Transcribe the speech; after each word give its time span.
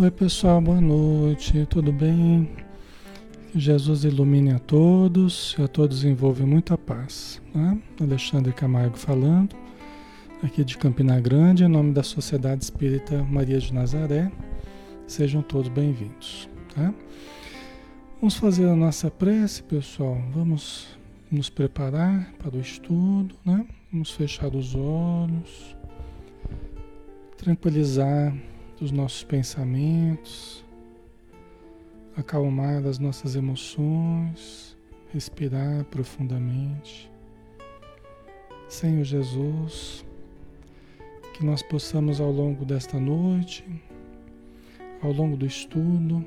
Oi, 0.00 0.12
pessoal, 0.12 0.60
boa 0.60 0.80
noite, 0.80 1.66
tudo 1.66 1.90
bem? 1.90 2.48
Que 3.50 3.58
Jesus 3.58 4.04
ilumine 4.04 4.52
a 4.52 4.60
todos 4.60 5.56
e 5.58 5.62
a 5.62 5.66
todos 5.66 6.04
envolve 6.04 6.44
muita 6.44 6.78
paz. 6.78 7.42
Né? 7.52 7.76
Alexandre 8.00 8.52
Camargo 8.52 8.96
falando, 8.96 9.56
aqui 10.40 10.64
de 10.64 10.78
Campina 10.78 11.18
Grande, 11.18 11.64
em 11.64 11.68
nome 11.68 11.92
da 11.92 12.04
Sociedade 12.04 12.62
Espírita 12.62 13.24
Maria 13.24 13.58
de 13.58 13.74
Nazaré. 13.74 14.30
Sejam 15.08 15.42
todos 15.42 15.68
bem-vindos. 15.68 16.48
Tá? 16.76 16.94
Vamos 18.20 18.36
fazer 18.36 18.68
a 18.68 18.76
nossa 18.76 19.10
prece, 19.10 19.64
pessoal. 19.64 20.16
Vamos 20.32 20.96
nos 21.28 21.50
preparar 21.50 22.32
para 22.38 22.56
o 22.56 22.60
estudo, 22.60 23.34
né? 23.44 23.66
Vamos 23.92 24.12
fechar 24.12 24.54
os 24.54 24.76
olhos, 24.76 25.76
tranquilizar 27.36 28.32
dos 28.80 28.92
nossos 28.92 29.24
pensamentos, 29.24 30.64
acalmar 32.16 32.86
as 32.86 32.98
nossas 32.98 33.34
emoções, 33.34 34.76
respirar 35.12 35.84
profundamente. 35.86 37.10
Senhor 38.68 39.04
Jesus, 39.04 40.04
que 41.34 41.44
nós 41.44 41.62
possamos 41.62 42.20
ao 42.20 42.30
longo 42.30 42.64
desta 42.64 43.00
noite, 43.00 43.64
ao 45.02 45.12
longo 45.12 45.36
do 45.36 45.46
estudo, 45.46 46.24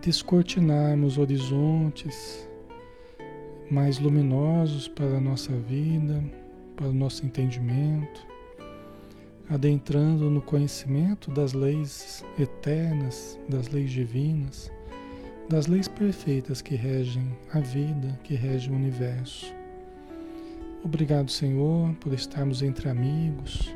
descortinarmos 0.00 1.18
horizontes 1.18 2.48
mais 3.70 3.98
luminosos 3.98 4.88
para 4.88 5.18
a 5.18 5.20
nossa 5.20 5.52
vida, 5.52 6.24
para 6.76 6.86
o 6.86 6.92
nosso 6.92 7.26
entendimento 7.26 8.27
adentrando 9.50 10.28
no 10.28 10.42
conhecimento 10.42 11.30
das 11.30 11.52
leis 11.52 12.24
eternas, 12.38 13.38
das 13.48 13.68
leis 13.68 13.90
divinas, 13.90 14.70
das 15.48 15.66
leis 15.66 15.88
perfeitas 15.88 16.60
que 16.60 16.74
regem 16.74 17.36
a 17.52 17.60
vida, 17.60 18.18
que 18.22 18.34
regem 18.34 18.72
o 18.72 18.76
universo. 18.76 19.54
Obrigado, 20.84 21.30
Senhor, 21.30 21.94
por 21.94 22.12
estarmos 22.12 22.62
entre 22.62 22.88
amigos, 22.88 23.74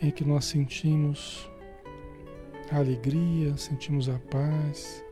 em 0.00 0.10
que 0.10 0.24
nós 0.24 0.44
sentimos 0.44 1.48
a 2.70 2.76
alegria, 2.76 3.56
sentimos 3.56 4.08
a 4.08 4.18
paz, 4.30 5.04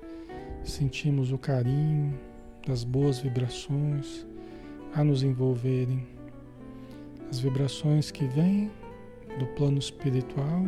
sentimos 0.63 1.33
o 1.33 1.39
carinho 1.39 2.19
das 2.67 2.85
boas 2.85 3.19
vibrações 3.19 4.27
a 4.95 5.03
nos 5.03 5.23
envolverem. 5.23 6.07
As 7.29 7.41
vibrações 7.41 8.11
que 8.11 8.25
vêm 8.27 8.71
do 9.39 9.47
plano 9.49 9.79
espiritual, 9.79 10.63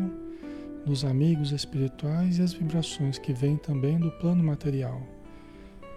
dos 0.84 1.04
amigos 1.04 1.52
espirituais 1.52 2.38
e 2.38 2.42
as 2.42 2.52
vibrações 2.52 3.18
que 3.18 3.32
vêm 3.32 3.56
também 3.56 3.98
do 3.98 4.10
plano 4.12 4.42
material, 4.42 5.02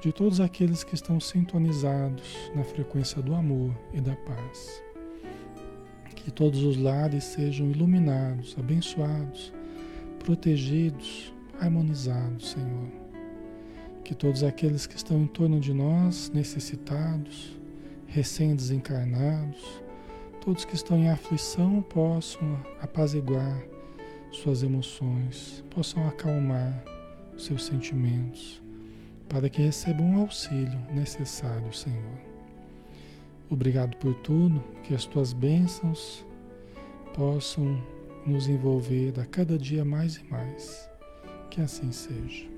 de 0.01 0.12
todos 0.12 0.40
aqueles 0.40 0.84
que 0.84 0.96
estão 0.96 1.19
sintonizados 1.19 2.51
na 2.56 2.63
frequência 2.63 3.22
do 3.22 3.34
amor 3.34 3.74
e 3.94 4.01
da 4.01 4.16
paz. 4.16 4.84
Que 6.16 6.31
todos 6.31 6.63
os 6.63 6.78
lares 6.78 7.24
sejam 7.25 7.69
iluminados, 7.69 8.56
abençoados, 8.57 9.53
protegidos, 10.19 11.34
harmonizados, 11.59 12.51
Senhor. 12.51 12.88
Que 14.04 14.16
todos 14.16 14.44
aqueles 14.44 14.86
que 14.86 14.95
estão 14.95 15.21
em 15.21 15.27
torno 15.27 15.59
de 15.59 15.74
nós, 15.74 16.31
necessitados, 16.33 17.57
recém-desencarnados, 18.07 19.82
todos 20.44 20.66
que 20.66 20.75
estão 20.75 20.98
em 20.98 21.10
aflição 21.10 21.81
possam 21.81 22.60
apaziguar 22.81 23.63
suas 24.30 24.62
emoções, 24.62 25.63
possam 25.69 26.06
acalmar 26.07 26.84
seus 27.38 27.63
sentimentos, 27.63 28.62
para 29.30 29.48
que 29.48 29.62
recebam 29.62 30.18
o 30.18 30.22
auxílio 30.22 30.80
necessário, 30.94 31.74
Senhor. 31.74 32.19
Obrigado 33.50 33.95
por 33.98 34.13
tudo, 34.16 34.62
que 34.84 34.94
as 34.94 35.06
tuas 35.06 35.31
bênçãos 35.31 36.25
possam 37.16 37.81
nos 38.25 38.48
envolver 38.50 39.13
a 39.22 39.25
cada 39.25 39.57
dia 39.57 39.86
mais 39.86 40.18
e 40.18 40.24
mais. 40.25 40.90
Que 41.50 41.62
assim 41.62 41.92
seja. 41.92 42.52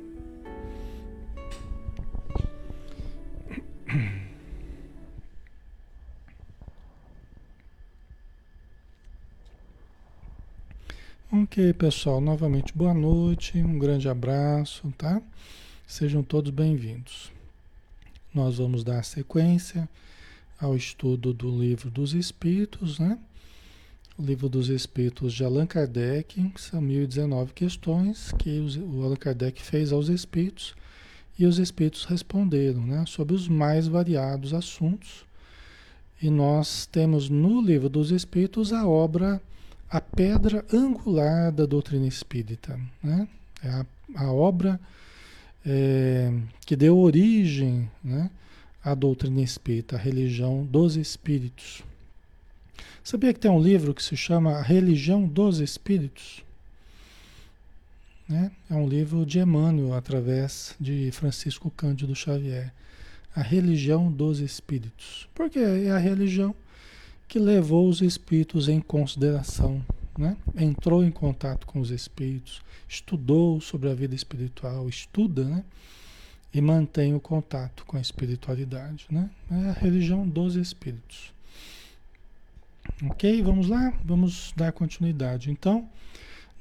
Ok, 11.58 11.72
pessoal, 11.76 12.20
novamente 12.20 12.74
boa 12.76 12.94
noite, 12.94 13.58
um 13.60 13.80
grande 13.80 14.10
abraço, 14.10 14.94
tá? 14.98 15.22
Sejam 15.88 16.22
todos 16.22 16.52
bem-vindos. 16.52 17.32
Nós 18.34 18.58
vamos 18.58 18.84
dar 18.84 19.06
sequência 19.06 19.88
ao 20.60 20.76
estudo 20.76 21.34
do 21.34 21.50
Livro 21.50 21.90
dos 21.90 22.14
Espíritos, 22.14 23.00
né? 23.00 23.18
O 24.18 24.22
Livro 24.22 24.50
dos 24.50 24.68
Espíritos 24.68 25.32
de 25.32 25.46
Allan 25.46 25.66
Kardec, 25.66 26.46
são 26.58 26.82
1019 26.82 27.54
questões 27.54 28.34
que 28.34 28.60
o 28.60 29.06
Allan 29.06 29.16
Kardec 29.16 29.62
fez 29.62 29.94
aos 29.94 30.10
Espíritos 30.10 30.76
e 31.40 31.46
os 31.46 31.58
Espíritos 31.58 32.04
responderam, 32.04 32.86
né? 32.86 33.06
Sobre 33.08 33.34
os 33.34 33.48
mais 33.48 33.88
variados 33.88 34.54
assuntos. 34.54 35.24
E 36.22 36.30
nós 36.30 36.86
temos 36.86 37.30
no 37.30 37.62
Livro 37.62 37.88
dos 37.88 38.12
Espíritos 38.12 38.74
a 38.74 38.86
obra 38.86 39.42
a 39.90 40.02
pedra 40.02 40.66
angular 40.74 41.52
da 41.52 41.66
doutrina 41.66 42.08
espírita. 42.08 42.80
Né? 43.04 43.28
É 43.64 43.70
a, 43.70 43.86
a 44.16 44.32
obra 44.32 44.80
é, 45.66 46.32
que 46.66 46.76
deu 46.76 46.98
origem 46.98 47.90
né, 48.04 48.30
à 48.84 48.94
doutrina 48.94 49.42
espírita, 49.42 49.96
a 49.96 50.00
religião 50.00 50.64
dos 50.66 50.96
espíritos. 50.96 51.84
Sabia 53.04 53.32
que 53.34 53.40
tem 53.40 53.52
um 53.52 53.62
livro 53.62 53.94
que 53.94 54.02
se 54.02 54.18
chama 54.18 54.54
A 54.54 54.64
Religião 54.64 55.28
dos 55.28 55.60
Espíritos? 55.60 56.44
Né? 58.28 58.52
É 58.68 58.74
um 58.74 58.88
livro 58.88 59.24
de 59.28 59.38
Emmanuel, 59.38 59.94
através 59.94 60.76
de 60.80 61.12
Francisco 61.12 61.70
Cândido 61.70 62.16
Xavier. 62.16 62.74
A 63.36 63.44
Religião 63.44 64.12
dos 64.12 64.40
Espíritos. 64.40 65.30
Porque 65.36 65.60
é 65.60 65.92
a 65.92 66.00
religião 66.00 66.56
que 67.28 67.40
levou 67.40 67.90
os 67.90 68.02
espíritos 68.02 68.68
em 68.70 68.80
consideração, 68.80 69.84
né? 70.18 70.38
entrou 70.56 71.04
em 71.04 71.12
contato 71.12 71.66
com 71.66 71.80
os 71.80 71.92
espíritos, 71.92 72.62
estudou 72.88 73.60
sobre 73.60 73.90
a 73.90 73.94
vida 73.94 74.16
espiritual, 74.16 74.88
estuda, 74.88 75.44
né? 75.44 75.64
E 76.54 76.62
mantém 76.62 77.14
o 77.14 77.20
contato 77.20 77.84
com 77.86 77.98
a 77.98 78.02
espiritualidade, 78.02 79.08
né? 79.12 79.30
É 79.52 79.70
a 79.70 79.74
religião 79.74 80.26
dos 80.26 80.56
espíritos. 80.56 81.34
Ok? 83.04 83.42
Vamos 83.42 83.68
lá? 83.68 83.94
Vamos 84.06 84.54
dar 84.56 84.72
continuidade. 84.72 85.52
Então, 85.52 85.90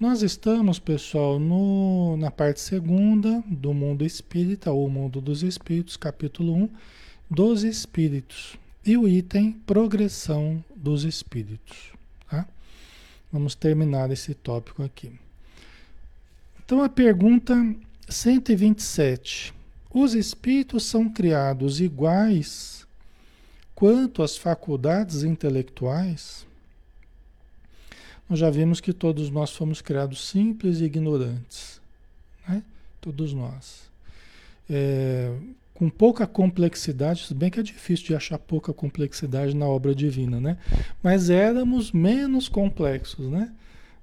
nós 0.00 0.22
estamos, 0.22 0.80
pessoal, 0.80 1.38
no, 1.38 2.16
na 2.16 2.30
parte 2.30 2.60
segunda 2.60 3.44
do 3.46 3.72
mundo 3.72 4.04
espírita, 4.04 4.72
ou 4.72 4.90
mundo 4.90 5.20
dos 5.20 5.44
espíritos, 5.44 5.96
capítulo 5.96 6.54
1, 6.54 6.68
dos 7.30 7.62
espíritos. 7.62 8.58
E 8.84 8.96
o 8.96 9.08
item 9.08 9.52
progressão 9.66 10.62
dos 10.74 11.04
espíritos. 11.04 11.92
Tá? 12.28 12.46
Vamos 13.32 13.54
terminar 13.54 14.10
esse 14.10 14.34
tópico 14.34 14.82
aqui. 14.82 15.12
Então 16.64 16.82
a 16.82 16.88
pergunta 16.88 17.54
127. 18.08 19.54
Os 19.90 20.14
espíritos 20.14 20.84
são 20.84 21.08
criados 21.08 21.80
iguais 21.80 22.86
quanto 23.74 24.22
às 24.22 24.36
faculdades 24.36 25.22
intelectuais? 25.22 26.46
Nós 28.28 28.38
já 28.38 28.50
vimos 28.50 28.80
que 28.80 28.92
todos 28.92 29.30
nós 29.30 29.50
fomos 29.50 29.82
criados 29.82 30.28
simples 30.28 30.80
e 30.80 30.84
ignorantes. 30.84 31.80
Né? 32.48 32.62
Todos 33.00 33.34
nós. 33.34 33.90
É, 34.68 35.36
com 35.74 35.90
pouca 35.90 36.24
complexidade, 36.26 37.26
se 37.26 37.34
bem 37.34 37.50
que 37.50 37.58
é 37.58 37.62
difícil 37.62 38.06
de 38.06 38.14
achar 38.14 38.38
pouca 38.38 38.72
complexidade 38.72 39.56
na 39.56 39.66
obra 39.66 39.92
divina, 39.92 40.40
né? 40.40 40.56
Mas 41.02 41.28
éramos 41.28 41.90
menos 41.90 42.48
complexos, 42.48 43.28
né? 43.28 43.52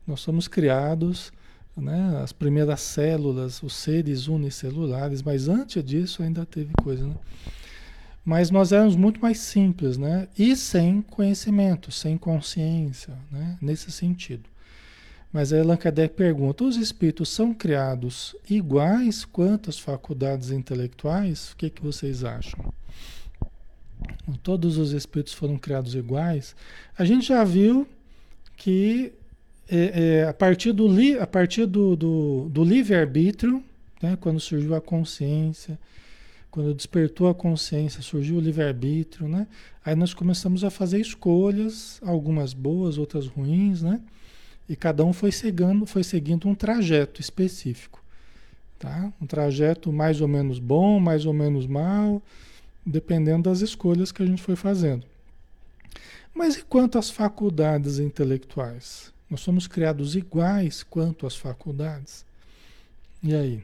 Nós 0.05 0.19
somos 0.19 0.49
criados, 0.49 1.31
né? 1.77 2.19
As 2.21 2.33
primeiras 2.33 2.81
células, 2.81 3.63
os 3.63 3.73
seres 3.73 4.27
unicelulares, 4.27 5.21
mas 5.23 5.47
antes 5.47 5.81
disso 5.81 6.21
ainda 6.21 6.45
teve 6.45 6.73
coisa, 6.83 7.07
né? 7.07 7.15
Mas 8.23 8.51
nós 8.51 8.71
éramos 8.71 8.95
muito 8.95 9.19
mais 9.21 9.39
simples, 9.39 9.97
né? 9.97 10.27
E 10.37 10.55
sem 10.55 11.01
conhecimento, 11.01 11.89
sem 11.89 12.17
consciência, 12.17 13.17
né? 13.31 13.57
Nesse 13.61 13.91
sentido. 13.91 14.50
Mas 15.31 15.53
aí 15.53 15.61
Allan 15.61 15.77
Kardec 15.77 16.15
pergunta: 16.15 16.63
os 16.63 16.75
espíritos 16.75 17.29
são 17.29 17.53
criados 17.53 18.35
iguais 18.49 19.23
quanto 19.23 19.69
as 19.69 19.79
faculdades 19.79 20.51
intelectuais? 20.51 21.51
O 21.51 21.57
que, 21.57 21.69
que 21.69 21.81
vocês 21.81 22.23
acham? 22.23 22.73
Todos 24.43 24.77
os 24.77 24.91
espíritos 24.91 25.33
foram 25.33 25.57
criados 25.57 25.95
iguais? 25.95 26.55
A 26.97 27.05
gente 27.05 27.27
já 27.27 27.43
viu 27.43 27.87
que 28.57 29.13
é, 29.69 30.19
é, 30.21 30.27
a 30.27 30.33
partir 30.33 30.73
do, 30.73 30.87
li, 30.87 31.15
do, 31.69 31.95
do, 31.95 32.49
do 32.49 32.63
livre-arbítrio, 32.63 33.63
né, 34.01 34.17
quando 34.19 34.39
surgiu 34.39 34.75
a 34.75 34.81
consciência, 34.81 35.79
quando 36.49 36.73
despertou 36.73 37.29
a 37.29 37.33
consciência, 37.33 38.01
surgiu 38.01 38.35
o 38.35 38.41
livre-arbítrio, 38.41 39.29
né? 39.29 39.47
Aí 39.85 39.95
nós 39.95 40.13
começamos 40.13 40.65
a 40.65 40.69
fazer 40.69 40.99
escolhas, 40.99 42.01
algumas 42.03 42.53
boas, 42.53 42.97
outras 42.97 43.25
ruins, 43.27 43.81
né? 43.81 44.01
E 44.71 44.75
cada 44.77 45.03
um 45.03 45.11
foi 45.11 45.33
seguindo, 45.33 45.85
foi 45.85 46.01
seguindo 46.01 46.47
um 46.47 46.55
trajeto 46.55 47.19
específico, 47.19 48.01
tá? 48.79 49.11
Um 49.21 49.27
trajeto 49.27 49.91
mais 49.91 50.21
ou 50.21 50.29
menos 50.29 50.59
bom, 50.59 50.97
mais 50.97 51.25
ou 51.25 51.33
menos 51.33 51.67
mal, 51.67 52.21
dependendo 52.85 53.49
das 53.49 53.59
escolhas 53.59 54.13
que 54.13 54.23
a 54.23 54.25
gente 54.25 54.41
foi 54.41 54.55
fazendo. 54.55 55.05
Mas 56.33 56.55
e 56.55 56.63
quanto 56.63 56.97
às 56.97 57.09
faculdades 57.09 57.99
intelectuais? 57.99 59.11
Nós 59.29 59.41
somos 59.41 59.67
criados 59.67 60.15
iguais 60.15 60.83
quanto 60.83 61.27
às 61.27 61.35
faculdades? 61.35 62.23
E 63.21 63.35
aí? 63.35 63.61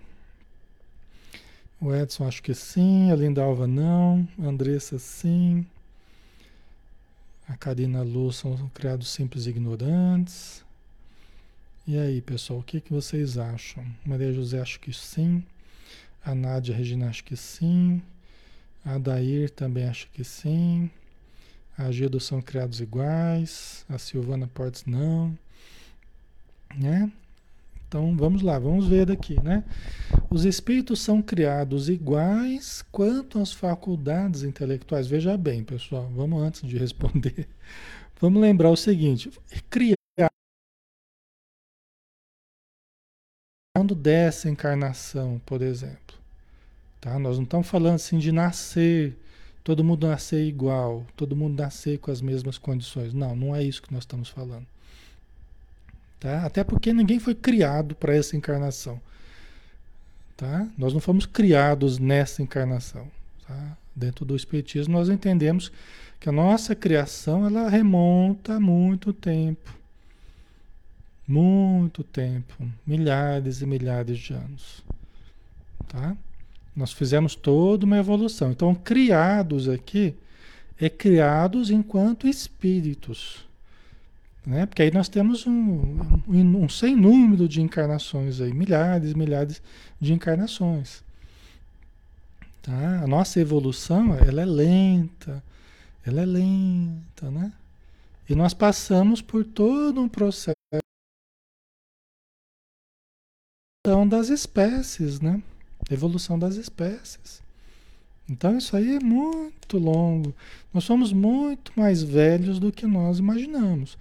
O 1.80 1.96
Edson 1.96 2.28
acho 2.28 2.44
que 2.44 2.54
sim, 2.54 3.14
a 3.14 3.16
Linda 3.16 3.42
Alva 3.42 3.66
não, 3.66 4.28
a 4.38 4.44
Andressa 4.44 5.00
sim, 5.00 5.66
a 7.48 7.56
Karina 7.56 8.04
Lu 8.04 8.30
são 8.34 8.70
criados 8.74 9.10
simples 9.10 9.46
ignorantes. 9.46 10.67
E 11.88 11.98
aí, 11.98 12.22
pessoal, 12.22 12.60
o 12.60 12.64
que, 12.64 12.82
que 12.82 12.92
vocês 12.92 13.38
acham? 13.38 13.82
Maria 14.06 14.34
José 14.34 14.60
acho 14.60 14.78
que 14.78 14.92
sim, 14.92 15.42
a 16.22 16.36
Nádia 16.36 16.76
Regina 16.76 17.08
acho 17.08 17.24
que 17.24 17.38
sim, 17.38 18.02
a 18.84 18.98
Dair 18.98 19.50
também 19.50 19.86
acho 19.86 20.10
que 20.12 20.22
sim, 20.22 20.90
a 21.78 21.90
Gildo 21.90 22.20
são 22.20 22.42
criados 22.42 22.82
iguais, 22.82 23.86
a 23.88 23.98
Silvana 23.98 24.48
Portes 24.48 24.84
não, 24.86 25.34
né? 26.76 27.10
Então 27.88 28.18
vamos 28.18 28.42
lá, 28.42 28.60
vamos 28.60 28.86
ver 28.86 29.06
daqui, 29.06 29.42
né? 29.42 29.64
Os 30.30 30.44
espíritos 30.44 31.00
são 31.00 31.22
criados 31.22 31.88
iguais 31.88 32.84
quanto 32.92 33.40
às 33.40 33.54
faculdades 33.54 34.44
intelectuais. 34.44 35.08
Veja 35.08 35.38
bem, 35.38 35.64
pessoal, 35.64 36.12
vamos 36.14 36.44
antes 36.44 36.68
de 36.68 36.78
responder. 36.78 37.48
Vamos 38.20 38.42
lembrar 38.42 38.72
o 38.72 38.76
seguinte: 38.76 39.30
criar 39.70 39.97
quando 43.88 43.96
dessa 43.96 44.50
encarnação, 44.50 45.42
por 45.46 45.62
exemplo, 45.62 46.18
tá? 47.00 47.18
Nós 47.18 47.38
não 47.38 47.46
estamos 47.46 47.68
falando 47.68 47.96
assim 47.96 48.18
de 48.18 48.34
nascer, 48.34 49.16
todo 49.64 49.82
mundo 49.82 50.06
nascer 50.06 50.46
igual, 50.46 51.06
todo 51.16 51.38
mundo 51.38 51.58
nascer 51.58 51.98
com 52.00 52.12
as 52.12 52.20
mesmas 52.20 52.58
condições. 52.58 53.14
Não, 53.14 53.34
não 53.34 53.56
é 53.56 53.64
isso 53.64 53.82
que 53.82 53.94
nós 53.94 54.04
estamos 54.04 54.28
falando. 54.28 54.68
Tá? 56.20 56.46
Até 56.46 56.66
porque 56.66 56.92
ninguém 56.92 57.18
foi 57.18 57.34
criado 57.34 57.96
para 57.96 58.14
essa 58.14 58.36
encarnação. 58.36 59.00
Tá? 60.36 60.68
Nós 60.78 60.94
não 60.94 61.00
fomos 61.00 61.26
criados 61.26 61.98
nessa 61.98 62.42
encarnação. 62.42 63.08
Tá? 63.48 63.78
Dentro 63.96 64.26
do 64.26 64.36
Espiritismo, 64.36 64.98
nós 64.98 65.08
entendemos 65.08 65.72
que 66.20 66.28
a 66.28 66.34
nossa 66.34 66.76
criação 66.76 67.46
ela 67.46 67.70
remonta 67.70 68.56
a 68.56 68.60
muito 68.60 69.14
tempo. 69.14 69.74
Muito 71.28 72.04
tempo. 72.04 72.54
Milhares 72.86 73.62
e 73.62 73.66
milhares 73.66 74.18
de 74.18 74.34
anos. 74.34 74.84
Tá? 75.88 76.16
Nós 76.76 76.94
fizemos 76.94 77.36
toda 77.36 77.86
uma 77.86 77.98
evolução. 77.98 78.52
Então, 78.52 78.74
criados 78.74 79.68
aqui 79.68 80.16
é 80.80 80.90
criados 80.90 81.70
enquanto 81.70 82.28
espíritos. 82.28 83.46
Né? 84.46 84.66
Porque 84.66 84.84
aí 84.84 84.92
nós 84.92 85.10
temos 85.10 85.46
um, 85.46 86.22
um, 86.28 86.64
um 86.64 86.70
sem 86.70 86.96
número 86.96 87.50
de 87.50 87.62
encarnações 87.62 88.40
aí, 88.40 88.54
milhares, 88.54 89.14
milhares 89.14 89.62
de 90.00 90.14
encarnações. 90.14 91.04
Tá? 92.62 93.02
A 93.04 93.08
nossa 93.08 93.40
evolução, 93.40 94.16
ela 94.16 94.42
é 94.42 94.46
lenta, 94.46 95.44
ela 96.06 96.22
é 96.22 96.26
lenta, 96.26 97.30
né? 97.32 97.52
E 98.30 98.36
nós 98.36 98.54
passamos 98.54 99.22
por 99.22 99.46
todo 99.46 100.02
um 100.02 100.10
processo 100.10 100.57
das 104.08 104.30
espécies, 104.30 105.20
né? 105.22 105.42
Evolução 105.90 106.38
das 106.38 106.56
espécies. 106.56 107.42
Então 108.30 108.58
isso 108.58 108.76
aí 108.76 108.96
é 108.96 109.00
muito 109.00 109.78
longo. 109.78 110.34
Nós 110.74 110.84
somos 110.84 111.14
muito 111.14 111.72
mais 111.76 112.04
velhos 112.04 112.60
do 112.60 112.72
que 112.72 112.86
nós 112.86 113.20
imaginamos 113.20 113.98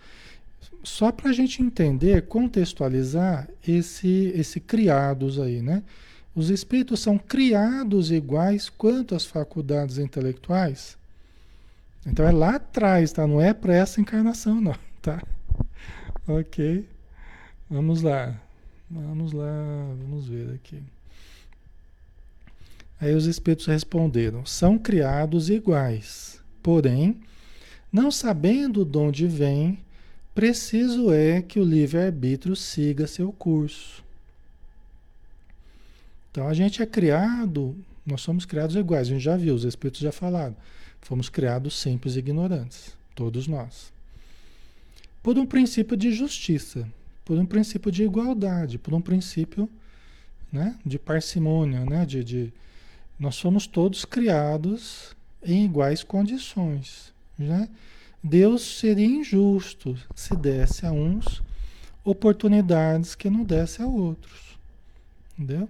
só 0.86 1.10
para 1.10 1.30
a 1.30 1.32
gente 1.32 1.62
entender, 1.62 2.26
contextualizar 2.26 3.48
esse, 3.66 4.32
esse 4.34 4.60
criados 4.60 5.40
aí, 5.40 5.60
né? 5.60 5.82
Os 6.34 6.48
espíritos 6.48 7.00
são 7.00 7.18
criados 7.18 8.12
iguais 8.12 8.68
quanto 8.68 9.14
as 9.14 9.24
faculdades 9.24 9.98
intelectuais. 9.98 10.96
Então 12.06 12.26
é 12.26 12.30
lá 12.30 12.54
atrás, 12.54 13.12
tá? 13.12 13.26
Não 13.26 13.40
é 13.40 13.52
para 13.52 13.74
essa 13.74 14.00
encarnação, 14.00 14.60
não, 14.60 14.76
tá? 15.02 15.20
Ok. 16.28 16.88
Vamos 17.68 18.02
lá. 18.02 18.40
Vamos 18.90 19.32
lá, 19.32 19.94
vamos 19.98 20.28
ver 20.28 20.54
aqui. 20.54 20.82
Aí 23.00 23.14
os 23.14 23.26
espíritos 23.26 23.66
responderam: 23.66 24.46
são 24.46 24.78
criados 24.78 25.50
iguais, 25.50 26.40
porém, 26.62 27.20
não 27.92 28.10
sabendo 28.10 28.84
de 28.84 28.98
onde 28.98 29.26
vêm, 29.26 29.78
Preciso 30.36 31.10
é 31.14 31.40
que 31.40 31.58
o 31.58 31.64
livre-arbítrio 31.64 32.54
siga 32.54 33.06
seu 33.06 33.32
curso. 33.32 34.04
Então 36.30 36.46
a 36.46 36.52
gente 36.52 36.82
é 36.82 36.84
criado, 36.84 37.74
nós 38.04 38.20
somos 38.20 38.44
criados 38.44 38.76
iguais, 38.76 39.08
a 39.08 39.12
gente 39.12 39.22
já 39.22 39.34
viu, 39.34 39.54
os 39.54 39.64
espíritos 39.64 40.02
já 40.02 40.12
falaram. 40.12 40.54
Fomos 41.00 41.30
criados 41.30 41.80
simples 41.80 42.16
e 42.16 42.18
ignorantes, 42.18 42.94
todos 43.14 43.48
nós. 43.48 43.90
Por 45.22 45.38
um 45.38 45.46
princípio 45.46 45.96
de 45.96 46.12
justiça, 46.12 46.86
por 47.26 47.36
um 47.36 47.44
princípio 47.44 47.90
de 47.90 48.04
igualdade, 48.04 48.78
por 48.78 48.94
um 48.94 49.00
princípio 49.00 49.68
né, 50.50 50.78
de 50.86 50.96
parcimônia, 50.96 51.84
né, 51.84 52.06
de, 52.06 52.22
de, 52.22 52.52
nós 53.18 53.34
somos 53.34 53.66
todos 53.66 54.04
criados 54.04 55.14
em 55.42 55.64
iguais 55.64 56.04
condições. 56.04 57.12
Né? 57.36 57.68
Deus 58.22 58.78
seria 58.78 59.04
injusto 59.04 59.98
se 60.14 60.36
desse 60.36 60.86
a 60.86 60.92
uns 60.92 61.42
oportunidades 62.04 63.16
que 63.16 63.28
não 63.28 63.42
desse 63.42 63.82
a 63.82 63.86
outros. 63.86 64.56
Entendeu? 65.36 65.68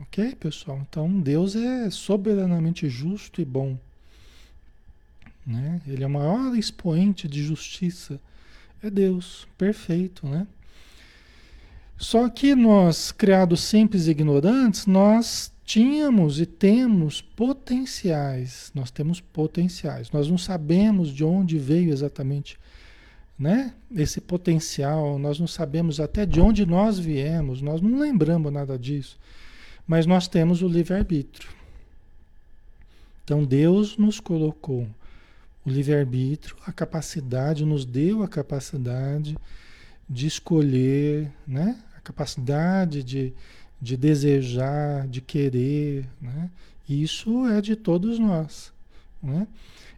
Ok, 0.00 0.34
pessoal? 0.36 0.80
Então 0.88 1.20
Deus 1.20 1.54
é 1.54 1.90
soberanamente 1.90 2.88
justo 2.88 3.42
e 3.42 3.44
bom. 3.44 3.78
Né? 5.46 5.82
Ele 5.86 6.02
é 6.02 6.06
o 6.06 6.10
maior 6.10 6.56
expoente 6.56 7.28
de 7.28 7.42
justiça. 7.42 8.18
É 8.82 8.90
Deus, 8.90 9.46
perfeito, 9.56 10.26
né? 10.26 10.46
Só 11.96 12.28
que 12.28 12.54
nós, 12.54 13.10
criados 13.10 13.60
simples 13.60 14.06
e 14.06 14.12
ignorantes, 14.12 14.86
nós 14.86 15.52
tínhamos 15.64 16.40
e 16.40 16.46
temos 16.46 17.20
potenciais. 17.20 18.70
Nós 18.72 18.90
temos 18.90 19.20
potenciais. 19.20 20.12
Nós 20.12 20.28
não 20.28 20.38
sabemos 20.38 21.08
de 21.08 21.24
onde 21.24 21.58
veio 21.58 21.90
exatamente 21.92 22.56
né? 23.38 23.72
esse 23.94 24.20
potencial, 24.20 25.18
nós 25.18 25.38
não 25.38 25.46
sabemos 25.46 26.00
até 26.00 26.26
de 26.26 26.40
onde 26.40 26.66
nós 26.66 26.98
viemos, 26.98 27.62
nós 27.62 27.80
não 27.80 28.00
lembramos 28.00 28.52
nada 28.52 28.76
disso. 28.76 29.16
Mas 29.86 30.04
nós 30.04 30.26
temos 30.26 30.60
o 30.60 30.68
livre-arbítrio. 30.68 31.48
Então 33.24 33.44
Deus 33.44 33.96
nos 33.96 34.18
colocou 34.18 34.88
o 35.68 35.72
livre-arbítrio, 35.72 36.56
a 36.66 36.72
capacidade, 36.72 37.64
nos 37.64 37.84
deu 37.84 38.22
a 38.22 38.28
capacidade 38.28 39.36
de 40.08 40.26
escolher, 40.26 41.30
né? 41.46 41.78
a 41.96 42.00
capacidade 42.00 43.04
de, 43.04 43.32
de 43.80 43.96
desejar, 43.96 45.06
de 45.06 45.20
querer, 45.20 46.06
né? 46.20 46.50
Isso 46.88 47.46
é 47.46 47.60
de 47.60 47.76
todos 47.76 48.18
nós, 48.18 48.72
né? 49.22 49.46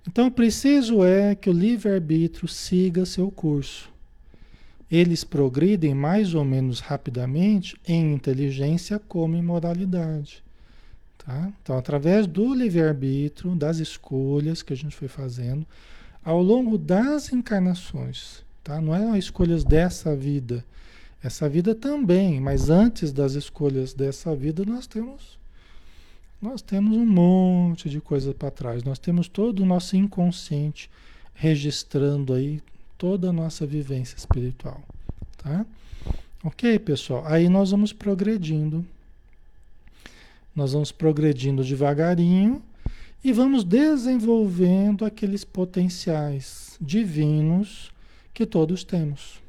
Então, 0.08 0.30
preciso 0.30 1.04
é 1.04 1.34
que 1.34 1.48
o 1.48 1.52
livre-arbítrio 1.52 2.48
siga 2.48 3.06
seu 3.06 3.30
curso. 3.30 3.88
Eles 4.90 5.22
progridem 5.22 5.94
mais 5.94 6.34
ou 6.34 6.44
menos 6.44 6.80
rapidamente 6.80 7.76
em 7.86 8.12
inteligência 8.12 8.98
como 8.98 9.36
em 9.36 9.42
moralidade. 9.42 10.42
Tá? 11.24 11.52
Então, 11.62 11.76
através 11.76 12.26
do 12.26 12.54
livre-arbítrio, 12.54 13.54
das 13.54 13.78
escolhas 13.78 14.62
que 14.62 14.72
a 14.72 14.76
gente 14.76 14.96
foi 14.96 15.08
fazendo, 15.08 15.66
ao 16.24 16.42
longo 16.42 16.76
das 16.76 17.32
encarnações, 17.32 18.42
tá? 18.64 18.80
não 18.80 18.94
é 18.94 19.18
escolhas 19.18 19.64
dessa 19.64 20.16
vida, 20.16 20.64
essa 21.22 21.48
vida 21.48 21.74
também, 21.74 22.40
mas 22.40 22.70
antes 22.70 23.12
das 23.12 23.34
escolhas 23.34 23.92
dessa 23.92 24.34
vida 24.34 24.64
nós 24.64 24.86
temos 24.86 25.38
nós 26.40 26.62
temos 26.62 26.96
um 26.96 27.04
monte 27.04 27.90
de 27.90 28.00
coisa 28.00 28.32
para 28.32 28.50
trás. 28.50 28.82
Nós 28.82 28.98
temos 28.98 29.28
todo 29.28 29.62
o 29.62 29.66
nosso 29.66 29.94
inconsciente 29.94 30.88
registrando 31.34 32.32
aí 32.32 32.62
toda 32.96 33.28
a 33.28 33.32
nossa 33.32 33.66
vivência 33.66 34.16
espiritual, 34.16 34.82
tá? 35.36 35.66
Ok, 36.42 36.78
pessoal? 36.78 37.24
Aí 37.26 37.46
nós 37.48 37.70
vamos 37.70 37.92
progredindo. 37.92 38.84
Nós 40.54 40.72
vamos 40.72 40.92
progredindo 40.92 41.64
devagarinho 41.64 42.62
e 43.22 43.32
vamos 43.32 43.64
desenvolvendo 43.64 45.04
aqueles 45.04 45.44
potenciais 45.44 46.76
divinos 46.80 47.90
que 48.32 48.46
todos 48.46 48.82
temos. 48.84 49.40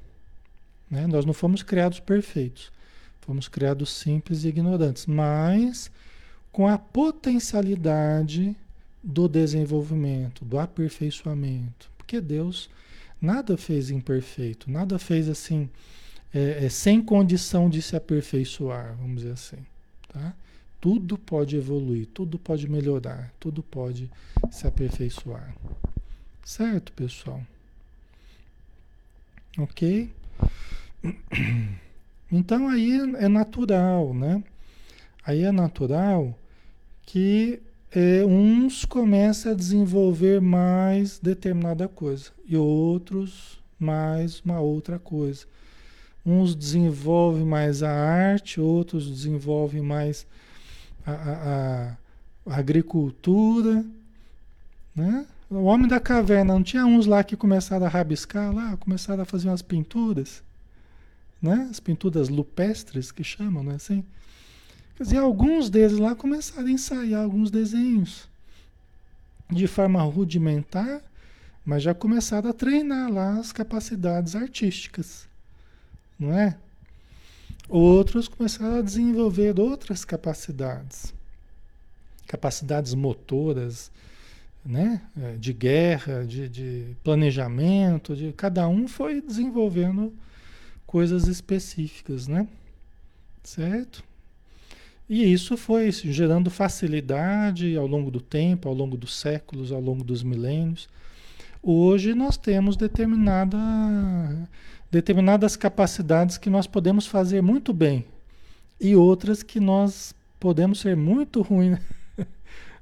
Né? 0.90 1.08
Nós 1.08 1.26
não 1.26 1.34
fomos 1.34 1.64
criados 1.64 2.00
perfeitos, 2.00 2.72
fomos 3.22 3.48
criados 3.48 3.94
simples 3.94 4.44
e 4.44 4.50
ignorantes, 4.50 5.06
mas 5.06 5.90
com 6.52 6.68
a 6.68 6.78
potencialidade 6.78 8.56
do 9.02 9.28
desenvolvimento, 9.28 10.44
do 10.44 10.60
aperfeiçoamento. 10.60 11.90
Porque 11.98 12.20
Deus 12.20 12.70
nada 13.22 13.56
fez 13.56 13.90
imperfeito, 13.90 14.70
nada 14.70 15.00
fez 15.00 15.30
assim, 15.30 15.70
é, 16.34 16.66
é, 16.66 16.70
sem 16.70 17.02
condição 17.02 17.70
de 17.70 17.82
se 17.82 17.96
aperfeiçoar, 17.96 18.96
vamos 19.00 19.22
dizer 19.22 19.34
assim. 19.34 19.66
Tá? 20.10 20.34
Tudo 20.82 21.18
pode 21.18 21.56
evoluir, 21.56 22.08
tudo 22.08 22.40
pode 22.40 22.68
melhorar, 22.68 23.32
tudo 23.40 23.62
pode 23.62 24.10
se 24.50 24.66
aperfeiçoar. 24.66 25.56
Certo, 26.44 26.92
pessoal? 26.94 27.42
Ok? 29.58 30.10
Então 32.34 32.70
aí 32.70 32.98
é 33.18 33.28
natural, 33.28 34.14
né? 34.14 34.42
Aí 35.26 35.44
é 35.44 35.52
natural 35.52 36.34
que 37.06 37.62
é, 37.92 38.24
uns 38.26 38.86
começam 38.86 39.52
a 39.52 39.56
desenvolver 39.56 40.40
mais 40.40 41.20
determinada 41.20 41.90
coisa 41.90 42.32
e 42.48 42.56
outros 42.56 43.62
mais 43.78 44.40
uma 44.42 44.62
outra 44.62 44.98
coisa. 44.98 45.46
Uns 46.26 46.56
desenvolvem 46.56 47.44
mais 47.44 47.84
a 47.84 47.92
arte, 47.92 48.62
outros 48.62 49.10
desenvolvem 49.10 49.82
mais 49.82 50.26
a, 51.06 51.12
a, 51.12 52.54
a 52.54 52.58
agricultura, 52.58 53.86
né? 54.96 55.26
O 55.50 55.64
homem 55.64 55.88
da 55.88 56.00
caverna, 56.00 56.54
não 56.54 56.64
tinha 56.64 56.86
uns 56.86 57.06
lá 57.06 57.24
que 57.24 57.36
começaram 57.36 57.86
a 57.86 57.90
rabiscar 57.90 58.54
lá, 58.54 58.78
começaram 58.78 59.24
a 59.24 59.26
fazer 59.26 59.50
umas 59.50 59.62
pinturas, 59.62 60.42
né? 61.42 61.68
As 61.70 61.80
pinturas 61.80 62.30
lupestres 62.30 63.12
que 63.12 63.24
chamam, 63.24 63.64
não 63.64 63.74
é 63.74 63.76
assim? 63.76 64.04
Quer 64.96 65.04
dizer, 65.04 65.18
alguns 65.18 65.70
deles 65.70 65.98
lá 65.98 66.16
começaram 66.16 66.68
a 66.68 66.72
ensaiar 66.72 67.24
alguns 67.24 67.52
desenhos 67.52 68.30
de 69.50 69.68
forma 69.68 70.02
rudimentar, 70.04 71.02
mas 71.66 71.84
já 71.84 71.94
começaram 71.94 72.50
a 72.50 72.54
treinar 72.54 73.12
lá 73.12 73.38
as 73.38 73.52
capacidades 73.52 74.36
artísticas, 74.36 75.28
não 76.18 76.34
é? 76.34 76.58
Outros 77.72 78.28
começaram 78.28 78.80
a 78.80 78.82
desenvolver 78.82 79.58
outras 79.58 80.04
capacidades, 80.04 81.14
capacidades 82.28 82.94
motoras, 82.94 83.90
né? 84.66 85.02
É, 85.18 85.38
de 85.38 85.54
guerra, 85.54 86.26
de, 86.26 86.50
de 86.50 86.98
planejamento, 87.02 88.14
de 88.14 88.34
cada 88.34 88.68
um 88.68 88.90
foi 88.90 89.22
desenvolvendo 89.22 90.14
coisas 90.86 91.28
específicas, 91.28 92.28
né? 92.28 92.46
Certo? 93.42 94.04
E 95.10 95.32
isso 95.32 95.56
foi 95.56 95.90
gerando 95.94 96.50
facilidade 96.50 97.78
ao 97.78 97.88
longo 97.88 98.12
do 98.12 98.20
tempo, 98.20 98.68
ao 98.68 98.76
longo 98.76 98.98
dos 98.98 99.18
séculos, 99.18 99.72
ao 99.72 99.80
longo 99.80 100.04
dos 100.04 100.24
milênios. 100.24 100.90
Hoje 101.64 102.14
nós 102.14 102.36
temos 102.36 102.76
determinada, 102.76 103.58
determinadas 104.92 105.56
capacidades 105.56 106.38
que 106.38 106.50
nós 106.50 106.68
podemos 106.68 107.08
fazer 107.08 107.42
muito 107.42 107.74
bem 107.74 108.06
e 108.80 108.96
outras 108.96 109.42
que 109.42 109.60
nós 109.60 110.14
podemos 110.40 110.80
ser 110.82 110.96
muito 110.96 111.42
ruins. 111.42 111.80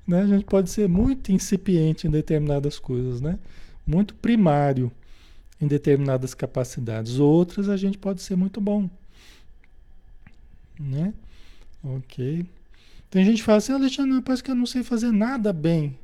Né? 0.08 0.24
A 0.24 0.26
gente 0.26 0.46
pode 0.46 0.72
ser 0.72 0.90
muito 0.90 1.32
incipiente 1.32 2.08
em 2.08 2.10
determinadas 2.10 2.80
coisas, 2.80 3.22
né? 3.22 3.38
muito 3.86 4.16
primário 4.16 4.92
em 5.62 5.68
determinadas 5.68 6.34
capacidades. 6.34 7.20
Outras 7.20 7.70
a 7.70 7.78
gente 7.78 7.96
pode 7.96 8.24
ser 8.24 8.36
muito 8.36 8.60
bom. 8.60 8.90
Né? 10.80 11.14
Ok. 11.84 12.44
Tem 13.12 13.24
gente 13.24 13.38
que 13.38 13.44
fala 13.44 13.60
assim, 13.60 13.72
Alexandre, 13.72 14.20
parece 14.24 14.44
que 14.44 14.50
eu 14.50 14.56
não 14.56 14.66
sei 14.66 14.82
fazer 14.82 15.12
nada 15.12 15.54
bem. 15.54 15.96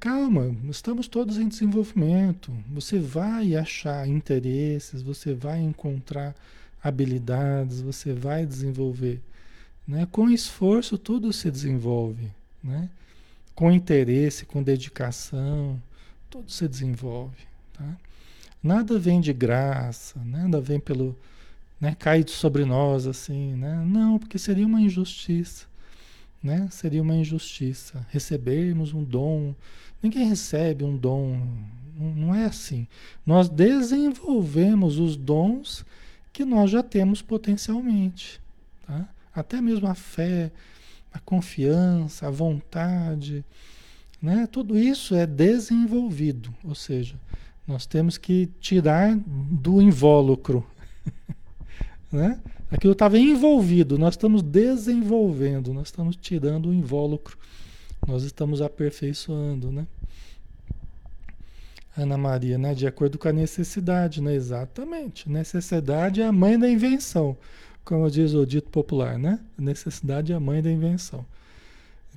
Calma, 0.00 0.56
estamos 0.70 1.06
todos 1.06 1.38
em 1.38 1.46
desenvolvimento. 1.46 2.52
Você 2.70 2.98
vai 2.98 3.54
achar 3.54 4.08
interesses, 4.08 5.02
você 5.02 5.34
vai 5.34 5.60
encontrar 5.60 6.34
habilidades, 6.82 7.80
você 7.80 8.12
vai 8.12 8.46
desenvolver. 8.46 9.20
Né? 9.86 10.08
Com 10.10 10.30
esforço, 10.30 10.96
tudo 10.96 11.32
se 11.32 11.50
desenvolve 11.50 12.30
né? 12.64 12.88
com 13.54 13.70
interesse, 13.70 14.46
com 14.46 14.62
dedicação, 14.62 15.80
tudo 16.30 16.50
se 16.50 16.66
desenvolve. 16.66 17.46
Tá? 17.74 17.96
Nada 18.62 18.98
vem 18.98 19.20
de 19.20 19.32
graça, 19.32 20.18
nada 20.24 20.60
vem 20.60 20.80
pelo. 20.80 21.16
Né, 21.80 21.96
cai 21.98 22.24
sobre 22.28 22.64
nós 22.64 23.08
assim, 23.08 23.56
né? 23.56 23.84
Não, 23.84 24.16
porque 24.16 24.38
seria 24.38 24.64
uma 24.64 24.80
injustiça. 24.80 25.66
Né? 26.42 26.68
Seria 26.70 27.02
uma 27.02 27.16
injustiça 27.16 28.06
recebermos 28.10 28.92
um 28.92 29.04
dom. 29.04 29.54
Ninguém 30.02 30.28
recebe 30.28 30.84
um 30.84 30.96
dom, 30.96 31.40
não 31.96 32.34
é 32.34 32.46
assim. 32.46 32.88
Nós 33.24 33.48
desenvolvemos 33.48 34.98
os 34.98 35.16
dons 35.16 35.84
que 36.32 36.44
nós 36.44 36.70
já 36.70 36.82
temos 36.82 37.22
potencialmente. 37.22 38.40
Tá? 38.86 39.08
Até 39.34 39.60
mesmo 39.60 39.86
a 39.86 39.94
fé, 39.94 40.50
a 41.12 41.20
confiança, 41.20 42.26
a 42.26 42.30
vontade, 42.30 43.44
né? 44.20 44.46
Tudo 44.50 44.78
isso 44.78 45.14
é 45.14 45.26
desenvolvido, 45.26 46.54
ou 46.62 46.74
seja, 46.74 47.16
nós 47.66 47.86
temos 47.86 48.16
que 48.16 48.48
tirar 48.60 49.16
do 49.26 49.82
invólucro, 49.82 50.64
né? 52.10 52.40
Aquilo 52.72 52.94
estava 52.94 53.18
envolvido, 53.18 53.98
nós 53.98 54.14
estamos 54.14 54.42
desenvolvendo, 54.42 55.72
nós 55.72 55.88
estamos 55.88 56.16
tirando 56.16 56.70
o 56.70 56.74
invólucro, 56.74 57.36
nós 58.06 58.24
estamos 58.24 58.62
aperfeiçoando, 58.62 59.70
né? 59.70 59.86
Ana 61.96 62.16
Maria, 62.16 62.56
né? 62.56 62.74
De 62.74 62.86
acordo 62.86 63.18
com 63.18 63.28
a 63.28 63.32
necessidade, 63.32 64.22
né? 64.22 64.34
Exatamente. 64.34 65.28
Necessidade 65.28 66.22
é 66.22 66.26
a 66.26 66.32
mãe 66.32 66.58
da 66.58 66.68
invenção 66.68 67.36
como 67.84 68.10
diz 68.10 68.32
o 68.32 68.46
dito 68.46 68.70
popular, 68.70 69.18
né? 69.18 69.40
Necessidade 69.58 70.32
é 70.32 70.36
a 70.36 70.40
mãe 70.40 70.62
da 70.62 70.70
invenção. 70.70 71.24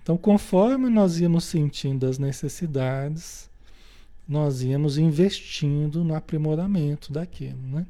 Então, 0.02 0.18
conforme 0.18 0.90
nós 0.90 1.20
íamos 1.20 1.46
sentindo 1.46 2.06
as 2.06 2.20
necessidades, 2.20 3.50
nós 4.28 4.62
íamos 4.62 4.98
investindo 4.98 6.04
no 6.04 6.14
aprimoramento 6.14 7.12
daquilo, 7.12 7.60
né? 7.72 7.86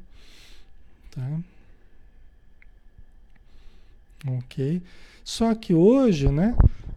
Tá? 1.10 1.40
Ok? 4.26 4.82
Só 5.24 5.54
que 5.54 5.74
hoje, 5.74 6.30
né? 6.30 6.56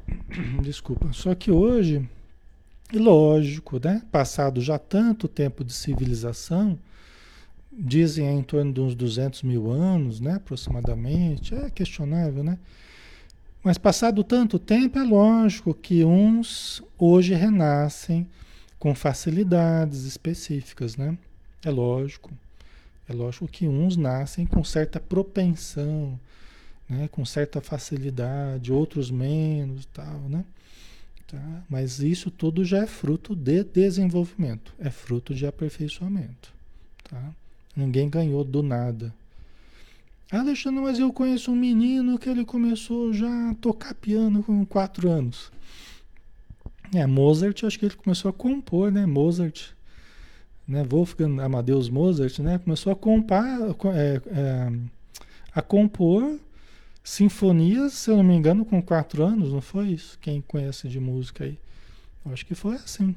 Desculpa. 0.62 1.12
Só 1.13 1.33
que 1.36 1.51
hoje, 1.51 2.07
lógico, 2.93 3.79
né? 3.83 4.01
Passado 4.12 4.62
já 4.62 4.77
tanto 4.77 5.27
tempo 5.27 5.63
de 5.63 5.74
civilização, 5.74 6.77
dizem 7.71 8.27
em 8.38 8.43
torno 8.43 8.74
de 8.74 8.81
uns 8.81 8.95
200 8.95 9.43
mil 9.43 9.71
anos, 9.71 10.19
né, 10.19 10.33
aproximadamente, 10.33 11.55
é 11.55 11.69
questionável, 11.69 12.43
né? 12.43 12.57
Mas 13.63 13.77
passado 13.77 14.24
tanto 14.24 14.57
tempo, 14.57 14.98
é 15.00 15.03
lógico 15.03 15.74
que 15.74 16.03
uns 16.03 16.81
hoje 16.98 17.33
renascem 17.33 18.27
com 18.77 18.95
facilidades 18.95 20.05
específicas, 20.05 20.95
né? 20.95 21.17
É 21.63 21.69
lógico. 21.69 22.31
É 23.07 23.13
lógico 23.13 23.48
que 23.48 23.67
uns 23.67 23.98
nascem 23.98 24.45
com 24.45 24.63
certa 24.63 25.00
propensão, 25.00 26.17
né? 26.89 27.08
com 27.12 27.24
certa 27.24 27.62
facilidade, 27.62 28.74
outros 28.74 29.12
menos 29.12 29.86
tal, 29.93 30.22
né? 30.27 30.43
Tá? 31.27 31.63
Mas 31.69 32.00
isso 32.00 32.31
tudo 32.31 32.65
já 32.65 32.79
é 32.79 32.88
fruto 32.88 33.36
de 33.36 33.63
desenvolvimento, 33.63 34.74
é 34.79 34.89
fruto 34.89 35.34
de 35.36 35.46
aperfeiçoamento, 35.46 36.51
tá? 37.03 37.31
Ninguém 37.75 38.10
ganhou 38.10 38.43
do 38.43 38.63
nada. 38.63 39.13
Alexandre, 40.31 40.81
mas 40.81 41.00
eu 41.00 41.13
conheço 41.13 41.51
um 41.51 41.55
menino 41.55 42.17
que 42.17 42.29
ele 42.29 42.43
começou 42.43 43.13
já 43.13 43.50
a 43.50 43.55
tocar 43.55 43.93
piano 43.93 44.43
com 44.43 44.65
quatro 44.65 45.10
anos. 45.10 45.51
É, 46.93 47.06
Mozart, 47.06 47.63
acho 47.63 47.78
que 47.78 47.86
ele 47.86 47.95
começou 47.95 48.30
a 48.30 48.34
compor, 48.34 48.91
né? 48.91 49.06
Mozart, 49.06 49.71
né? 50.67 50.84
Wolfgang 50.84 51.39
Amadeus 51.41 51.89
Mozart, 51.89 52.39
né? 52.39 52.58
Começou 52.58 52.91
a 52.91 52.95
compar, 52.95 53.60
é, 53.93 54.21
é, 54.28 54.71
a 55.54 55.62
compor 55.62 56.39
sinfonias, 57.03 57.93
se 57.93 58.09
eu 58.09 58.17
não 58.17 58.23
me 58.23 58.35
engano, 58.35 58.65
com 58.65 58.81
quatro 58.81 59.23
anos, 59.23 59.51
não 59.51 59.62
foi 59.62 59.89
isso? 59.89 60.17
Quem 60.19 60.41
conhece 60.41 60.88
de 60.88 60.99
música 60.99 61.43
aí? 61.43 61.57
acho 62.25 62.45
que 62.45 62.55
foi 62.55 62.75
assim. 62.75 63.15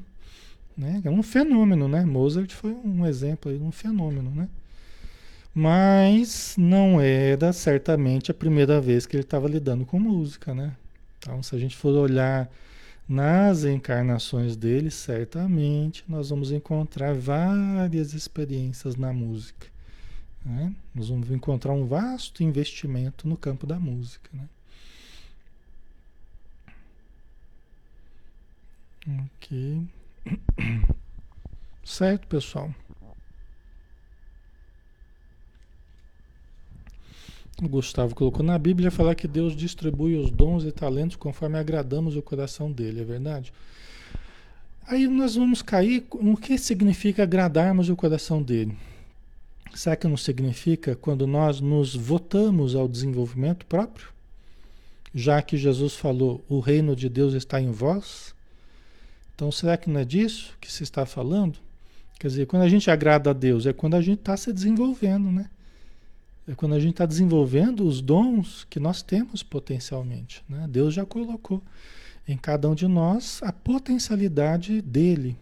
Né? 0.77 1.03
É 1.05 1.11
um 1.11 1.23
fenômeno, 1.23 1.87
né? 1.87 2.05
Mozart 2.05 2.51
foi 2.53 2.73
um 2.73 3.07
exemplo 3.07 3.51
aí 3.51 3.59
um 3.59 3.71
fenômeno, 3.71 4.31
né? 4.31 4.49
Mas 5.55 6.55
não 6.57 6.99
era 6.99 7.53
certamente 7.53 8.31
a 8.31 8.35
primeira 8.35 8.81
vez 8.81 9.05
que 9.05 9.15
ele 9.15 9.23
estava 9.23 9.47
lidando 9.47 9.85
com 9.85 9.99
música, 9.99 10.55
né? 10.55 10.73
Então, 11.19 11.43
se 11.43 11.55
a 11.55 11.59
gente 11.59 11.77
for 11.77 11.95
olhar 11.95 12.51
nas 13.07 13.65
encarnações 13.65 14.57
dele, 14.57 14.91
certamente 14.91 16.05
nós 16.09 16.31
vamos 16.31 16.51
encontrar 16.51 17.15
várias 17.15 18.15
experiências 18.15 18.97
na 18.97 19.13
música. 19.13 19.67
Né? 20.45 20.75
Nós 20.95 21.09
vamos 21.09 21.31
encontrar 21.31 21.73
um 21.73 21.87
vasto 21.87 22.43
investimento 22.43 23.29
no 23.29 23.37
campo 23.37 23.67
da 23.67 23.79
música. 23.79 24.31
Né? 24.33 24.49
Ok. 29.37 29.87
Certo, 31.85 32.29
pessoal? 32.29 32.73
O 37.61 37.69
Gustavo 37.69 38.15
colocou 38.15 38.45
na 38.45 38.59
Bíblia 38.59 38.91
falar 38.91 39.15
que 39.15 39.29
Deus 39.29 39.55
distribui 39.55 40.17
os 40.17 40.31
dons 40.31 40.65
e 40.65 40.73
talentos 40.73 41.17
conforme 41.17 41.59
agradamos 41.59 42.17
o 42.17 42.23
coração 42.23 42.71
dele, 42.73 43.01
é 43.01 43.05
verdade? 43.05 43.53
Aí 44.87 45.07
nós 45.07 45.37
vamos 45.37 45.63
cair 45.63 46.05
no 46.21 46.37
que 46.37 46.59
significa 46.59 47.23
agradarmos 47.23 47.89
o 47.89 47.97
coração 47.97 48.43
dele. 48.43 48.77
Será 49.75 49.97
que 49.97 50.07
não 50.07 50.17
significa 50.17 50.95
quando 50.95 51.27
nós 51.27 51.61
nos 51.61 51.95
votamos 51.95 52.75
ao 52.75 52.87
desenvolvimento 52.87 53.65
próprio? 53.67 54.09
Já 55.15 55.41
que 55.43 55.57
Jesus 55.57 55.95
falou, 55.95 56.45
o 56.49 56.61
reino 56.61 56.95
de 56.95 57.09
Deus 57.09 57.35
está 57.35 57.61
em 57.61 57.71
vós. 57.71 58.35
Então 59.35 59.51
será 59.51 59.77
que 59.77 59.91
não 59.91 60.01
é 60.01 60.05
disso 60.05 60.57
que 60.61 60.71
se 60.71 60.83
está 60.83 61.07
falando? 61.07 61.59
Quer 62.19 62.29
dizer, 62.29 62.47
quando 62.47 62.63
a 62.63 62.69
gente 62.69 62.91
agrada 62.91 63.31
a 63.31 63.33
Deus, 63.33 63.67
é 63.67 63.73
quando 63.73 63.95
a 63.95 64.01
gente 64.01 64.21
está 64.21 64.37
se 64.37 64.53
desenvolvendo, 64.53 65.31
né? 65.31 65.51
É 66.47 66.55
quando 66.55 66.75
a 66.75 66.81
gente 66.81 66.93
está 66.93 67.07
desenvolvendo 67.07 67.87
os 67.87 68.01
dons 68.01 68.67
que 68.69 68.81
nós 68.81 69.01
temos 69.03 69.43
potencialmente. 69.43 70.43
Né? 70.49 70.67
Deus 70.69 70.93
já 70.93 71.07
colocou 71.07 71.63
em 72.27 72.37
cada 72.37 72.69
um 72.69 72.75
de 72.75 72.89
nós 72.89 73.41
a 73.43 73.53
potencialidade 73.53 74.83
dele. 74.83 75.37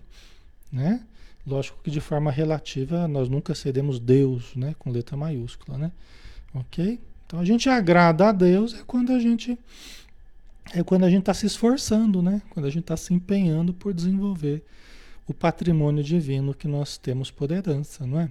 Né? 0.70 1.02
Lógico 1.46 1.78
que 1.82 1.90
de 1.90 2.00
forma 2.00 2.30
relativa 2.30 3.08
nós 3.08 3.28
nunca 3.28 3.54
seremos 3.54 3.98
Deus, 3.98 4.54
né? 4.54 4.74
com 4.78 4.90
letra 4.90 5.16
maiúscula. 5.16 5.78
Né? 5.78 5.92
Ok? 6.54 7.00
Então 7.26 7.40
a 7.40 7.44
gente 7.44 7.68
agrada 7.68 8.28
a 8.28 8.32
Deus 8.32 8.74
é 8.74 8.82
quando 8.86 9.12
a 9.12 9.18
gente 9.18 9.58
é 10.72 10.84
quando 10.84 11.04
a 11.04 11.10
gente 11.10 11.20
está 11.20 11.34
se 11.34 11.46
esforçando, 11.46 12.22
né? 12.22 12.42
quando 12.50 12.66
a 12.66 12.70
gente 12.70 12.82
está 12.82 12.96
se 12.96 13.12
empenhando 13.12 13.72
por 13.72 13.92
desenvolver 13.92 14.62
o 15.26 15.34
patrimônio 15.34 16.02
divino 16.02 16.52
que 16.52 16.66
nós 16.66 16.98
temos 16.98 17.30
por 17.30 17.50
herança, 17.52 18.04
não 18.04 18.20
é? 18.20 18.30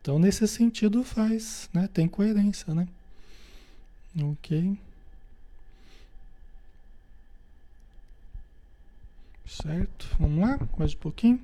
Então, 0.00 0.18
nesse 0.18 0.46
sentido, 0.46 1.02
faz, 1.02 1.68
né? 1.72 1.88
Tem 1.92 2.06
coerência, 2.06 2.74
né? 2.74 2.86
Ok. 4.22 4.78
Certo? 9.46 10.06
Vamos 10.20 10.40
lá? 10.40 10.60
Mais 10.78 10.94
um 10.94 10.98
pouquinho. 10.98 11.40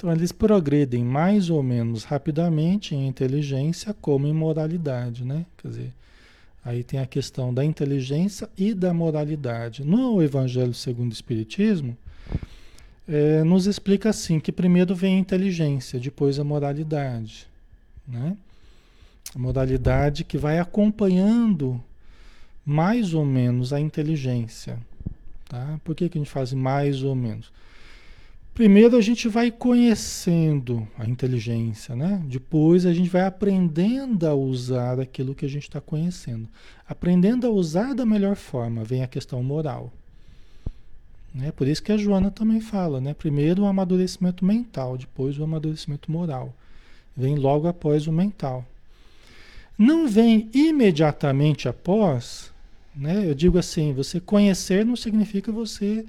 Então, 0.00 0.10
eles 0.10 0.32
progredem 0.32 1.04
mais 1.04 1.50
ou 1.50 1.62
menos 1.62 2.04
rapidamente 2.04 2.94
em 2.94 3.06
inteligência 3.06 3.94
como 4.00 4.26
em 4.26 4.32
moralidade, 4.32 5.26
né? 5.26 5.44
Quer 5.58 5.68
dizer, 5.68 5.92
aí 6.64 6.82
tem 6.82 7.00
a 7.00 7.06
questão 7.06 7.52
da 7.52 7.62
inteligência 7.62 8.48
e 8.56 8.72
da 8.72 8.94
moralidade. 8.94 9.84
No 9.84 10.22
Evangelho 10.22 10.72
segundo 10.72 11.10
o 11.10 11.12
Espiritismo, 11.12 11.94
é, 13.06 13.44
nos 13.44 13.66
explica 13.66 14.08
assim 14.08 14.40
que 14.40 14.50
primeiro 14.50 14.94
vem 14.94 15.16
a 15.16 15.20
inteligência, 15.20 16.00
depois 16.00 16.38
a 16.38 16.44
moralidade, 16.44 17.46
né? 18.08 18.36
A 19.34 19.38
moralidade 19.38 20.24
que 20.24 20.38
vai 20.38 20.58
acompanhando 20.58 21.78
mais 22.64 23.12
ou 23.12 23.24
menos 23.24 23.72
a 23.72 23.78
inteligência, 23.78 24.78
tá? 25.50 25.80
Por 25.84 25.94
que, 25.96 26.08
que 26.08 26.16
a 26.16 26.20
gente 26.20 26.30
faz 26.30 26.52
mais 26.52 27.02
ou 27.02 27.14
menos? 27.14 27.52
Primeiro 28.54 28.96
a 28.96 29.00
gente 29.00 29.28
vai 29.28 29.50
conhecendo 29.50 30.86
a 30.98 31.08
inteligência, 31.08 31.96
né? 31.96 32.22
Depois 32.26 32.86
a 32.86 32.92
gente 32.92 33.08
vai 33.08 33.22
aprendendo 33.22 34.26
a 34.26 34.34
usar 34.34 35.00
aquilo 35.00 35.34
que 35.34 35.44
a 35.44 35.48
gente 35.48 35.64
está 35.64 35.80
conhecendo. 35.80 36.48
Aprendendo 36.88 37.46
a 37.46 37.50
usar 37.50 37.94
da 37.94 38.06
melhor 38.06 38.36
forma, 38.36 38.84
vem 38.84 39.02
a 39.02 39.08
questão 39.08 39.42
moral. 39.42 39.92
Né? 41.34 41.52
Por 41.52 41.68
isso 41.68 41.82
que 41.82 41.92
a 41.92 41.96
Joana 41.96 42.30
também 42.30 42.60
fala, 42.60 43.00
né? 43.00 43.14
Primeiro 43.14 43.62
o 43.62 43.66
amadurecimento 43.66 44.44
mental, 44.44 44.98
depois 44.98 45.38
o 45.38 45.44
amadurecimento 45.44 46.10
moral. 46.10 46.54
Vem 47.16 47.36
logo 47.36 47.66
após 47.66 48.06
o 48.06 48.12
mental. 48.12 48.64
Não 49.78 50.06
vem 50.06 50.50
imediatamente 50.52 51.68
após, 51.68 52.49
né? 52.94 53.28
Eu 53.28 53.34
digo 53.34 53.58
assim, 53.58 53.92
você 53.92 54.20
conhecer 54.20 54.84
não 54.84 54.96
significa 54.96 55.50
você 55.52 56.04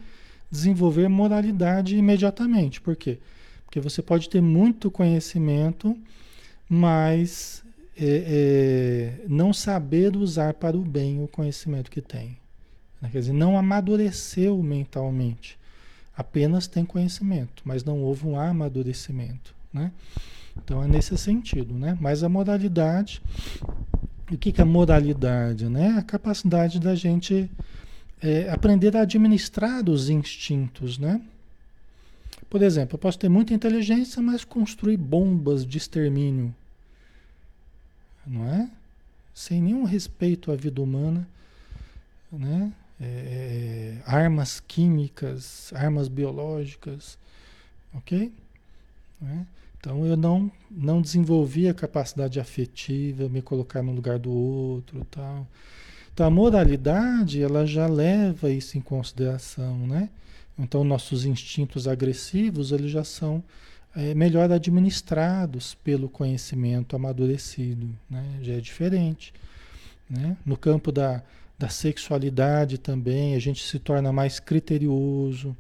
desenvolver 0.50 1.08
moralidade 1.08 1.96
imediatamente. 1.96 2.82
Por 2.82 2.96
quê? 2.96 3.20
Porque 3.66 3.80
você 3.80 4.02
pode 4.02 4.30
ter 4.30 4.42
muito 4.42 4.92
conhecimento, 4.92 5.98
mas 6.68 7.64
é, 7.98 9.22
é, 9.24 9.26
não 9.28 9.54
saber 9.54 10.16
usar 10.16 10.54
para 10.56 10.76
o 10.76 10.82
bem 10.82 11.24
o 11.24 11.28
conhecimento 11.28 11.90
que 11.90 12.02
tem. 12.02 12.38
Né? 13.02 13.10
Quer 13.12 13.20
dizer, 13.20 13.34
não 13.34 13.58
amadureceu 13.58 14.62
mentalmente. 14.62 15.58
Apenas 16.16 16.68
tem 16.68 16.84
conhecimento, 16.84 17.64
mas 17.66 17.84
não 17.84 18.02
houve 18.02 18.28
um 18.28 18.38
amadurecimento. 18.38 19.56
Né? 19.74 19.92
Então 20.58 20.84
é 20.84 20.88
nesse 20.88 21.18
sentido. 21.18 21.74
Né? 21.74 21.98
Mas 22.02 22.24
a 22.24 22.30
moralidade, 22.30 23.22
o 24.32 24.38
que, 24.38 24.52
que 24.52 24.62
é 24.62 24.66
moralidade? 24.66 25.68
Né? 25.68 25.96
A 25.98 26.02
capacidade 26.02 26.80
da 26.80 26.96
gente 26.96 27.50
é, 28.22 28.50
aprender 28.50 28.96
a 28.96 29.02
administrar 29.02 29.90
os 29.90 30.10
instintos. 30.10 30.98
Né? 30.98 31.22
Por 32.50 32.62
exemplo, 32.62 32.96
eu 32.96 33.00
posso 33.00 33.20
ter 33.20 33.30
muita 33.30 33.54
inteligência, 33.54 34.22
mas 34.22 34.44
construir 34.44 34.98
bombas 34.98 35.66
de 35.66 35.78
extermínio. 35.78 36.54
Não 38.26 38.46
é? 38.48 38.70
Sem 39.34 39.62
nenhum 39.62 39.84
respeito 39.84 40.52
à 40.52 40.56
vida 40.56 40.82
humana. 40.82 41.28
Né? 42.32 42.72
É, 43.00 43.06
é, 43.06 43.98
armas 44.06 44.60
químicas, 44.60 45.74
armas 45.74 46.08
biológicas, 46.08 47.18
ok? 47.94 48.32
Né? 49.20 49.46
Então 49.82 50.06
eu 50.06 50.16
não, 50.16 50.50
não 50.70 51.02
desenvolvi 51.02 51.68
a 51.68 51.74
capacidade 51.74 52.40
afetiva, 52.40 53.28
me 53.28 53.42
colocar 53.42 53.82
no 53.82 53.92
lugar 53.92 54.20
do 54.20 54.32
outro, 54.32 55.06
tal. 55.10 55.48
Então 56.14 56.26
a 56.26 56.30
moralidade 56.30 57.42
ela 57.42 57.66
já 57.66 57.88
leva 57.88 58.52
isso 58.52 58.78
em 58.78 58.82
consideração, 58.82 59.80
né? 59.88 60.10
Então 60.58 60.84
nossos 60.84 61.26
instintos 61.26 61.88
agressivos 61.88 62.72
eles 62.72 62.92
já 62.92 63.04
são 63.04 63.44
é, 63.96 64.14
melhor 64.14 64.52
administrados 64.52 65.74
pelo 65.84 66.08
conhecimento 66.08 66.96
amadurecido, 66.96 67.90
né? 68.08 68.24
Já 68.44 68.54
é 68.54 68.60
diferente, 68.62 69.34
né? 70.08 70.38
No 70.46 70.56
campo 70.56 70.92
da 70.92 71.24
da 71.62 71.70
sexualidade 71.70 72.80
também, 72.80 73.36
a 73.36 73.40
gente 73.40 73.64
se 73.64 73.78
torna 73.78 74.12
mais 74.12 74.40
criterioso, 74.40 75.56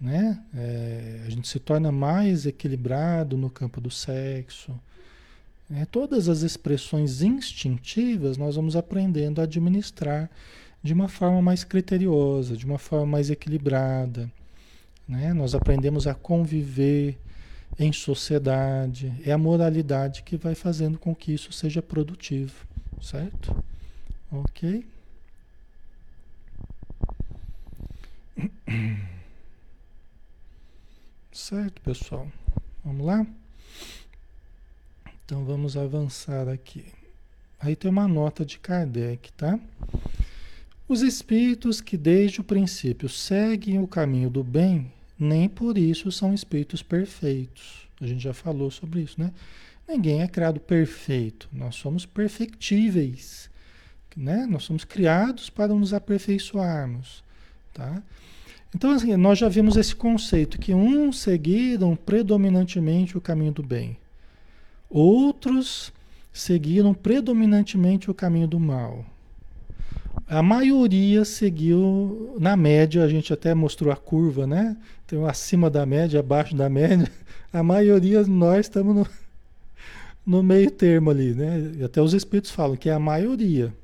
né? 0.00 0.42
É, 0.54 1.24
a 1.26 1.30
gente 1.30 1.46
se 1.46 1.58
torna 1.58 1.92
mais 1.92 2.46
equilibrado 2.46 3.36
no 3.36 3.50
campo 3.50 3.80
do 3.80 3.90
sexo. 3.90 4.72
É, 5.70 5.84
todas 5.84 6.28
as 6.28 6.42
expressões 6.42 7.22
instintivas 7.22 8.36
nós 8.36 8.56
vamos 8.56 8.74
aprendendo 8.74 9.40
a 9.40 9.44
administrar 9.44 10.30
de 10.82 10.94
uma 10.94 11.08
forma 11.08 11.42
mais 11.42 11.62
criteriosa, 11.62 12.56
de 12.56 12.64
uma 12.64 12.78
forma 12.78 13.06
mais 13.06 13.30
equilibrada. 13.30 14.32
Né? 15.06 15.34
Nós 15.34 15.54
aprendemos 15.54 16.06
a 16.06 16.14
conviver 16.14 17.18
em 17.78 17.92
sociedade. 17.92 19.12
É 19.24 19.32
a 19.32 19.38
moralidade 19.38 20.22
que 20.22 20.36
vai 20.36 20.54
fazendo 20.54 20.98
com 20.98 21.14
que 21.14 21.32
isso 21.32 21.52
seja 21.52 21.82
produtivo, 21.82 22.66
certo? 23.00 23.54
Ok? 24.32 24.84
Certo, 31.40 31.80
pessoal? 31.80 32.30
Vamos 32.84 33.06
lá? 33.06 33.26
Então 35.24 35.42
vamos 35.42 35.74
avançar 35.74 36.46
aqui. 36.46 36.84
Aí 37.58 37.74
tem 37.74 37.90
uma 37.90 38.06
nota 38.06 38.44
de 38.44 38.58
Kardec, 38.58 39.32
tá? 39.32 39.58
Os 40.86 41.00
espíritos 41.00 41.80
que 41.80 41.96
desde 41.96 42.42
o 42.42 42.44
princípio 42.44 43.08
seguem 43.08 43.80
o 43.80 43.88
caminho 43.88 44.28
do 44.28 44.44
bem, 44.44 44.92
nem 45.18 45.48
por 45.48 45.78
isso 45.78 46.12
são 46.12 46.34
espíritos 46.34 46.82
perfeitos. 46.82 47.88
A 47.98 48.06
gente 48.06 48.22
já 48.22 48.34
falou 48.34 48.70
sobre 48.70 49.00
isso, 49.00 49.18
né? 49.18 49.32
Ninguém 49.88 50.20
é 50.20 50.28
criado 50.28 50.60
perfeito, 50.60 51.48
nós 51.50 51.74
somos 51.74 52.04
perfectíveis, 52.04 53.50
né? 54.14 54.44
Nós 54.44 54.64
somos 54.64 54.84
criados 54.84 55.48
para 55.48 55.72
nos 55.72 55.94
aperfeiçoarmos. 55.94 57.24
tá? 57.72 58.02
Então, 58.74 58.92
assim, 58.92 59.16
nós 59.16 59.38
já 59.38 59.48
vimos 59.48 59.76
esse 59.76 59.94
conceito 59.94 60.58
que 60.58 60.72
uns 60.72 61.20
seguiram 61.20 61.96
predominantemente 61.96 63.18
o 63.18 63.20
caminho 63.20 63.52
do 63.52 63.62
bem, 63.62 63.96
outros 64.88 65.92
seguiram 66.32 66.94
predominantemente 66.94 68.10
o 68.10 68.14
caminho 68.14 68.46
do 68.46 68.60
mal. 68.60 69.04
A 70.26 70.42
maioria 70.42 71.24
seguiu, 71.24 72.36
na 72.38 72.56
média, 72.56 73.02
a 73.02 73.08
gente 73.08 73.32
até 73.32 73.54
mostrou 73.54 73.92
a 73.92 73.96
curva, 73.96 74.46
né? 74.46 74.76
Tem 75.06 75.24
acima 75.26 75.68
da 75.68 75.84
média, 75.84 76.20
abaixo 76.20 76.54
da 76.54 76.68
média. 76.68 77.10
A 77.52 77.64
maioria, 77.64 78.22
nós 78.22 78.66
estamos 78.66 78.94
no, 78.94 79.06
no 80.24 80.40
meio 80.40 80.70
termo 80.70 81.10
ali, 81.10 81.34
né? 81.34 81.72
E 81.78 81.82
até 81.82 82.00
os 82.00 82.14
espíritos 82.14 82.52
falam 82.52 82.76
que 82.76 82.88
é 82.88 82.92
a 82.92 82.98
maioria. 83.00 83.74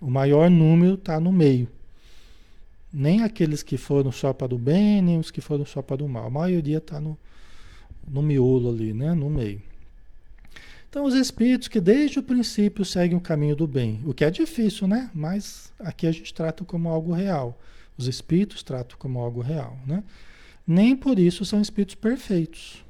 O 0.00 0.08
maior 0.08 0.48
número 0.48 0.94
está 0.94 1.18
no 1.18 1.32
meio. 1.32 1.66
Nem 2.92 3.22
aqueles 3.22 3.62
que 3.62 3.76
foram 3.76 4.10
só 4.10 4.32
para 4.32 4.54
o 4.54 4.58
bem, 4.58 5.00
nem 5.00 5.18
os 5.18 5.30
que 5.30 5.40
foram 5.40 5.64
só 5.64 5.80
para 5.80 6.04
o 6.04 6.08
mal. 6.08 6.26
A 6.26 6.30
maioria 6.30 6.78
está 6.78 7.00
no, 7.00 7.16
no 8.06 8.22
miolo 8.22 8.70
ali, 8.70 8.92
né? 8.92 9.14
No 9.14 9.30
meio. 9.30 9.62
Então, 10.88 11.04
os 11.04 11.14
espíritos 11.14 11.68
que 11.68 11.80
desde 11.80 12.18
o 12.18 12.22
princípio 12.22 12.84
seguem 12.84 13.16
o 13.16 13.20
caminho 13.20 13.54
do 13.54 13.64
bem, 13.64 14.00
o 14.04 14.12
que 14.12 14.24
é 14.24 14.30
difícil, 14.30 14.88
né? 14.88 15.08
Mas 15.14 15.72
aqui 15.78 16.04
a 16.04 16.10
gente 16.10 16.34
trata 16.34 16.64
como 16.64 16.88
algo 16.88 17.12
real. 17.12 17.56
Os 17.96 18.08
espíritos 18.08 18.62
tratam 18.64 18.98
como 18.98 19.20
algo 19.20 19.40
real, 19.40 19.78
né? 19.86 20.02
Nem 20.66 20.96
por 20.96 21.18
isso 21.18 21.44
são 21.44 21.60
espíritos 21.60 21.94
perfeitos. 21.94 22.84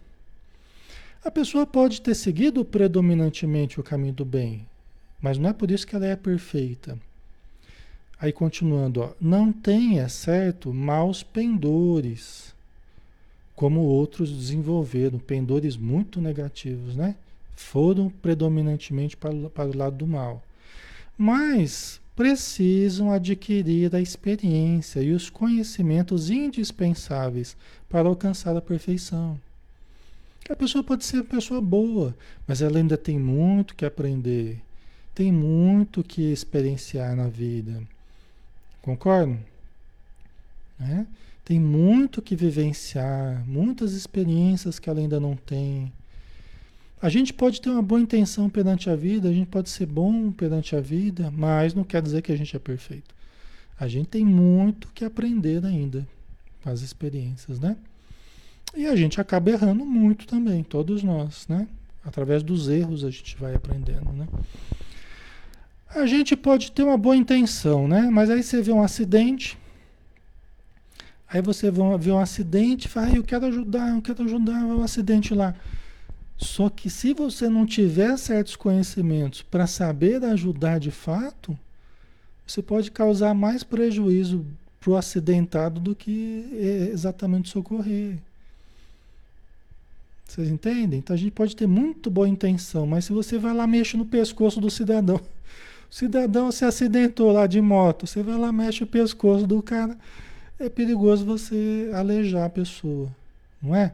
A 1.22 1.30
pessoa 1.30 1.66
pode 1.66 2.00
ter 2.00 2.14
seguido 2.14 2.64
predominantemente 2.64 3.78
o 3.78 3.82
caminho 3.82 4.14
do 4.14 4.24
bem, 4.24 4.66
mas 5.20 5.36
não 5.36 5.50
é 5.50 5.52
por 5.52 5.70
isso 5.70 5.86
que 5.86 5.94
ela 5.94 6.06
é 6.06 6.16
perfeita. 6.16 6.98
Aí 8.20 8.32
continuando, 8.32 9.00
ó, 9.00 9.12
não 9.20 9.50
tenha, 9.50 10.08
certo, 10.08 10.74
maus 10.74 11.22
pendores, 11.22 12.54
como 13.56 13.80
outros 13.80 14.30
desenvolveram, 14.30 15.18
pendores 15.18 15.76
muito 15.76 16.20
negativos, 16.20 16.94
né? 16.94 17.14
foram 17.60 18.08
predominantemente 18.08 19.16
para, 19.16 19.32
para 19.50 19.68
o 19.68 19.76
lado 19.76 19.96
do 19.96 20.06
mal. 20.06 20.42
Mas 21.16 22.00
precisam 22.16 23.12
adquirir 23.12 23.94
a 23.94 24.00
experiência 24.00 25.00
e 25.00 25.12
os 25.12 25.30
conhecimentos 25.30 26.30
indispensáveis 26.30 27.56
para 27.88 28.08
alcançar 28.08 28.56
a 28.56 28.60
perfeição. 28.60 29.38
A 30.48 30.56
pessoa 30.56 30.82
pode 30.82 31.04
ser 31.04 31.18
uma 31.18 31.24
pessoa 31.24 31.60
boa, 31.60 32.14
mas 32.46 32.60
ela 32.60 32.78
ainda 32.78 32.96
tem 32.96 33.18
muito 33.18 33.76
que 33.76 33.84
aprender, 33.84 34.58
tem 35.14 35.30
muito 35.30 36.02
que 36.02 36.32
experienciar 36.32 37.14
na 37.14 37.28
vida. 37.28 37.80
Concordam? 38.82 39.38
É? 40.80 41.04
Tem 41.44 41.58
muito 41.58 42.22
que 42.22 42.36
vivenciar, 42.36 43.44
muitas 43.46 43.92
experiências 43.92 44.78
que 44.78 44.88
ela 44.88 45.00
ainda 45.00 45.18
não 45.18 45.36
tem. 45.36 45.92
A 47.02 47.08
gente 47.08 47.32
pode 47.32 47.60
ter 47.60 47.70
uma 47.70 47.82
boa 47.82 48.00
intenção 48.00 48.48
perante 48.48 48.88
a 48.90 48.96
vida, 48.96 49.28
a 49.28 49.32
gente 49.32 49.48
pode 49.48 49.70
ser 49.70 49.86
bom 49.86 50.30
perante 50.30 50.76
a 50.76 50.80
vida, 50.80 51.30
mas 51.30 51.74
não 51.74 51.82
quer 51.82 52.02
dizer 52.02 52.22
que 52.22 52.30
a 52.30 52.36
gente 52.36 52.54
é 52.54 52.58
perfeito. 52.58 53.14
A 53.78 53.88
gente 53.88 54.08
tem 54.08 54.24
muito 54.24 54.88
que 54.94 55.04
aprender 55.04 55.64
ainda 55.64 56.06
com 56.62 56.70
as 56.70 56.82
experiências, 56.82 57.58
né? 57.58 57.76
E 58.76 58.86
a 58.86 58.94
gente 58.94 59.20
acaba 59.20 59.50
errando 59.50 59.84
muito 59.84 60.26
também, 60.26 60.62
todos 60.62 61.02
nós, 61.02 61.48
né? 61.48 61.66
Através 62.04 62.42
dos 62.42 62.68
erros 62.68 63.04
a 63.04 63.10
gente 63.10 63.36
vai 63.36 63.54
aprendendo, 63.54 64.12
né? 64.12 64.28
A 65.94 66.06
gente 66.06 66.36
pode 66.36 66.70
ter 66.70 66.84
uma 66.84 66.96
boa 66.96 67.16
intenção, 67.16 67.88
né? 67.88 68.08
Mas 68.10 68.30
aí 68.30 68.42
você 68.42 68.62
vê 68.62 68.70
um 68.70 68.82
acidente, 68.82 69.58
aí 71.28 71.42
você 71.42 71.68
vê 71.70 72.10
um 72.12 72.18
acidente 72.18 72.86
fala, 72.86 73.08
ah, 73.08 73.16
eu 73.16 73.24
quero 73.24 73.46
ajudar, 73.46 73.94
eu 73.94 74.00
quero 74.00 74.22
ajudar 74.22 74.64
o 74.64 74.82
acidente 74.82 75.34
lá. 75.34 75.54
Só 76.38 76.70
que 76.70 76.88
se 76.88 77.12
você 77.12 77.48
não 77.48 77.66
tiver 77.66 78.16
certos 78.16 78.54
conhecimentos 78.54 79.42
para 79.42 79.66
saber 79.66 80.24
ajudar 80.24 80.78
de 80.78 80.90
fato, 80.90 81.58
você 82.46 82.62
pode 82.62 82.90
causar 82.90 83.34
mais 83.34 83.62
prejuízo 83.62 84.46
para 84.80 84.90
o 84.90 84.96
acidentado 84.96 85.80
do 85.80 85.94
que 85.94 86.48
é, 86.52 86.90
exatamente 86.92 87.50
socorrer. 87.50 88.16
Vocês 90.24 90.48
entendem? 90.48 91.00
Então 91.00 91.14
a 91.14 91.18
gente 91.18 91.32
pode 91.32 91.56
ter 91.56 91.66
muito 91.66 92.08
boa 92.08 92.28
intenção, 92.28 92.86
mas 92.86 93.04
se 93.04 93.12
você 93.12 93.36
vai 93.36 93.52
lá 93.52 93.66
mexe 93.66 93.96
no 93.96 94.06
pescoço 94.06 94.60
do 94.60 94.70
cidadão, 94.70 95.20
cidadão 95.90 96.52
se 96.52 96.64
acidentou 96.64 97.32
lá 97.32 97.46
de 97.46 97.60
moto, 97.60 98.06
você 98.06 98.22
vai 98.22 98.38
lá 98.38 98.52
mexe 98.52 98.84
o 98.84 98.86
pescoço 98.86 99.46
do 99.46 99.60
cara, 99.60 99.98
é 100.58 100.68
perigoso 100.68 101.24
você 101.24 101.90
alejar 101.92 102.44
a 102.44 102.50
pessoa, 102.50 103.14
não 103.60 103.74
é? 103.74 103.92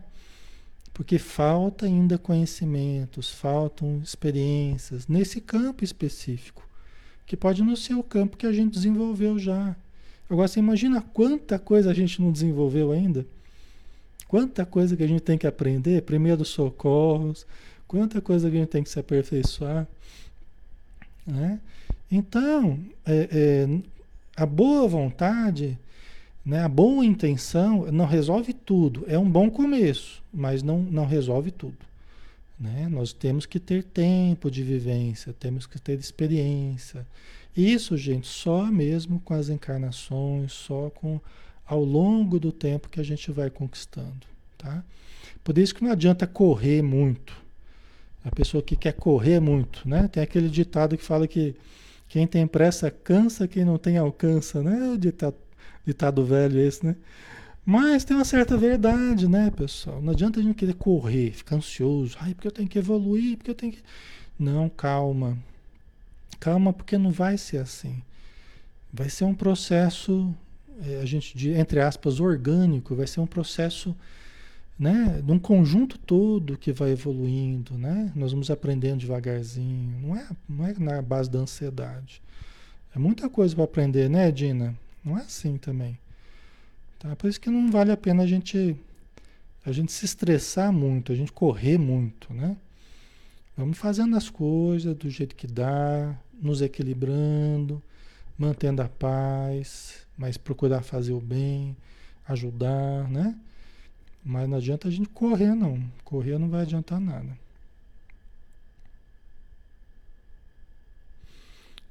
Porque 0.92 1.18
falta 1.18 1.86
ainda 1.86 2.18
conhecimentos, 2.18 3.30
faltam 3.30 4.00
experiências 4.02 5.06
nesse 5.08 5.40
campo 5.40 5.82
específico, 5.82 6.68
que 7.24 7.36
pode 7.36 7.62
não 7.62 7.74
ser 7.74 7.94
o 7.94 8.02
campo 8.02 8.36
que 8.36 8.46
a 8.46 8.52
gente 8.52 8.74
desenvolveu 8.74 9.38
já. 9.38 9.74
Agora 10.28 10.48
você 10.48 10.58
imagina 10.58 11.00
quanta 11.00 11.58
coisa 11.58 11.90
a 11.90 11.94
gente 11.94 12.20
não 12.20 12.32
desenvolveu 12.32 12.92
ainda? 12.92 13.26
Quanta 14.26 14.66
coisa 14.66 14.96
que 14.96 15.02
a 15.02 15.06
gente 15.06 15.20
tem 15.20 15.38
que 15.38 15.46
aprender, 15.46 16.02
primeiro 16.02 16.44
socorros, 16.44 17.46
quanta 17.86 18.20
coisa 18.20 18.50
que 18.50 18.56
a 18.56 18.60
gente 18.60 18.68
tem 18.68 18.82
que 18.82 18.90
se 18.90 18.98
aperfeiçoar. 18.98 19.86
Né? 21.26 21.60
Então, 22.10 22.78
é, 23.04 23.28
é, 23.32 23.78
a 24.36 24.46
boa 24.46 24.86
vontade 24.86 25.78
né? 26.46 26.60
A 26.60 26.68
boa 26.68 27.04
intenção 27.04 27.90
não 27.90 28.06
resolve 28.06 28.52
tudo, 28.52 29.04
é 29.08 29.18
um 29.18 29.28
bom 29.28 29.50
começo, 29.50 30.22
mas 30.32 30.62
não, 30.62 30.78
não 30.78 31.04
resolve 31.04 31.50
tudo. 31.50 31.78
Né? 32.58 32.88
Nós 32.88 33.12
temos 33.12 33.44
que 33.44 33.58
ter 33.58 33.82
tempo 33.82 34.48
de 34.48 34.62
vivência, 34.62 35.32
temos 35.32 35.66
que 35.66 35.80
ter 35.80 35.98
experiência. 35.98 37.04
Isso, 37.54 37.96
gente, 37.96 38.28
só 38.28 38.66
mesmo 38.66 39.18
com 39.24 39.34
as 39.34 39.48
encarnações, 39.48 40.52
só 40.52 40.88
com 40.90 41.20
ao 41.66 41.82
longo 41.82 42.38
do 42.38 42.52
tempo 42.52 42.88
que 42.88 43.00
a 43.00 43.02
gente 43.02 43.32
vai 43.32 43.50
conquistando, 43.50 44.24
tá? 44.56 44.84
Por 45.42 45.58
isso 45.58 45.74
que 45.74 45.82
não 45.82 45.90
adianta 45.90 46.28
correr 46.28 46.80
muito. 46.80 47.36
A 48.24 48.30
pessoa 48.30 48.62
que 48.62 48.76
quer 48.76 48.92
correr 48.92 49.40
muito, 49.40 49.88
né? 49.88 50.06
Tem 50.06 50.22
aquele 50.22 50.48
ditado 50.48 50.96
que 50.96 51.02
fala 51.02 51.26
que 51.26 51.56
quem 52.08 52.26
tem 52.26 52.46
pressa 52.46 52.90
cansa, 52.90 53.48
quem 53.48 53.64
não 53.64 53.78
tem 53.78 53.96
alcança, 53.96 54.62
né? 54.62 54.90
O 54.90 54.98
ditado 54.98 55.36
Ditado 55.86 56.24
velho 56.24 56.58
esse, 56.58 56.84
né? 56.84 56.96
Mas 57.64 58.04
tem 58.04 58.16
uma 58.16 58.24
certa 58.24 58.56
verdade, 58.56 59.28
né, 59.28 59.52
pessoal? 59.52 60.02
Não 60.02 60.12
adianta 60.12 60.40
a 60.40 60.42
gente 60.42 60.56
querer 60.56 60.74
correr, 60.74 61.30
ficar 61.30 61.56
ansioso. 61.56 62.16
Ai, 62.20 62.34
porque 62.34 62.48
eu 62.48 62.52
tenho 62.52 62.68
que 62.68 62.78
evoluir, 62.78 63.36
porque 63.36 63.50
eu 63.52 63.54
tenho 63.54 63.72
que. 63.72 63.82
Não, 64.36 64.68
calma. 64.68 65.38
Calma, 66.40 66.72
porque 66.72 66.98
não 66.98 67.12
vai 67.12 67.38
ser 67.38 67.58
assim. 67.58 68.02
Vai 68.92 69.08
ser 69.08 69.24
um 69.24 69.34
processo, 69.34 70.34
é, 70.84 71.00
a 71.00 71.04
gente, 71.04 71.36
de, 71.36 71.52
entre 71.52 71.80
aspas, 71.80 72.18
orgânico, 72.18 72.96
vai 72.96 73.06
ser 73.06 73.20
um 73.20 73.26
processo, 73.26 73.96
né, 74.78 75.22
de 75.24 75.32
um 75.32 75.38
conjunto 75.38 75.98
todo 75.98 76.58
que 76.58 76.72
vai 76.72 76.90
evoluindo, 76.90 77.78
né? 77.78 78.12
Nós 78.14 78.32
vamos 78.32 78.50
aprendendo 78.50 79.00
devagarzinho. 79.00 79.98
Não 80.00 80.16
é, 80.16 80.28
não 80.48 80.66
é 80.66 80.74
na 80.78 81.00
base 81.00 81.30
da 81.30 81.38
ansiedade. 81.38 82.22
É 82.94 82.98
muita 82.98 83.28
coisa 83.28 83.54
para 83.54 83.64
aprender, 83.64 84.10
né, 84.10 84.30
Dina? 84.30 84.76
Não 85.04 85.18
é 85.18 85.22
assim 85.22 85.56
também. 85.56 85.98
Tá? 86.98 87.16
Por 87.16 87.28
isso 87.28 87.40
que 87.40 87.50
não 87.50 87.70
vale 87.70 87.90
a 87.90 87.96
pena 87.96 88.22
a 88.22 88.26
gente, 88.26 88.76
a 89.64 89.72
gente 89.72 89.92
se 89.92 90.04
estressar 90.04 90.72
muito, 90.72 91.12
a 91.12 91.14
gente 91.14 91.32
correr 91.32 91.78
muito, 91.78 92.32
né? 92.32 92.56
Vamos 93.56 93.78
fazendo 93.78 94.14
as 94.16 94.28
coisas 94.28 94.94
do 94.94 95.08
jeito 95.08 95.34
que 95.34 95.46
dá, 95.46 96.14
nos 96.40 96.60
equilibrando, 96.60 97.82
mantendo 98.38 98.82
a 98.82 98.88
paz, 98.88 100.06
mas 100.18 100.36
procurar 100.36 100.82
fazer 100.82 101.14
o 101.14 101.20
bem, 101.20 101.74
ajudar, 102.28 103.08
né? 103.10 103.34
Mas 104.28 104.48
não 104.48 104.56
adianta 104.56 104.88
a 104.88 104.90
gente 104.90 105.08
correr, 105.10 105.54
não. 105.54 105.80
Correr 106.04 106.36
não 106.36 106.48
vai 106.48 106.62
adiantar 106.62 107.00
nada. 107.00 107.38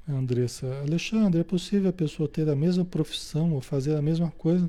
Andressa, 0.06 0.66
Alexandre, 0.82 1.40
é 1.40 1.44
possível 1.44 1.88
a 1.88 1.94
pessoa 1.94 2.28
ter 2.28 2.46
a 2.50 2.54
mesma 2.54 2.84
profissão 2.84 3.54
ou 3.54 3.62
fazer 3.62 3.96
a 3.96 4.02
mesma 4.02 4.30
coisa 4.32 4.68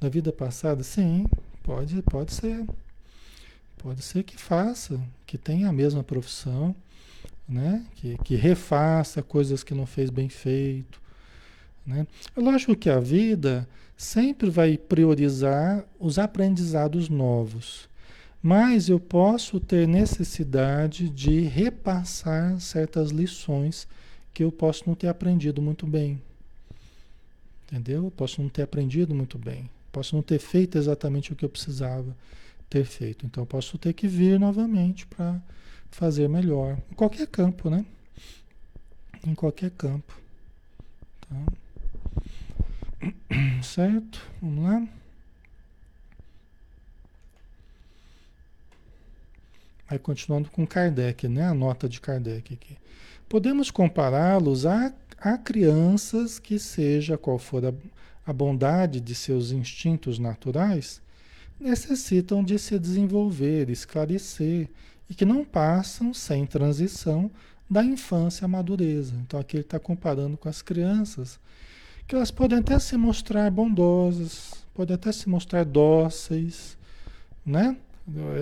na 0.00 0.08
vida 0.08 0.32
passada? 0.32 0.84
Sim, 0.84 1.26
pode, 1.64 2.00
pode 2.02 2.32
ser. 2.32 2.64
Pode 3.78 4.00
ser 4.00 4.22
que 4.22 4.36
faça, 4.36 5.00
que 5.26 5.36
tenha 5.36 5.68
a 5.68 5.72
mesma 5.72 6.04
profissão, 6.04 6.72
né? 7.48 7.84
que, 7.96 8.16
que 8.18 8.36
refaça 8.36 9.24
coisas 9.24 9.64
que 9.64 9.74
não 9.74 9.86
fez 9.86 10.08
bem 10.08 10.28
feito. 10.28 11.01
Né? 11.86 12.06
Lógico 12.36 12.76
que 12.76 12.88
a 12.88 13.00
vida 13.00 13.68
sempre 13.96 14.50
vai 14.50 14.76
priorizar 14.76 15.84
os 15.98 16.18
aprendizados 16.18 17.08
novos, 17.08 17.88
mas 18.42 18.88
eu 18.88 18.98
posso 18.98 19.60
ter 19.60 19.86
necessidade 19.86 21.08
de 21.08 21.40
repassar 21.42 22.58
certas 22.60 23.10
lições 23.10 23.86
que 24.34 24.42
eu 24.42 24.50
posso 24.50 24.84
não 24.86 24.94
ter 24.94 25.08
aprendido 25.08 25.62
muito 25.62 25.86
bem. 25.86 26.20
Entendeu? 27.66 28.12
Posso 28.16 28.42
não 28.42 28.48
ter 28.48 28.62
aprendido 28.62 29.14
muito 29.14 29.38
bem. 29.38 29.70
Posso 29.92 30.16
não 30.16 30.22
ter 30.22 30.38
feito 30.38 30.76
exatamente 30.76 31.32
o 31.32 31.36
que 31.36 31.44
eu 31.44 31.48
precisava 31.48 32.16
ter 32.68 32.84
feito. 32.84 33.24
Então, 33.24 33.46
posso 33.46 33.78
ter 33.78 33.92
que 33.92 34.08
vir 34.08 34.40
novamente 34.40 35.06
para 35.06 35.40
fazer 35.90 36.28
melhor. 36.28 36.78
Em 36.90 36.94
qualquer 36.94 37.26
campo, 37.26 37.70
né? 37.70 37.84
Em 39.26 39.34
qualquer 39.34 39.70
campo. 39.70 40.18
Tá? 41.28 41.52
Certo? 43.62 44.20
Vamos 44.40 44.64
lá? 44.64 44.88
Aí 49.88 49.98
continuando 49.98 50.50
com 50.50 50.66
Kardec, 50.66 51.28
né? 51.28 51.46
A 51.46 51.54
nota 51.54 51.88
de 51.88 52.00
Kardec 52.00 52.54
aqui. 52.54 52.78
Podemos 53.28 53.70
compará-los 53.70 54.64
a, 54.64 54.92
a 55.18 55.36
crianças 55.36 56.38
que, 56.38 56.58
seja 56.58 57.18
qual 57.18 57.38
for 57.38 57.64
a, 57.66 57.72
a 58.26 58.32
bondade 58.32 59.00
de 59.00 59.14
seus 59.14 59.50
instintos 59.50 60.18
naturais, 60.18 61.02
necessitam 61.60 62.42
de 62.42 62.58
se 62.58 62.78
desenvolver, 62.78 63.68
esclarecer 63.70 64.68
e 65.08 65.14
que 65.14 65.24
não 65.24 65.44
passam 65.44 66.14
sem 66.14 66.46
transição 66.46 67.30
da 67.68 67.84
infância 67.84 68.44
à 68.44 68.48
madureza. 68.48 69.14
Então 69.16 69.38
aqui 69.38 69.56
ele 69.56 69.62
está 69.62 69.78
comparando 69.78 70.36
com 70.36 70.48
as 70.48 70.62
crianças, 70.62 71.38
que 72.12 72.16
elas 72.16 72.30
podem 72.30 72.58
até 72.58 72.78
se 72.78 72.94
mostrar 72.94 73.50
bondosas, 73.50 74.66
podem 74.74 74.94
até 74.96 75.10
se 75.10 75.30
mostrar 75.30 75.64
dóceis, 75.64 76.76
né? 77.44 77.74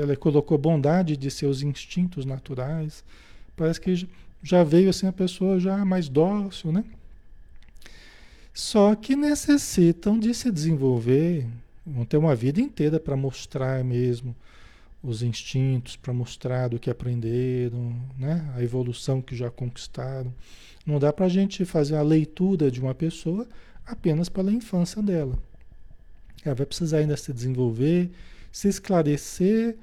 Ela 0.02 0.16
colocou 0.16 0.58
bondade 0.58 1.16
de 1.16 1.30
seus 1.30 1.62
instintos 1.62 2.24
naturais. 2.24 3.04
Parece 3.56 3.80
que 3.80 4.08
já 4.42 4.64
veio 4.64 4.90
assim 4.90 5.06
a 5.06 5.12
pessoa 5.12 5.60
já 5.60 5.84
mais 5.84 6.08
dócil, 6.08 6.72
né? 6.72 6.84
Só 8.52 8.96
que 8.96 9.14
necessitam 9.14 10.18
de 10.18 10.34
se 10.34 10.50
desenvolver, 10.50 11.46
vão 11.86 12.04
ter 12.04 12.16
uma 12.16 12.34
vida 12.34 12.60
inteira 12.60 12.98
para 12.98 13.16
mostrar 13.16 13.84
mesmo 13.84 14.34
os 15.02 15.22
instintos, 15.22 15.96
para 15.96 16.12
mostrar 16.12 16.68
do 16.68 16.78
que 16.78 16.90
aprenderam, 16.90 17.96
né? 18.18 18.52
a 18.54 18.62
evolução 18.62 19.22
que 19.22 19.34
já 19.34 19.50
conquistaram. 19.50 20.32
Não 20.84 20.98
dá 20.98 21.12
para 21.12 21.26
a 21.26 21.28
gente 21.28 21.64
fazer 21.64 21.96
a 21.96 22.02
leitura 22.02 22.70
de 22.70 22.80
uma 22.80 22.94
pessoa 22.94 23.48
apenas 23.86 24.28
pela 24.28 24.52
infância 24.52 25.02
dela. 25.02 25.38
Ela 26.44 26.54
vai 26.54 26.66
precisar 26.66 26.98
ainda 26.98 27.16
se 27.16 27.32
desenvolver, 27.32 28.10
se 28.52 28.68
esclarecer 28.68 29.76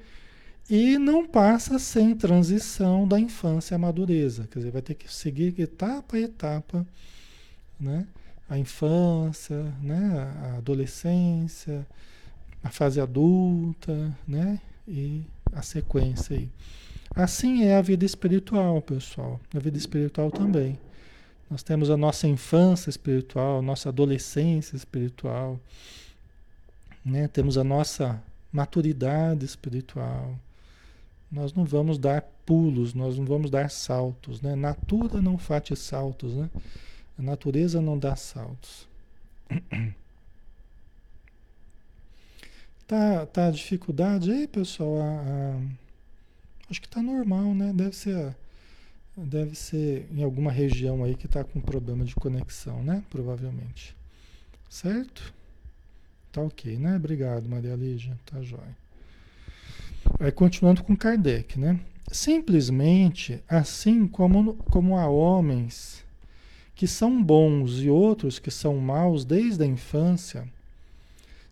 e 0.68 0.98
não 0.98 1.26
passa 1.26 1.78
sem 1.78 2.14
transição 2.14 3.06
da 3.06 3.18
infância 3.18 3.74
à 3.74 3.78
madureza. 3.78 4.46
Quer 4.50 4.58
dizer, 4.58 4.70
vai 4.70 4.82
ter 4.82 4.94
que 4.94 5.12
seguir 5.12 5.58
etapa 5.58 6.16
a 6.16 6.20
etapa, 6.20 6.86
né? 7.80 8.06
A 8.48 8.58
infância, 8.58 9.72
né? 9.82 10.32
a 10.42 10.56
adolescência, 10.56 11.86
a 12.62 12.70
fase 12.70 13.00
adulta, 13.00 14.16
né? 14.26 14.60
E 14.88 15.22
a 15.52 15.60
sequência 15.60 16.36
aí. 16.36 16.48
Assim 17.14 17.64
é 17.64 17.76
a 17.76 17.82
vida 17.82 18.04
espiritual, 18.04 18.80
pessoal. 18.80 19.38
A 19.54 19.58
vida 19.58 19.76
espiritual 19.76 20.30
também. 20.30 20.78
Nós 21.50 21.62
temos 21.62 21.90
a 21.90 21.96
nossa 21.96 22.26
infância 22.26 22.90
espiritual, 22.90 23.62
nossa 23.62 23.88
adolescência 23.88 24.76
espiritual, 24.76 25.58
né? 27.04 27.28
Temos 27.28 27.56
a 27.56 27.64
nossa 27.64 28.22
maturidade 28.52 29.44
espiritual. 29.44 30.38
Nós 31.30 31.52
não 31.52 31.64
vamos 31.64 31.98
dar 31.98 32.22
pulos, 32.44 32.94
nós 32.94 33.18
não 33.18 33.24
vamos 33.24 33.50
dar 33.50 33.70
saltos, 33.70 34.40
né? 34.40 34.54
Natura 34.54 35.20
não 35.20 35.38
fate 35.38 35.76
saltos, 35.76 36.34
né? 36.34 36.50
A 37.18 37.22
natureza 37.22 37.80
não 37.80 37.98
dá 37.98 38.16
saltos. 38.16 38.86
Tá, 42.88 43.26
tá 43.26 43.50
dificuldade 43.50 44.32
aí, 44.32 44.48
pessoal? 44.48 45.02
A, 45.02 45.04
a, 45.04 45.60
acho 46.70 46.80
que 46.80 46.88
tá 46.88 47.02
normal, 47.02 47.54
né? 47.54 47.70
Deve 47.70 47.94
ser, 47.94 48.34
deve 49.14 49.54
ser 49.54 50.08
em 50.10 50.22
alguma 50.22 50.50
região 50.50 51.04
aí 51.04 51.14
que 51.14 51.28
tá 51.28 51.44
com 51.44 51.60
problema 51.60 52.02
de 52.02 52.14
conexão, 52.14 52.82
né? 52.82 53.04
Provavelmente. 53.10 53.94
Certo? 54.70 55.34
Tá 56.32 56.40
ok, 56.40 56.78
né? 56.78 56.96
Obrigado, 56.96 57.46
Maria 57.46 57.76
Lígia. 57.76 58.18
Tá 58.24 58.40
jóia. 58.40 58.74
Aí, 60.18 60.32
continuando 60.32 60.82
com 60.82 60.96
Kardec, 60.96 61.60
né? 61.60 61.78
Simplesmente, 62.10 63.44
assim 63.46 64.08
como, 64.08 64.54
como 64.70 64.96
há 64.96 65.06
homens 65.06 66.02
que 66.74 66.86
são 66.86 67.22
bons 67.22 67.82
e 67.82 67.90
outros 67.90 68.38
que 68.38 68.50
são 68.50 68.78
maus 68.78 69.26
desde 69.26 69.62
a 69.62 69.66
infância, 69.66 70.48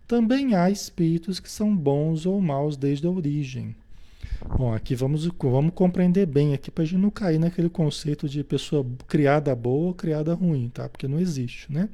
também 0.07 0.55
há 0.55 0.71
espíritos 0.71 1.41
que 1.41 1.51
são 1.51 1.77
bons 1.77 2.27
ou 2.27 2.41
maus 2.41 2.77
desde 2.77 3.07
a 3.07 3.11
origem. 3.11 3.75
Bom, 4.57 4.73
aqui 4.73 4.95
vamos, 4.95 5.27
vamos 5.27 5.73
compreender 5.75 6.27
bem 6.27 6.55
aqui 6.55 6.71
para 6.71 6.85
a 6.85 6.87
gente 6.87 7.01
não 7.01 7.11
cair 7.11 7.39
naquele 7.39 7.69
conceito 7.69 8.29
de 8.29 8.45
pessoa 8.45 8.87
criada 9.09 9.55
boa 9.55 9.89
ou 9.89 9.95
criada 9.95 10.35
ruim, 10.35 10.69
tá? 10.69 10.89
Porque 10.89 11.09
não 11.09 11.19
existe, 11.19 11.73
né? 11.73 11.89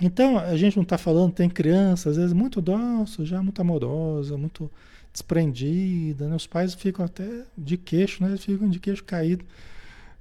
Então, 0.00 0.38
a 0.38 0.56
gente 0.56 0.76
não 0.76 0.82
está 0.82 0.98
falando, 0.98 1.32
tem 1.32 1.48
criança, 1.48 2.10
às 2.10 2.16
vezes 2.16 2.32
muito 2.32 2.60
dócil, 2.60 3.24
já 3.24 3.42
muito 3.42 3.60
amorosa, 3.60 4.36
muito 4.36 4.70
desprendida, 5.12 6.28
né? 6.28 6.34
Os 6.34 6.46
pais 6.46 6.74
ficam 6.74 7.04
até 7.04 7.44
de 7.56 7.76
queixo, 7.76 8.22
né? 8.22 8.30
Eles 8.30 8.44
ficam 8.44 8.68
de 8.68 8.80
queixo 8.80 9.04
caído, 9.04 9.44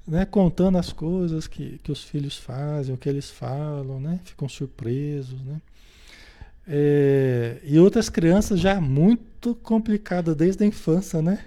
né? 0.08 0.26
Contando 0.26 0.78
as 0.78 0.92
coisas 0.94 1.48
que, 1.48 1.80
que 1.84 1.92
os 1.92 2.04
filhos 2.04 2.38
fazem, 2.38 2.94
o 2.94 2.98
que 2.98 3.10
eles 3.10 3.30
falam, 3.32 4.00
né? 4.00 4.20
Ficam 4.24 4.48
surpresos, 4.48 5.42
né? 5.42 5.60
É, 6.68 7.60
e 7.64 7.80
outras 7.80 8.10
crianças 8.10 8.60
já 8.60 8.80
muito 8.80 9.56
complicadas 9.56 10.36
desde 10.36 10.64
a 10.64 10.68
infância, 10.68 11.22
né? 11.22 11.44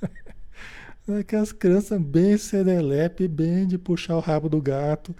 Aquelas 1.18 1.52
crianças 1.52 2.00
bem 2.00 2.38
serelepe, 2.38 3.26
bem 3.26 3.66
de 3.66 3.76
puxar 3.76 4.16
o 4.16 4.20
rabo 4.20 4.48
do 4.48 4.60
gato, 4.60 5.14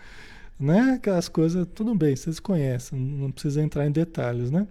né? 0.59 0.95
Aquelas 0.95 1.29
coisas, 1.29 1.67
tudo 1.75 1.95
bem, 1.95 2.15
vocês 2.15 2.39
conhecem, 2.39 2.99
não 2.99 3.31
precisa 3.33 3.61
entrar 3.61 3.87
em 3.87 3.91
detalhes, 3.91 4.51
né? 4.51 4.67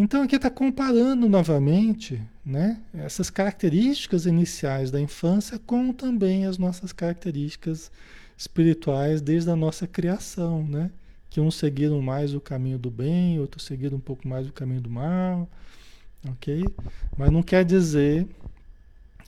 Então 0.00 0.22
aqui 0.22 0.36
está 0.36 0.48
comparando 0.48 1.28
novamente 1.28 2.22
né, 2.46 2.80
essas 2.94 3.30
características 3.30 4.26
iniciais 4.26 4.92
da 4.92 5.00
infância 5.00 5.58
com 5.58 5.92
também 5.92 6.46
as 6.46 6.56
nossas 6.56 6.92
características 6.92 7.90
espirituais 8.36 9.20
desde 9.20 9.50
a 9.50 9.56
nossa 9.56 9.88
criação, 9.88 10.64
né? 10.64 10.90
Que 11.30 11.40
uns 11.40 11.56
seguiram 11.56 12.00
mais 12.00 12.34
o 12.34 12.40
caminho 12.40 12.78
do 12.78 12.90
bem, 12.90 13.38
outros 13.38 13.64
seguiram 13.64 13.96
um 13.98 14.00
pouco 14.00 14.26
mais 14.26 14.46
o 14.48 14.52
caminho 14.52 14.80
do 14.80 14.90
mal, 14.90 15.48
ok? 16.26 16.64
Mas 17.16 17.30
não 17.30 17.42
quer 17.42 17.64
dizer 17.64 18.26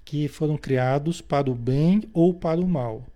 que 0.05 0.29
foram 0.29 0.57
criados 0.57 1.21
para 1.21 1.51
o 1.51 1.55
bem 1.55 2.03
ou 2.13 2.35
para 2.35 2.61
o 2.61 2.67
mal. 2.67 3.07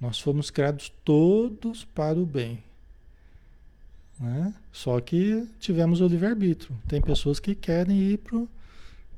Nós 0.00 0.18
fomos 0.18 0.50
criados 0.50 0.92
todos 1.04 1.84
para 1.84 2.18
o 2.18 2.26
bem, 2.26 2.62
né? 4.18 4.54
Só 4.72 5.00
que 5.00 5.46
tivemos 5.60 6.00
o 6.00 6.08
livre-arbítrio. 6.08 6.76
Tem 6.88 7.00
pessoas 7.00 7.38
que 7.38 7.54
querem 7.54 7.98
ir 7.98 8.20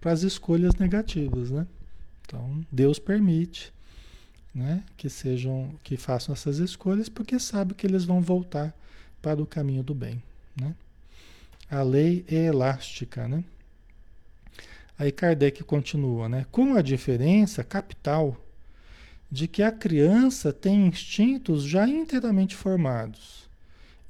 para 0.01 0.13
as 0.13 0.23
escolhas 0.23 0.75
negativas, 0.75 1.51
né? 1.51 1.67
Então, 2.27 2.65
Deus 2.71 2.99
permite 2.99 3.73
né, 4.55 4.83
que 4.97 5.09
sejam, 5.09 5.71
que 5.85 5.97
façam 5.97 6.33
essas 6.33 6.59
escolhas, 6.59 7.09
porque 7.09 7.39
sabe 7.39 7.75
que 7.75 7.87
eles 7.87 8.05
vão 8.05 8.21
voltar 8.21 8.75
para 9.27 9.43
o 9.43 9.47
caminho 9.47 9.83
do 9.83 9.93
bem, 9.93 10.23
né? 10.55 10.73
A 11.69 11.83
lei 11.83 12.25
é 12.29 12.45
elástica, 12.45 13.27
né? 13.27 13.43
Aí 14.97 15.11
Kardec 15.11 15.65
continua, 15.65 16.29
né? 16.29 16.47
Com 16.53 16.77
a 16.77 16.81
diferença 16.81 17.65
capital 17.65 18.37
de 19.29 19.49
que 19.49 19.65
a 19.65 19.73
criança 19.73 20.53
tem 20.53 20.87
instintos 20.87 21.65
já 21.65 21.89
inteiramente 21.89 22.55
formados 22.55 23.47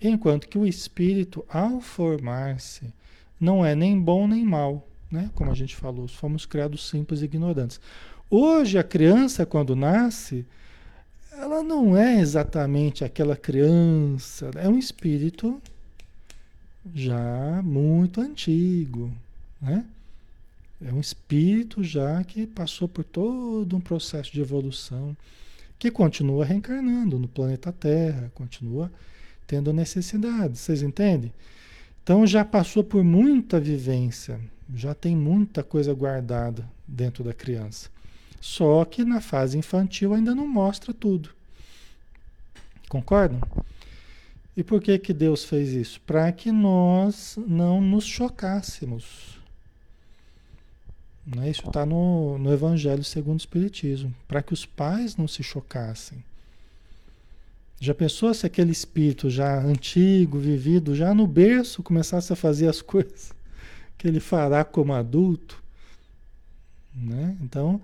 Enquanto 0.01 0.47
que 0.47 0.59
o 0.59 0.67
espírito, 0.67 1.43
ao 1.49 1.81
formar-se, 1.81 2.93
não 3.41 3.65
é 3.65 3.75
nem 3.75 3.99
bom 3.99 4.29
nem 4.29 4.45
mal, 4.45 4.87
né? 5.11 5.31
Como 5.35 5.51
a 5.51 5.55
gente 5.55 5.75
falou, 5.75 6.07
fomos 6.07 6.45
criados 6.45 6.87
simples 6.89 7.23
e 7.23 7.25
ignorantes. 7.25 7.81
Hoje 8.29 8.79
a 8.79 8.85
criança 8.85 9.47
quando 9.47 9.75
nasce, 9.75 10.45
ela 11.39 11.63
não 11.63 11.97
é 11.97 12.21
exatamente 12.21 13.05
aquela 13.05 13.37
criança, 13.37 14.51
é 14.57 14.69
um 14.69 14.79
espírito 14.79 15.61
já 16.95 17.61
muito 17.63 18.21
antigo, 18.21 19.13
né? 19.61 19.85
É 20.81 20.93
um 20.93 21.01
espírito 21.01 21.83
já 21.83 22.23
que 22.23 22.47
passou 22.47 22.87
por 22.87 23.05
todo 23.05 23.77
um 23.77 23.81
processo 23.81 24.33
de 24.33 24.41
evolução, 24.41 25.17
que 25.79 25.91
continua 25.91 26.45
reencarnando 26.45 27.19
no 27.19 27.29
planeta 27.29 27.73
Terra, 27.73 28.31
continua 28.35 28.91
tendo 29.47 29.73
necessidade, 29.73 30.59
vocês 30.59 30.83
entendem? 30.83 31.33
Então 32.03 32.27
já 32.27 32.45
passou 32.45 32.85
por 32.85 33.03
muita 33.03 33.59
vivência, 33.59 34.39
já 34.75 34.95
tem 34.95 35.17
muita 35.17 35.63
coisa 35.63 35.93
guardada 35.95 36.69
dentro 36.87 37.25
da 37.25 37.33
criança. 37.33 37.91
Só 38.41 38.85
que 38.85 39.05
na 39.05 39.21
fase 39.21 39.59
infantil 39.59 40.15
ainda 40.15 40.35
não 40.35 40.47
mostra 40.47 40.93
tudo. 40.93 41.31
Concordam? 42.89 43.41
E 44.57 44.63
por 44.63 44.81
que 44.81 44.99
que 44.99 45.13
Deus 45.13 45.45
fez 45.45 45.73
isso? 45.73 46.01
Para 46.01 46.33
que 46.33 46.51
nós 46.51 47.39
não 47.47 47.81
nos 47.81 48.05
chocássemos. 48.07 49.39
Né? 51.27 51.51
Isso 51.51 51.67
está 51.67 51.85
no, 51.85 52.39
no 52.39 52.53
Evangelho 52.53 53.05
segundo 53.05 53.39
o 53.39 53.43
Espiritismo. 53.43 54.15
Para 54.27 54.43
que 54.43 54.55
os 54.55 54.65
pais 54.65 55.17
não 55.17 55.29
se 55.29 55.43
chocassem. 55.43 56.25
Já 57.79 57.95
pensou 57.95 58.33
se 58.33 58.47
aquele 58.47 58.73
espírito 58.73 59.29
já 59.29 59.59
antigo, 59.61 60.39
vivido, 60.39 60.95
já 60.95 61.13
no 61.13 61.27
berço, 61.27 61.83
começasse 61.83 62.33
a 62.33 62.37
fazer 62.37 62.69
as 62.69 62.81
coisas 62.83 63.35
que 63.99 64.07
ele 64.07 64.21
fará 64.21 64.65
como 64.65 64.95
adulto? 64.95 65.63
Né? 66.95 67.37
Então, 67.43 67.81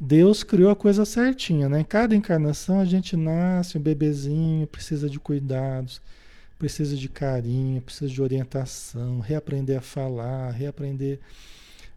Deus 0.00 0.42
criou 0.42 0.70
a 0.70 0.76
coisa 0.76 1.04
certinha, 1.06 1.68
né? 1.68 1.80
Em 1.80 1.84
cada 1.84 2.14
encarnação 2.14 2.80
a 2.80 2.84
gente 2.84 3.16
nasce 3.16 3.78
um 3.78 3.80
bebezinho, 3.80 4.66
precisa 4.66 5.08
de 5.08 5.18
cuidados, 5.18 6.02
precisa 6.58 6.94
de 6.96 7.08
carinho, 7.08 7.80
precisa 7.80 8.10
de 8.10 8.20
orientação, 8.20 9.20
reaprender 9.20 9.78
a 9.78 9.80
falar, 9.80 10.50
reaprender 10.50 11.18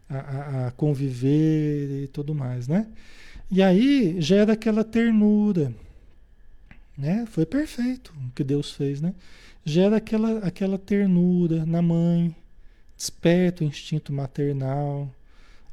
a, 0.08 0.18
a, 0.18 0.66
a 0.68 0.70
conviver 0.72 2.04
e 2.04 2.08
tudo 2.08 2.34
mais, 2.34 2.66
né? 2.66 2.86
E 3.50 3.62
aí 3.62 4.16
gera 4.20 4.54
aquela 4.54 4.82
ternura, 4.82 5.74
né? 6.96 7.26
Foi 7.26 7.44
perfeito 7.44 8.14
o 8.28 8.32
que 8.32 8.42
Deus 8.42 8.72
fez, 8.72 9.00
né? 9.00 9.14
Gera 9.64 9.96
aquela, 9.96 10.38
aquela 10.38 10.78
ternura 10.78 11.66
na 11.66 11.82
mãe, 11.82 12.34
desperta 12.96 13.62
o 13.62 13.66
instinto 13.66 14.10
maternal. 14.12 15.10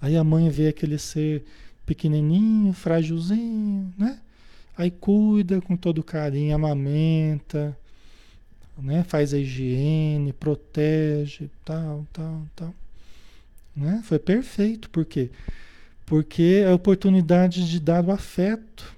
Aí 0.01 0.17
a 0.17 0.23
mãe 0.23 0.49
vê 0.49 0.67
aquele 0.67 0.97
ser 0.97 1.45
pequenininho, 1.87 2.73
frágilzinho, 2.73 3.91
né? 3.97 4.19
Aí 4.77 4.91
cuida 4.91 5.59
com 5.59 5.75
todo 5.75 6.03
carinho, 6.03 6.53
amamenta, 6.53 7.75
né? 8.77 9.03
Faz 9.03 9.33
a 9.33 9.39
higiene, 9.39 10.33
protege, 10.33 11.49
tal, 11.65 12.05
tal, 12.13 12.43
tal. 12.55 12.75
Né? 13.75 14.01
Foi 14.03 14.19
perfeito, 14.19 14.89
por 14.89 15.05
quê? 15.05 15.31
Porque 16.05 16.61
é 16.63 16.69
a 16.69 16.75
oportunidade 16.75 17.67
de 17.67 17.79
dar 17.79 18.03
o 18.05 18.11
afeto 18.11 18.95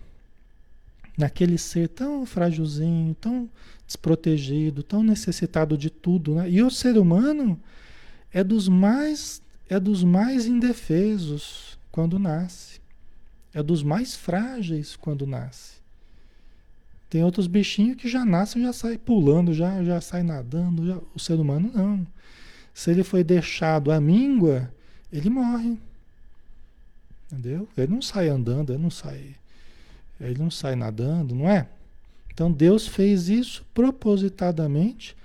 naquele 1.17 1.57
ser 1.57 1.89
tão 1.89 2.25
frágilzinho, 2.25 3.13
tão 3.15 3.49
desprotegido, 3.85 4.83
tão 4.83 5.03
necessitado 5.03 5.77
de 5.77 5.89
tudo, 5.89 6.35
né? 6.35 6.49
E 6.49 6.61
o 6.63 6.71
ser 6.71 6.97
humano 6.97 7.59
é 8.33 8.43
dos 8.43 8.67
mais 8.67 9.41
é 9.69 9.79
dos 9.79 10.03
mais 10.03 10.47
indefesos 10.47 11.77
quando 11.91 12.17
nasce. 12.17 12.78
É 13.59 13.63
dos 13.63 13.83
mais 13.83 14.15
frágeis 14.15 14.95
quando 14.95 15.27
nasce. 15.27 15.79
Tem 17.09 17.23
outros 17.23 17.47
bichinhos 17.47 17.97
que 17.97 18.07
já 18.07 18.23
nascem, 18.23 18.61
já 18.61 18.71
sai 18.71 18.97
pulando, 18.97 19.53
já 19.53 19.83
já 19.83 19.99
sai 19.99 20.23
nadando, 20.23 20.85
já, 20.85 20.99
o 21.15 21.19
ser 21.19 21.39
humano 21.39 21.71
não. 21.73 22.07
Se 22.73 22.91
ele 22.91 23.03
foi 23.03 23.23
deixado 23.23 23.91
à 23.91 23.99
míngua, 23.99 24.71
ele 25.11 25.29
morre. 25.29 25.77
Entendeu? 27.31 27.67
Ele 27.75 27.91
não 27.91 28.01
sai 28.01 28.29
andando, 28.29 28.71
ele 28.71 28.81
não 28.81 28.91
sai 28.91 29.35
ele 30.19 30.37
não 30.37 30.51
sai 30.51 30.75
nadando, 30.75 31.33
não 31.33 31.49
é? 31.49 31.67
Então 32.33 32.51
Deus 32.51 32.87
fez 32.87 33.29
isso 33.29 33.65
propositadamente 33.73 35.15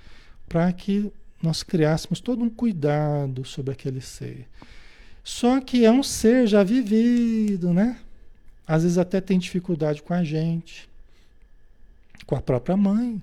para 0.47 0.71
que 0.71 1.11
nós 1.41 1.63
criássemos 1.63 2.19
todo 2.19 2.43
um 2.43 2.49
cuidado 2.49 3.45
sobre 3.45 3.73
aquele 3.73 4.01
ser. 4.01 4.47
Só 5.23 5.59
que 5.59 5.83
é 5.83 5.91
um 5.91 6.03
ser 6.03 6.47
já 6.47 6.63
vivido, 6.63 7.73
né? 7.73 7.97
Às 8.67 8.83
vezes 8.83 8.97
até 8.97 9.21
tem 9.21 9.37
dificuldade 9.37 10.01
com 10.01 10.13
a 10.13 10.23
gente, 10.23 10.89
com 12.25 12.35
a 12.35 12.41
própria 12.41 12.75
mãe. 12.75 13.21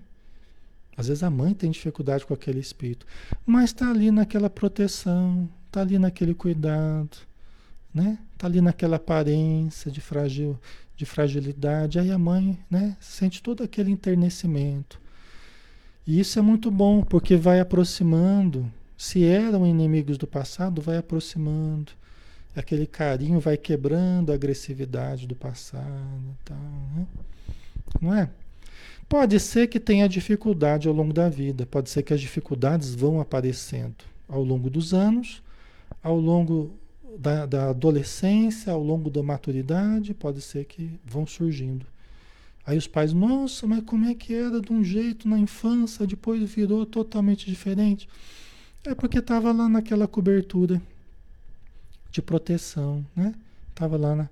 Às 0.97 1.09
vezes 1.09 1.23
a 1.23 1.31
mãe 1.31 1.55
tem 1.55 1.71
dificuldade 1.71 2.25
com 2.25 2.35
aquele 2.35 2.61
espírito, 2.61 3.07
mas 3.47 3.71
está 3.71 3.91
ali 3.91 4.11
naquela 4.11 4.51
proteção, 4.51 5.49
está 5.67 5.81
ali 5.81 5.99
naquele 5.99 6.35
cuidado, 6.35 7.17
né? 7.95 8.19
Está 8.35 8.47
ali 8.47 8.61
naquela 8.61 8.97
aparência 8.97 9.91
de 9.91 10.01
frágil, 10.01 10.59
de 10.97 11.07
fragilidade. 11.07 11.99
Aí 11.99 12.11
a 12.11 12.19
mãe, 12.19 12.59
né, 12.71 12.97
sente 13.01 13.43
todo 13.43 13.63
aquele 13.63 13.91
enternecimento. 13.91 15.01
E 16.07 16.19
isso 16.21 16.39
é 16.39 16.43
muito 16.43 16.71
bom, 16.71 17.03
porque 17.03 17.37
vai 17.37 17.61
aproximando. 17.61 18.71
Se 18.97 19.25
eram 19.25 19.67
inimigos 19.67 20.19
do 20.19 20.27
passado, 20.27 20.83
vai 20.83 20.97
aproximando. 20.97 21.93
Aquele 22.55 22.87
carinho 22.87 23.41
vai 23.41 23.57
quebrando 23.57 24.31
a 24.31 24.35
agressividade 24.35 25.27
do 25.27 25.35
passado, 25.35 26.37
tal, 26.45 26.57
né? 26.95 27.07
Não 28.01 28.15
é? 28.15 28.29
Pode 29.09 29.39
ser 29.41 29.67
que 29.67 29.81
tenha 29.81 30.09
dificuldade 30.09 30.89
ao 30.89 30.95
longo 30.95 31.13
da 31.13 31.29
vida, 31.29 31.67
pode 31.67 31.91
ser 31.91 32.03
que 32.03 32.15
as 32.15 32.21
dificuldades 32.21 32.95
vão 32.95 33.21
aparecendo 33.21 33.97
ao 34.29 34.43
longo 34.43 34.71
dos 34.71 34.95
anos, 34.95 35.43
ao 36.03 36.19
longo 36.19 36.73
da, 37.19 37.45
da 37.47 37.71
adolescência, 37.71 38.73
ao 38.73 38.83
longo 38.83 39.11
da 39.11 39.23
maturidade, 39.23 40.15
pode 40.15 40.41
ser 40.41 40.65
que 40.65 40.99
vão 41.05 41.27
surgindo. 41.27 41.87
Aí 42.67 42.79
os 42.79 42.87
pais, 42.87 43.13
nossa, 43.13 43.67
mas 43.67 43.85
como 43.85 44.07
é 44.07 44.15
que 44.15 44.33
era 44.33 44.61
de 44.61 44.73
um 44.73 44.85
jeito 44.85 45.29
na 45.29 45.39
infância, 45.39 46.07
depois 46.07 46.43
virou 46.51 46.87
totalmente 46.87 47.45
diferente? 47.47 48.09
É 48.85 48.95
porque 48.95 49.19
estava 49.19 49.53
lá 49.53 49.69
naquela 49.69 50.09
cobertura 50.09 50.81
de 52.13 52.21
proteção, 52.23 53.05
né? 53.17 53.35
Estava 53.71 53.97
lá 53.97 54.15
na, 54.15 54.29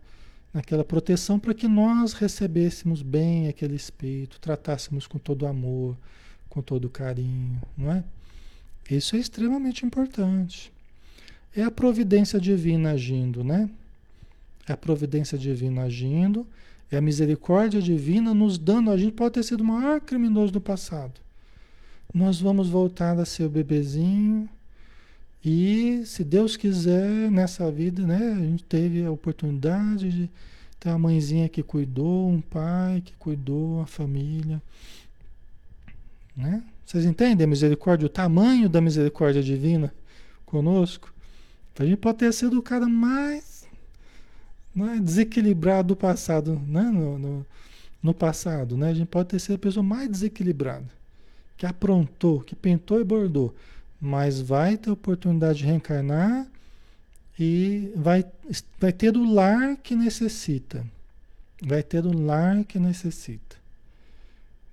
naquela 0.53 0.85
proteção 0.85 1.39
para 1.39 1.55
que 1.55 1.66
nós 1.66 2.12
recebêssemos 2.12 3.03
bem 3.03 3.49
aquele 3.49 3.74
espírito, 3.74 4.39
tratássemos 4.39 5.07
com 5.07 5.18
todo 5.18 5.47
amor, 5.47 5.97
com 6.49 6.61
todo 6.61 6.91
carinho, 6.91 7.61
não 7.76 7.91
é? 7.91 8.05
Isso 8.91 9.16
é 9.16 9.18
extremamente 9.18 9.87
importante. 9.87 10.70
É 11.57 11.62
a 11.62 11.70
providência 11.70 12.39
divina 12.39 12.93
agindo, 12.93 13.43
né? 13.43 13.70
É 14.68 14.72
a 14.72 14.76
providência 14.76 15.39
divina 15.39 15.83
agindo, 15.83 16.47
é 16.91 16.97
a 16.97 17.01
misericórdia 17.01 17.81
divina 17.81 18.35
nos 18.35 18.59
dando. 18.59 18.91
A 18.91 18.97
gente 18.97 19.12
pode 19.12 19.35
ter 19.35 19.43
sido 19.43 19.62
o 19.62 19.64
maior 19.64 20.01
criminoso 20.01 20.53
do 20.53 20.61
passado. 20.61 21.20
Nós 22.12 22.41
vamos 22.41 22.68
voltar 22.68 23.18
a 23.18 23.24
ser 23.24 23.45
o 23.45 23.49
bebezinho. 23.49 24.49
E 25.45 26.03
se 26.05 26.22
Deus 26.22 26.57
quiser, 26.57 27.30
nessa 27.30 27.70
vida, 27.70 28.07
né? 28.07 28.32
A 28.32 28.41
gente 28.41 28.64
teve 28.64 29.05
a 29.05 29.11
oportunidade 29.11 30.11
de 30.11 30.30
ter 30.78 30.91
uma 30.91 30.99
mãezinha 30.99 31.49
que 31.49 31.62
cuidou, 31.62 32.28
um 32.28 32.41
pai 32.41 33.03
que 33.05 33.14
cuidou, 33.18 33.80
a 33.80 33.86
família. 33.86 34.62
Né? 36.36 36.62
Vocês 36.84 37.05
entendem 37.05 37.45
a 37.45 37.49
misericórdia, 37.49 38.07
o 38.07 38.11
tamanho 38.11 38.68
da 38.68 38.80
misericórdia 38.80 39.43
divina 39.43 39.93
conosco? 40.45 41.12
A 41.78 41.84
gente 41.84 41.97
pode 41.97 42.18
ter 42.18 42.32
sido 42.34 42.59
o 42.59 42.62
cara 42.62 42.86
mais 42.86 43.66
né, 44.74 45.01
desequilibrado 45.03 45.88
do 45.88 45.97
passado, 45.97 46.61
né? 46.66 46.82
No, 46.82 47.18
no, 47.18 47.47
no, 48.03 48.12
passado, 48.12 48.76
né? 48.76 48.91
A 48.91 48.95
gente 48.95 49.09
pode 49.09 49.30
ter 49.30 49.38
sido 49.38 49.55
a 49.55 49.59
pessoa 49.59 49.82
mais 49.82 50.07
desequilibrada, 50.07 50.88
que 51.57 51.64
aprontou, 51.64 52.41
que 52.41 52.55
pintou 52.55 53.01
e 53.01 53.05
bordou, 53.05 53.55
mas 54.01 54.40
vai 54.40 54.78
ter 54.78 54.90
oportunidade 54.90 55.59
de 55.59 55.66
reencarnar 55.66 56.46
e 57.38 57.92
vai, 57.94 58.24
vai 58.78 58.92
ter 58.92 59.16
o 59.16 59.24
lar 59.24 59.76
que 59.76 59.94
necessita. 59.94 60.86
Vai 61.62 61.82
ter 61.82 62.07
o 62.07 62.12
lar 62.12 62.64
que 62.64 62.78
necessita. 62.78 63.57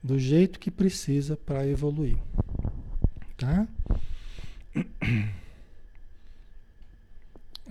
Do 0.02 0.18
jeito 0.18 0.60
que 0.60 0.72
precisa 0.72 1.36
para 1.36 1.68
evoluir. 1.68 2.18
Tá? 3.38 3.68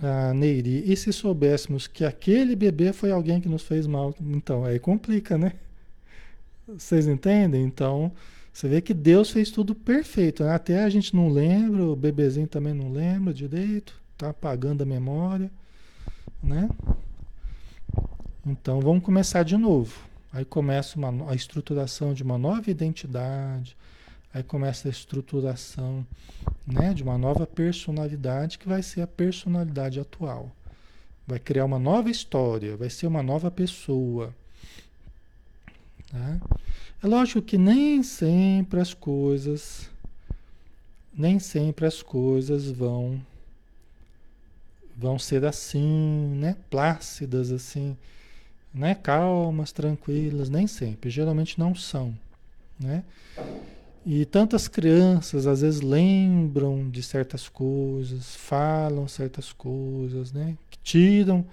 a 0.01 0.33
Neiri, 0.35 0.91
e 0.91 0.95
se 0.95 1.11
soubéssemos 1.11 1.87
que 1.87 2.05
aquele 2.05 2.55
bebê 2.55 2.93
foi 2.93 3.11
alguém 3.11 3.41
que 3.41 3.49
nos 3.49 3.63
fez 3.63 3.87
mal? 3.87 4.15
Então, 4.21 4.63
aí 4.63 4.79
complica, 4.79 5.37
né? 5.37 5.53
Vocês 6.67 7.07
entendem? 7.07 7.63
Então, 7.63 8.11
você 8.57 8.67
vê 8.67 8.81
que 8.81 8.91
Deus 8.91 9.29
fez 9.29 9.51
tudo 9.51 9.75
perfeito. 9.75 10.43
Né? 10.43 10.51
Até 10.51 10.83
a 10.83 10.89
gente 10.89 11.15
não 11.15 11.29
lembra, 11.29 11.83
o 11.83 11.95
bebezinho 11.95 12.47
também 12.47 12.73
não 12.73 12.91
lembra 12.91 13.31
direito, 13.31 13.93
tá 14.17 14.31
apagando 14.31 14.81
a 14.81 14.85
memória, 14.85 15.51
né? 16.41 16.67
Então, 18.43 18.81
vamos 18.81 19.03
começar 19.03 19.43
de 19.43 19.55
novo. 19.55 20.01
Aí 20.33 20.43
começa 20.43 20.97
uma, 20.97 21.29
a 21.29 21.35
estruturação 21.35 22.15
de 22.15 22.23
uma 22.23 22.35
nova 22.35 22.71
identidade, 22.71 23.77
Aí 24.33 24.41
começa 24.41 24.87
a 24.87 24.91
estruturação 24.91 26.05
né, 26.65 26.93
de 26.95 27.01
uma 27.03 27.17
nova 27.17 27.45
personalidade 27.45 28.57
que 28.57 28.67
vai 28.67 28.83
ser 28.83 29.01
a 29.01 29.07
personalidade 29.07 29.99
atual. 29.99 30.51
Vai 31.27 31.39
criar 31.39 31.65
uma 31.65 31.79
nova 31.79 32.09
história, 32.09 32.75
vai 32.75 32.89
ser 32.89 33.05
uma 33.05 33.21
nova 33.21 33.51
pessoa. 33.51 34.33
Tá? 36.11 36.39
É 37.01 37.05
lógico 37.05 37.43
que 37.43 37.59
nem 37.59 38.01
sempre 38.01 38.79
as 38.79 38.91
coisas, 38.91 39.87
nem 41.13 41.37
sempre 41.37 41.85
as 41.85 42.01
coisas 42.01 42.69
vão 42.71 43.21
vão 44.95 45.19
ser 45.19 45.45
assim, 45.45 46.33
né, 46.39 46.55
plácidas 46.71 47.51
assim, 47.51 47.95
né, 48.73 48.95
calmas, 48.95 49.71
tranquilas, 49.71 50.49
nem 50.49 50.65
sempre, 50.65 51.11
geralmente 51.11 51.59
não 51.59 51.75
são, 51.75 52.17
né? 52.79 53.03
E 54.03 54.25
tantas 54.25 54.67
crianças 54.67 55.45
às 55.45 55.61
vezes 55.61 55.81
lembram 55.81 56.89
de 56.89 57.03
certas 57.03 57.47
coisas, 57.47 58.35
falam 58.35 59.07
certas 59.07 59.53
coisas, 59.53 60.31
né? 60.31 60.57
Que 60.71 60.79
tiram 60.79 61.45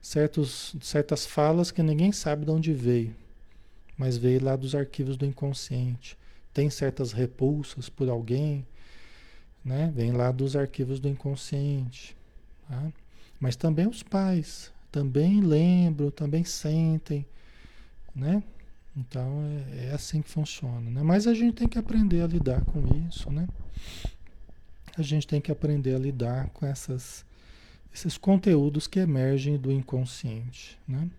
certos, 0.00 0.76
certas 0.80 1.26
falas 1.26 1.72
que 1.72 1.82
ninguém 1.82 2.12
sabe 2.12 2.44
de 2.44 2.50
onde 2.52 2.72
veio, 2.72 3.12
mas 3.96 4.16
veio 4.16 4.42
lá 4.42 4.56
dos 4.56 4.74
arquivos 4.74 5.16
do 5.16 5.24
inconsciente. 5.24 6.16
Tem 6.52 6.70
certas 6.70 7.12
repulsas 7.12 7.88
por 7.88 8.08
alguém, 8.08 8.66
né? 9.64 9.92
Vem 9.94 10.12
lá 10.12 10.30
dos 10.30 10.56
arquivos 10.56 11.00
do 11.00 11.08
inconsciente. 11.08 12.16
Tá? 12.68 12.92
Mas 13.40 13.56
também 13.56 13.86
os 13.86 14.02
pais 14.02 14.72
também 14.90 15.40
lembram, 15.40 16.10
também 16.10 16.44
sentem, 16.44 17.26
né? 18.14 18.42
Então 18.96 19.42
é, 19.72 19.86
é, 19.86 19.90
assim 19.92 20.22
que 20.22 20.30
funciona, 20.30 20.88
né? 20.88 21.02
Mas 21.02 21.26
a 21.26 21.34
gente 21.34 21.54
tem 21.54 21.68
que 21.68 21.78
aprender 21.78 22.22
a 22.22 22.28
lidar 22.28 22.64
com 22.64 22.80
isso, 23.08 23.28
né? 23.30 23.48
A 24.96 25.02
gente 25.02 25.26
tem 25.26 25.40
que 25.40 25.50
aprender 25.50 25.96
a 25.96 25.98
lidar 25.98 26.48
com 26.50 26.64
essas, 26.64 27.26
esses 27.92 28.16
conteúdos 28.16 28.86
que 28.86 29.00
emergem 29.00 29.58
do 29.58 29.72
inconsciente, 29.72 30.78
né? 30.86 31.10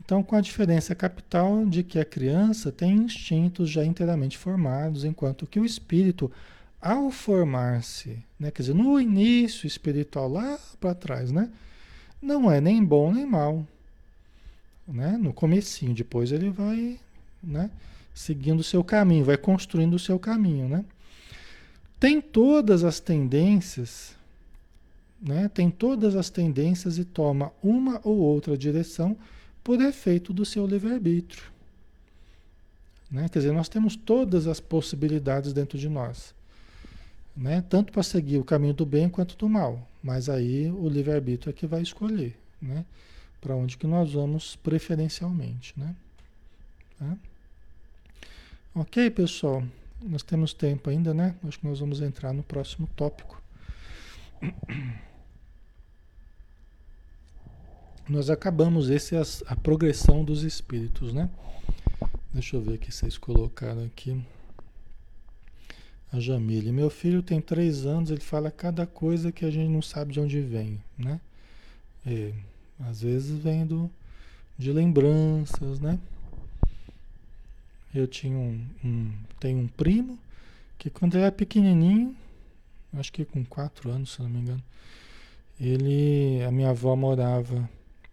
Então, 0.07 0.23
com 0.23 0.37
a 0.37 0.41
diferença 0.41 0.95
capital 0.95 1.67
de 1.67 1.83
que 1.83 1.99
a 1.99 2.05
criança 2.05 2.71
tem 2.71 2.93
instintos 2.95 3.69
já 3.69 3.85
inteiramente 3.85 4.39
formados, 4.39 5.05
enquanto 5.05 5.49
que 5.49 5.59
o 5.59 5.65
espírito, 5.65 6.31
ao 6.81 7.11
formar-se, 7.11 8.23
né, 8.39 8.53
quer 8.53 8.63
dizer, 8.63 8.75
no 8.77 9.01
início 9.01 9.67
espiritual, 9.67 10.29
lá 10.29 10.61
para 10.81 10.95
trás, 10.95 11.33
né, 11.33 11.51
não 12.23 12.49
é 12.49 12.61
nem 12.61 12.85
bom 12.85 13.13
nem 13.13 13.27
mal, 13.27 13.67
né, 14.87 15.19
no 15.21 15.33
comecinho, 15.33 15.93
depois 15.93 16.31
ele 16.31 16.51
vai, 16.51 17.01
né, 17.43 17.69
seguindo 18.15 18.61
o 18.61 18.65
seu 18.65 18.85
caminho, 18.85 19.25
vai 19.25 19.37
construindo 19.37 19.95
o 19.95 19.99
seu 19.99 20.21
caminho, 20.21 20.69
né. 20.69 20.85
Tem 21.99 22.21
todas 22.21 22.85
as 22.85 23.01
tendências, 23.01 24.15
né, 25.21 25.51
tem 25.53 25.69
todas 25.69 26.15
as 26.15 26.31
tendências 26.31 26.97
e 26.97 27.05
toma 27.05 27.51
uma 27.61 28.01
ou 28.05 28.19
outra 28.19 28.57
direção 28.57 29.17
por 29.67 29.81
efeito 29.81 30.33
do 30.33 30.45
seu 30.45 30.65
livre-arbítrio. 30.65 31.43
Né? 33.11 33.29
Quer 33.29 33.41
dizer, 33.41 33.53
nós 33.53 33.69
temos 33.69 33.97
todas 33.97 34.47
as 34.47 34.61
possibilidades 34.61 35.53
dentro 35.53 35.77
de 35.77 35.89
nós. 35.89 36.33
Né? 37.37 37.65
Tanto 37.69 37.93
para 37.93 38.05
seguir 38.05 38.39
o 38.39 38.45
caminho 38.45 38.75
do 38.75 38.87
bem 38.87 39.09
quanto 39.09 39.37
do 39.37 39.49
mal. 39.49 39.85
Mas 40.01 40.29
aí 40.29 40.71
o 40.71 40.89
livre-arbítrio 40.89 41.51
é 41.51 41.53
que 41.53 41.67
vai 41.67 41.83
escolher. 41.83 42.39
Né? 42.63 42.85
Para 43.41 43.57
onde 43.57 43.77
que 43.77 43.89
nós 43.89 44.13
vamos 44.13 44.55
preferencialmente. 44.55 45.75
Né? 45.77 45.97
Tá? 46.97 47.17
Ok, 48.73 49.11
pessoal? 49.11 49.65
Nós 50.01 50.23
temos 50.23 50.53
tempo 50.53 50.91
ainda, 50.91 51.13
né? 51.13 51.35
Acho 51.43 51.59
que 51.59 51.67
nós 51.67 51.81
vamos 51.81 52.01
entrar 52.01 52.33
no 52.33 52.45
próximo 52.45 52.89
tópico. 52.95 53.43
Nós 58.09 58.31
acabamos, 58.31 58.89
esse 58.89 59.17
é 59.17 59.19
a, 59.19 59.25
a, 59.49 59.57
progressão 59.57 60.25
dos 60.25 60.45
espíritos, 60.45 61.13
né? 61.13 61.29
Deixa 62.33 62.57
eu 62.57 62.63
ver 62.63 62.75
aqui, 62.75 62.93
vocês 62.93 63.19
colocaram 63.19 63.85
aqui. 63.85 64.21
A 66.13 66.21
Jamile, 66.21 66.71
meu 66.71 66.89
filho 66.89 67.21
tem 67.21 67.41
três 67.41 67.85
anos, 67.85 68.11
ele 68.11 68.21
fala 68.21 68.51
cada 68.51 68.87
coisa 68.87 69.33
que 69.33 69.45
a 69.45 69.51
gente 69.51 69.69
não 69.69 69.83
sabe 69.83 70.13
de 70.13 70.21
onde 70.21 70.41
vem, 70.41 70.81
né? 70.97 71.21
É, 72.07 72.33
às 72.81 73.01
vezes 73.03 73.37
vem 73.43 73.67
do, 73.67 73.91
de 74.57 74.73
lembranças, 74.73 75.81
né? 75.81 75.99
Eu 77.93 78.07
tinha 78.07 78.37
um, 78.37 78.65
um, 78.85 79.13
tenho 79.41 79.59
um 79.59 79.67
primo 79.67 80.17
que 80.79 80.89
quando 80.91 81.15
ele 81.15 81.25
era 81.25 81.33
pequenininho, 81.33 82.15
acho 82.93 83.13
que 83.13 83.25
com 83.25 83.45
quatro 83.45 83.91
anos, 83.91 84.13
se 84.13 84.23
não 84.23 84.29
me 84.29 84.39
engano, 84.39 84.63
ele, 85.59 86.43
a 86.47 86.53
minha 86.53 86.71
avó 86.71 86.95
morava 86.95 87.69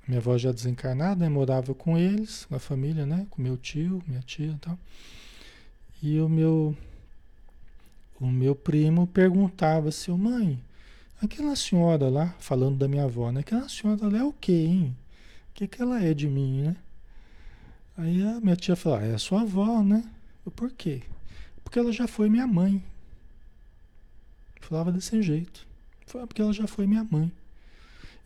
minha 0.07 0.19
avó 0.19 0.37
já 0.37 0.51
desencarnada, 0.51 1.23
né? 1.23 1.29
morava 1.29 1.73
com 1.73 1.97
eles, 1.97 2.45
com 2.45 2.55
a 2.55 2.59
família, 2.59 3.05
né? 3.05 3.25
Com 3.29 3.41
meu 3.41 3.55
tio, 3.55 4.03
minha 4.05 4.21
tia 4.21 4.51
e 4.51 4.57
tal. 4.57 4.77
E 6.01 6.19
o 6.19 6.27
meu, 6.27 6.75
o 8.19 8.27
meu 8.27 8.53
primo 8.53 9.07
perguntava 9.07 9.89
assim, 9.89 10.11
mãe, 10.11 10.59
aquela 11.21 11.55
senhora 11.55 12.09
lá, 12.09 12.35
falando 12.39 12.77
da 12.77 12.87
minha 12.87 13.05
avó, 13.05 13.31
né? 13.31 13.39
Aquela 13.39 13.69
senhora 13.69 14.09
lá 14.09 14.19
é 14.19 14.23
o 14.23 14.33
quê, 14.33 14.51
hein? 14.51 14.97
O 15.49 15.53
que, 15.53 15.67
que 15.67 15.81
ela 15.81 16.03
é 16.03 16.13
de 16.13 16.27
mim, 16.27 16.63
né? 16.63 16.75
Aí 17.95 18.21
a 18.23 18.41
minha 18.41 18.55
tia 18.55 18.75
falava, 18.75 19.03
ah, 19.03 19.07
é 19.07 19.13
a 19.13 19.19
sua 19.19 19.41
avó, 19.41 19.81
né? 19.81 20.03
Eu, 20.45 20.51
por 20.51 20.71
quê? 20.71 21.03
Porque 21.63 21.79
ela 21.79 21.91
já 21.91 22.07
foi 22.07 22.29
minha 22.29 22.45
mãe. 22.45 22.83
Falava 24.59 24.91
desse 24.91 25.21
jeito. 25.21 25.65
Foi 26.05 26.25
porque 26.27 26.41
ela 26.41 26.51
já 26.51 26.67
foi 26.67 26.87
minha 26.87 27.03
mãe. 27.09 27.31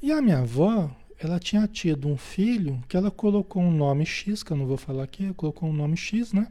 E 0.01 0.11
a 0.11 0.21
minha 0.21 0.39
avó, 0.39 0.89
ela 1.19 1.39
tinha 1.39 1.67
tido 1.67 2.07
um 2.07 2.17
filho 2.17 2.81
que 2.87 2.95
ela 2.95 3.09
colocou 3.09 3.61
um 3.61 3.71
nome 3.71 4.05
X, 4.05 4.43
que 4.43 4.51
eu 4.51 4.57
não 4.57 4.65
vou 4.65 4.77
falar 4.77 5.03
aqui, 5.03 5.33
colocou 5.33 5.69
um 5.69 5.73
nome 5.73 5.97
X, 5.97 6.31
né? 6.31 6.47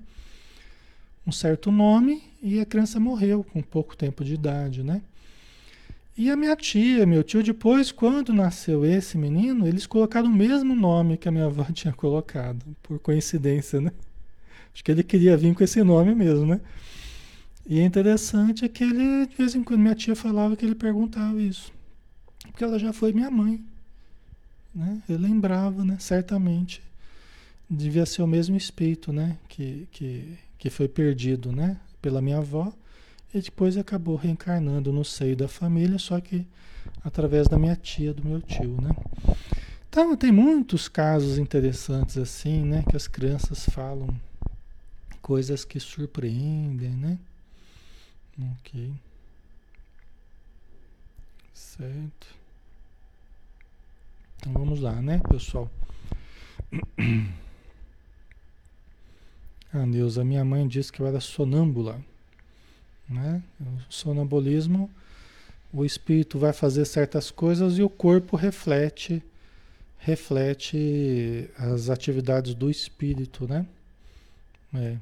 Um 1.27 1.33
certo 1.33 1.71
nome 1.71 2.23
e 2.43 2.61
a 2.61 2.67
criança 2.67 2.99
morreu 2.99 3.45
com 3.45 3.63
pouco 3.63 3.97
tempo 3.97 4.25
de 4.25 4.35
idade, 4.35 4.83
né? 4.83 5.03
E 6.19 6.31
a 6.31 6.37
minha 6.37 6.57
tia, 6.57 7.05
meu 7.05 7.23
tio, 7.23 7.43
depois, 7.43 7.93
quando 7.93 8.33
nasceu 8.33 8.87
esse 8.87 9.19
menino, 9.19 9.69
eles 9.69 9.87
colocaram 9.87 10.29
o 10.29 10.35
mesmo 10.35 10.75
nome 10.75 11.19
que 11.19 11.29
a 11.29 11.33
minha 11.33 11.45
avó 11.45 11.65
tinha 11.73 11.93
colocado, 11.93 12.65
por 12.83 12.99
coincidência, 12.99 13.81
né? 13.81 13.93
Acho 14.73 14.83
que 14.83 14.91
ele 14.91 15.03
queria 15.03 15.37
vir 15.37 15.55
com 15.55 15.63
esse 15.63 15.83
nome 15.83 16.15
mesmo, 16.15 16.47
né? 16.47 16.61
E 17.69 17.81
é 17.81 17.85
interessante 17.85 18.65
é 18.65 18.69
que 18.69 18.85
ele, 18.85 19.27
de 19.27 19.37
vez 19.37 19.55
em 19.55 19.63
quando, 19.63 19.81
minha 19.81 19.95
tia 19.95 20.17
falava 20.17 20.57
que 20.57 20.65
ele 20.65 20.75
perguntava 20.75 21.41
isso. 21.41 21.73
Porque 22.43 22.65
ela 22.65 22.79
já 22.79 22.93
foi 22.93 23.13
minha 23.13 23.31
mãe. 23.31 23.63
Né? 24.77 25.03
Eu 25.09 25.19
lembrava, 25.19 25.83
né? 25.83 25.97
certamente, 25.99 26.83
devia 27.69 28.05
ser 28.05 28.21
o 28.21 28.27
mesmo 28.27 28.59
espírito 28.59 29.11
né? 29.11 29.39
que, 29.49 29.89
que, 29.91 30.39
que 30.59 30.69
foi 30.69 30.87
perdido 30.87 31.51
né? 31.51 31.81
pela 32.03 32.21
minha 32.21 32.37
avó 32.37 32.71
e 33.33 33.41
depois 33.41 33.79
acabou 33.79 34.17
reencarnando 34.17 34.93
no 34.93 35.03
seio 35.03 35.35
da 35.35 35.49
família, 35.49 35.99
só 35.99 36.21
que 36.21 36.47
através 37.03 37.49
da 37.49 37.59
minha 37.59 37.75
tia, 37.75 38.13
do 38.13 38.23
meu 38.23 38.43
tio. 38.43 38.79
Né? 38.81 38.91
Então, 39.89 40.15
tem 40.15 40.31
muitos 40.31 40.89
casos 40.89 41.39
interessantes 41.39 42.19
assim, 42.19 42.63
né? 42.63 42.85
que 42.87 42.95
as 42.95 43.09
crianças 43.09 43.65
falam 43.71 44.15
coisas 45.23 45.65
que 45.65 45.81
surpreendem, 45.81 46.91
né? 46.91 47.19
Ok. 48.61 48.93
Certo. 51.53 52.36
Então 54.47 54.63
vamos 54.63 54.81
lá, 54.81 55.03
né, 55.03 55.21
pessoal? 55.29 55.69
A 59.73 59.85
Neuza, 59.85 60.25
minha 60.25 60.45
mãe 60.45 60.69
disse 60.69 60.93
que 60.93 61.01
eu 61.01 61.07
era 61.07 61.19
sonâmbula. 61.19 62.01
Né? 63.09 63.43
O 63.61 63.93
sonambulismo, 63.93 64.89
o 65.73 65.85
espírito 65.85 66.39
vai 66.39 66.53
fazer 66.53 66.85
certas 66.85 67.29
coisas 67.29 67.77
e 67.77 67.83
o 67.83 67.89
corpo 67.89 68.37
reflete 68.37 69.21
reflete 69.99 71.51
as 71.59 71.91
atividades 71.91 72.55
do 72.55 72.71
espírito, 72.71 73.49
né? 73.49 73.67
É. 74.73 74.97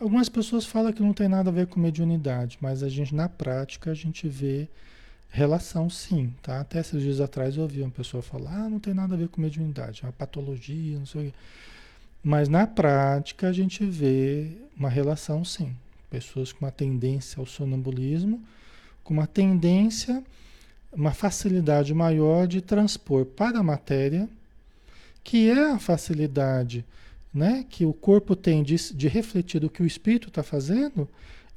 Algumas 0.00 0.30
pessoas 0.30 0.64
falam 0.64 0.90
que 0.90 1.02
não 1.02 1.12
tem 1.12 1.28
nada 1.28 1.50
a 1.50 1.52
ver 1.52 1.66
com 1.66 1.78
mediunidade, 1.78 2.56
mas 2.58 2.82
a 2.82 2.88
gente 2.88 3.14
na 3.14 3.28
prática 3.28 3.90
a 3.90 3.94
gente 3.94 4.26
vê 4.26 4.66
Relação 5.30 5.90
sim, 5.90 6.32
tá? 6.42 6.60
Até 6.60 6.80
esses 6.80 7.02
dias 7.02 7.20
atrás 7.20 7.56
eu 7.56 7.62
ouvi 7.62 7.82
uma 7.82 7.90
pessoa 7.90 8.22
falar, 8.22 8.64
ah, 8.64 8.68
não 8.68 8.80
tem 8.80 8.94
nada 8.94 9.14
a 9.14 9.18
ver 9.18 9.28
com 9.28 9.40
mediunidade, 9.40 10.00
é 10.02 10.06
uma 10.06 10.12
patologia, 10.12 10.98
não 10.98 11.06
sei 11.06 11.20
o 11.20 11.24
quê. 11.24 11.34
Mas 12.22 12.48
na 12.48 12.66
prática 12.66 13.48
a 13.48 13.52
gente 13.52 13.84
vê 13.84 14.50
uma 14.76 14.88
relação 14.88 15.44
sim. 15.44 15.74
Pessoas 16.10 16.52
com 16.52 16.64
uma 16.64 16.72
tendência 16.72 17.38
ao 17.38 17.46
sonambulismo, 17.46 18.42
com 19.04 19.14
uma 19.14 19.26
tendência, 19.26 20.22
uma 20.90 21.12
facilidade 21.12 21.92
maior 21.92 22.46
de 22.46 22.60
transpor 22.60 23.24
para 23.26 23.58
a 23.58 23.62
matéria, 23.62 24.28
que 25.22 25.50
é 25.50 25.72
a 25.72 25.78
facilidade 25.78 26.84
né, 27.32 27.64
que 27.68 27.84
o 27.84 27.92
corpo 27.92 28.34
tem 28.34 28.62
de, 28.62 28.76
de 28.94 29.08
refletir 29.08 29.64
o 29.64 29.70
que 29.70 29.82
o 29.82 29.86
espírito 29.86 30.28
está 30.28 30.42
fazendo, 30.42 31.08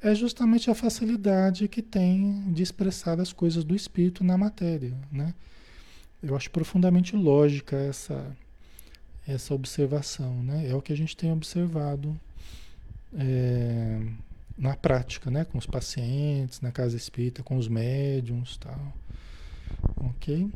é 0.02 0.14
justamente 0.14 0.68
a 0.68 0.74
facilidade 0.74 1.68
que 1.68 1.80
tem 1.80 2.52
de 2.52 2.62
expressar 2.62 3.20
as 3.20 3.32
coisas 3.32 3.62
do 3.62 3.74
espírito 3.74 4.24
na 4.24 4.36
matéria, 4.36 4.94
né? 5.10 5.32
Eu 6.20 6.36
acho 6.36 6.50
profundamente 6.50 7.14
lógica 7.16 7.76
essa 7.76 8.36
essa 9.26 9.54
observação, 9.54 10.42
né? 10.42 10.68
É 10.68 10.74
o 10.74 10.82
que 10.82 10.92
a 10.92 10.96
gente 10.96 11.16
tem 11.16 11.30
observado 11.30 12.18
é, 13.14 14.00
na 14.58 14.74
prática, 14.74 15.30
né? 15.30 15.44
Com 15.44 15.58
os 15.58 15.66
pacientes, 15.66 16.60
na 16.60 16.72
casa 16.72 16.96
espírita, 16.96 17.42
com 17.42 17.56
os 17.56 17.68
médiums, 17.68 18.56
tal. 18.56 18.92
Ok? 19.96 20.50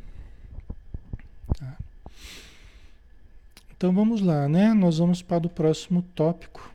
Tá. 1.57 1.79
Então 3.77 3.95
vamos 3.95 4.21
lá, 4.21 4.49
né? 4.49 4.75
Nós 4.75 4.99
vamos 4.99 5.23
para 5.23 5.47
o 5.47 5.51
próximo 5.51 6.03
tópico 6.03 6.75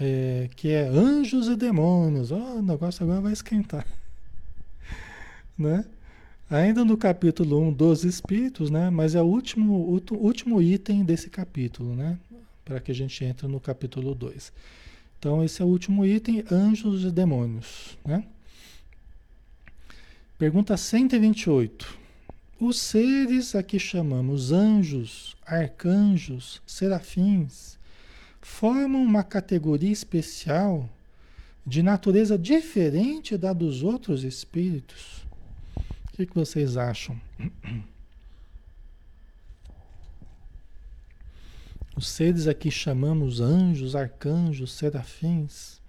é, 0.00 0.48
que 0.56 0.70
é 0.70 0.86
anjos 0.88 1.48
e 1.48 1.56
demônios. 1.56 2.30
Oh, 2.30 2.58
o 2.58 2.62
negócio 2.62 3.04
agora 3.04 3.20
vai 3.20 3.32
esquentar. 3.32 3.86
né? 5.58 5.84
Ainda 6.50 6.84
no 6.84 6.96
capítulo 6.96 7.60
1 7.68 7.72
dos 7.72 8.04
espíritos, 8.04 8.70
né? 8.70 8.90
Mas 8.90 9.14
é 9.14 9.22
o 9.22 9.26
último, 9.26 10.00
último 10.12 10.60
item 10.60 11.04
desse 11.04 11.30
capítulo, 11.30 11.94
né? 11.94 12.18
Para 12.64 12.80
que 12.80 12.90
a 12.90 12.94
gente 12.94 13.24
entre 13.24 13.46
no 13.46 13.60
capítulo 13.60 14.14
2. 14.14 14.52
Então, 15.18 15.42
esse 15.42 15.62
é 15.62 15.64
o 15.64 15.68
último 15.68 16.04
item, 16.04 16.44
anjos 16.50 17.02
e 17.04 17.10
demônios, 17.10 17.96
né? 18.04 18.24
Pergunta 20.38 20.76
128. 20.76 21.98
Os 22.60 22.78
seres 22.78 23.54
a 23.54 23.62
que 23.62 23.78
chamamos 23.78 24.52
anjos, 24.52 25.34
arcanjos, 25.46 26.60
serafins, 26.66 27.78
formam 28.44 29.02
uma 29.02 29.24
categoria 29.24 29.90
especial 29.90 30.86
de 31.66 31.82
natureza 31.82 32.36
diferente 32.38 33.38
da 33.38 33.54
dos 33.54 33.82
outros 33.82 34.22
espíritos? 34.22 35.24
O 35.78 36.16
que, 36.16 36.26
que 36.26 36.34
vocês 36.34 36.76
acham? 36.76 37.18
Os 41.96 42.06
seres 42.06 42.46
aqui 42.46 42.70
chamamos 42.70 43.40
anjos, 43.40 43.96
arcanjos, 43.96 44.74
serafins, 44.74 45.80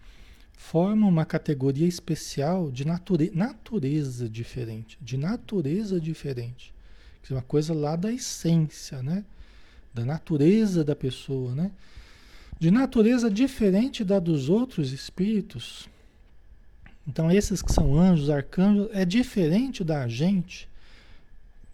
formam 0.54 1.10
uma 1.10 1.26
categoria 1.26 1.88
especial 1.88 2.72
de 2.72 2.86
nature 2.86 3.32
natureza 3.36 4.30
diferente, 4.30 4.98
de 5.02 5.18
natureza 5.18 6.00
diferente. 6.00 6.74
Uma 7.30 7.42
coisa 7.42 7.74
lá 7.74 7.98
da 7.98 8.14
essência, 8.14 9.04
né? 9.04 9.26
Da 9.94 10.06
natureza 10.06 10.84
da 10.84 10.96
pessoa, 10.96 11.54
né? 11.54 11.72
De 12.60 12.72
natureza 12.72 13.30
diferente 13.30 14.04
da 14.04 14.20
dos 14.20 14.50
outros 14.50 14.92
espíritos. 14.92 15.90
Então, 17.08 17.32
esses 17.32 17.62
que 17.62 17.72
são 17.72 18.00
anjos, 18.00 18.30
arcanjos, 18.30 18.90
é 18.92 19.06
diferente 19.06 19.84
da 19.84 20.08
gente. 20.08 20.68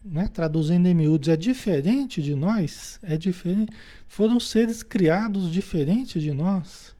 Né? 0.04 0.28
Traduzindo 0.28 0.88
em 0.88 0.94
miúdos, 0.94 1.30
é 1.30 1.38
diferente 1.38 2.22
de 2.22 2.36
nós, 2.36 3.00
é 3.04 3.16
diferente. 3.16 3.72
Foram 4.08 4.40
seres 4.40 4.84
criados 4.84 5.52
diferentes 5.52 6.22
de 6.22 6.34
nós, 6.34 6.96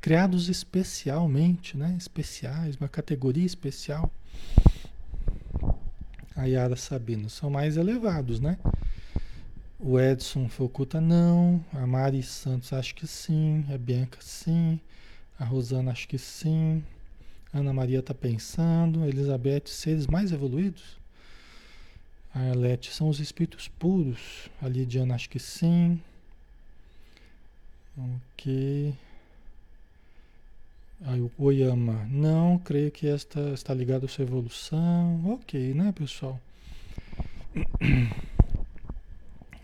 criados 0.00 0.48
especialmente, 0.48 1.76
né? 1.76 1.94
Especiais, 1.98 2.76
uma 2.76 2.88
categoria 2.88 3.44
especial. 3.44 4.10
A 6.36 6.44
Yara 6.44 6.76
Sabino 6.76 7.28
são 7.28 7.50
mais 7.50 7.76
elevados, 7.76 8.40
né? 8.40 8.58
O 9.86 10.00
Edson 10.00 10.48
Focuta 10.48 10.98
não. 10.98 11.62
A 11.70 11.86
Mari 11.86 12.22
Santos 12.22 12.72
acho 12.72 12.94
que 12.94 13.06
sim. 13.06 13.66
A 13.68 13.76
Bianca 13.76 14.16
sim. 14.22 14.80
A 15.38 15.44
Rosana 15.44 15.92
acho 15.92 16.08
que 16.08 16.16
sim. 16.16 16.82
Ana 17.52 17.70
Maria 17.70 17.98
está 17.98 18.14
pensando. 18.14 19.04
Elizabeth, 19.04 19.64
seres 19.66 20.06
mais 20.06 20.32
evoluídos? 20.32 20.96
A 22.34 22.40
Arlete 22.48 22.94
são 22.94 23.10
os 23.10 23.20
espíritos 23.20 23.68
puros. 23.68 24.48
A 24.62 24.68
Lidiana 24.68 25.16
acho 25.16 25.28
que 25.28 25.38
sim. 25.38 26.00
Ok. 27.98 28.94
Aí 31.02 31.20
o 31.20 31.30
Oyama, 31.36 32.06
não, 32.10 32.56
creio 32.56 32.90
que 32.90 33.06
esta 33.06 33.50
está 33.50 33.74
ligada 33.74 34.06
à 34.06 34.08
sua 34.08 34.24
evolução. 34.24 35.34
Ok, 35.34 35.74
né, 35.74 35.92
pessoal? 35.92 36.40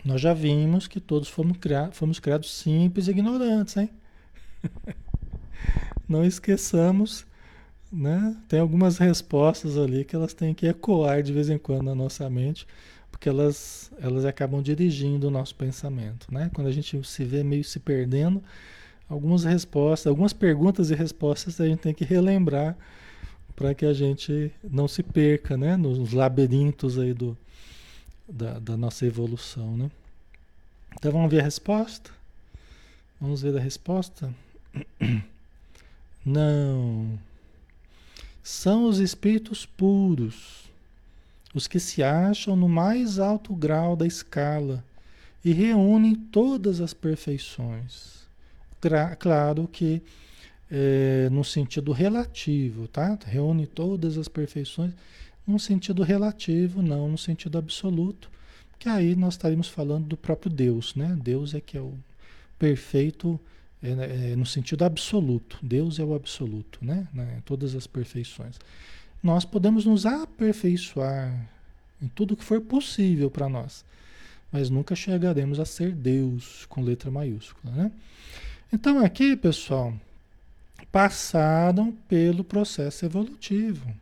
Nós 0.03 0.19
já 0.19 0.33
vimos 0.33 0.87
que 0.87 0.99
todos 0.99 1.27
fomos, 1.27 1.57
criados, 1.57 1.97
fomos 1.97 2.19
criados 2.19 2.51
simples 2.51 3.07
e 3.07 3.11
ignorantes, 3.11 3.77
hein? 3.77 3.89
Não 6.09 6.25
esqueçamos, 6.25 7.25
né? 7.91 8.35
Tem 8.47 8.59
algumas 8.59 8.97
respostas 8.97 9.77
ali 9.77 10.03
que 10.03 10.15
elas 10.15 10.33
têm 10.33 10.53
que 10.53 10.65
ecoar 10.67 11.21
de 11.21 11.31
vez 11.31 11.49
em 11.49 11.57
quando 11.57 11.83
na 11.83 11.95
nossa 11.95 12.27
mente, 12.29 12.65
porque 13.11 13.29
elas, 13.29 13.91
elas 14.01 14.25
acabam 14.25 14.61
dirigindo 14.61 15.27
o 15.27 15.31
nosso 15.31 15.53
pensamento, 15.53 16.27
né? 16.33 16.49
Quando 16.53 16.67
a 16.67 16.71
gente 16.71 17.03
se 17.07 17.23
vê 17.23 17.43
meio 17.43 17.63
se 17.63 17.79
perdendo, 17.79 18.41
algumas 19.07 19.43
respostas, 19.43 20.07
algumas 20.07 20.33
perguntas 20.33 20.89
e 20.89 20.95
respostas 20.95 21.61
a 21.61 21.67
gente 21.67 21.79
tem 21.79 21.93
que 21.93 22.05
relembrar 22.05 22.75
para 23.55 23.75
que 23.75 23.85
a 23.85 23.93
gente 23.93 24.51
não 24.63 24.87
se 24.87 25.03
perca, 25.03 25.55
né? 25.55 25.77
Nos 25.77 26.11
labirintos 26.11 26.97
aí 26.97 27.13
do, 27.13 27.37
da, 28.31 28.59
da 28.59 28.77
nossa 28.77 29.05
evolução, 29.05 29.75
né? 29.77 29.91
Então 30.95 31.11
vamos 31.11 31.29
ver 31.29 31.41
a 31.41 31.43
resposta? 31.43 32.11
Vamos 33.19 33.41
ver 33.41 33.55
a 33.55 33.59
resposta? 33.59 34.33
Não. 36.25 37.19
São 38.43 38.85
os 38.85 38.99
espíritos 38.99 39.65
puros, 39.65 40.69
os 41.53 41.67
que 41.67 41.79
se 41.79 42.01
acham 42.01 42.55
no 42.55 42.67
mais 42.67 43.19
alto 43.19 43.53
grau 43.53 43.95
da 43.95 44.07
escala 44.07 44.83
e 45.43 45.51
reúnem 45.51 46.15
todas 46.15 46.81
as 46.81 46.93
perfeições. 46.93 48.21
Claro 49.19 49.67
que 49.67 50.01
é, 50.71 51.27
no 51.29 51.43
sentido 51.43 51.91
relativo, 51.91 52.87
tá? 52.87 53.17
Reúne 53.25 53.67
todas 53.67 54.17
as 54.17 54.27
perfeições 54.27 54.93
num 55.45 55.59
sentido 55.59 56.03
relativo, 56.03 56.81
não 56.81 57.09
no 57.09 57.17
sentido 57.17 57.57
absoluto, 57.57 58.29
que 58.79 58.89
aí 58.89 59.15
nós 59.15 59.35
estaríamos 59.35 59.67
falando 59.67 60.07
do 60.07 60.17
próprio 60.17 60.51
Deus, 60.51 60.95
né? 60.95 61.17
Deus 61.21 61.53
é 61.53 61.61
que 61.61 61.77
é 61.77 61.81
o 61.81 61.93
perfeito 62.57 63.39
é, 63.81 64.31
é, 64.31 64.35
no 64.35 64.45
sentido 64.45 64.85
absoluto. 64.85 65.57
Deus 65.61 65.99
é 65.99 66.03
o 66.03 66.13
absoluto, 66.13 66.79
né? 66.81 67.07
né? 67.13 67.41
Todas 67.45 67.75
as 67.75 67.87
perfeições. 67.87 68.59
Nós 69.21 69.45
podemos 69.45 69.85
nos 69.85 70.05
aperfeiçoar 70.05 71.47
em 72.01 72.07
tudo 72.07 72.35
que 72.35 72.43
for 72.43 72.59
possível 72.61 73.29
para 73.29 73.47
nós, 73.47 73.85
mas 74.51 74.69
nunca 74.69 74.95
chegaremos 74.95 75.59
a 75.59 75.65
ser 75.65 75.91
Deus 75.91 76.65
com 76.67 76.81
letra 76.81 77.11
maiúscula, 77.11 77.73
né? 77.73 77.91
Então 78.73 79.03
aqui, 79.03 79.35
pessoal, 79.35 79.93
passaram 80.91 81.91
pelo 82.07 82.43
processo 82.43 83.05
evolutivo. 83.05 83.93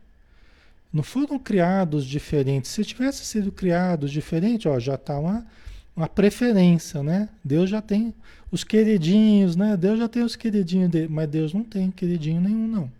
Não 0.92 1.02
foram 1.02 1.38
criados 1.38 2.04
diferentes. 2.04 2.70
Se 2.70 2.84
tivesse 2.84 3.24
sido 3.24 3.52
criados 3.52 4.10
diferentes, 4.10 4.66
ó, 4.66 4.78
já 4.80 4.94
está 4.94 5.18
uma, 5.18 5.46
uma 5.94 6.08
preferência, 6.08 7.02
né? 7.02 7.28
Deus 7.44 7.70
já 7.70 7.80
tem 7.80 8.12
os 8.50 8.64
queridinhos, 8.64 9.54
né? 9.54 9.76
Deus 9.76 9.98
já 9.98 10.08
tem 10.08 10.22
os 10.22 10.34
queridinhos 10.34 10.90
dele, 10.90 11.08
mas 11.08 11.28
Deus 11.28 11.54
não 11.54 11.62
tem 11.62 11.90
queridinho 11.90 12.40
nenhum, 12.40 12.66
não. 12.66 12.92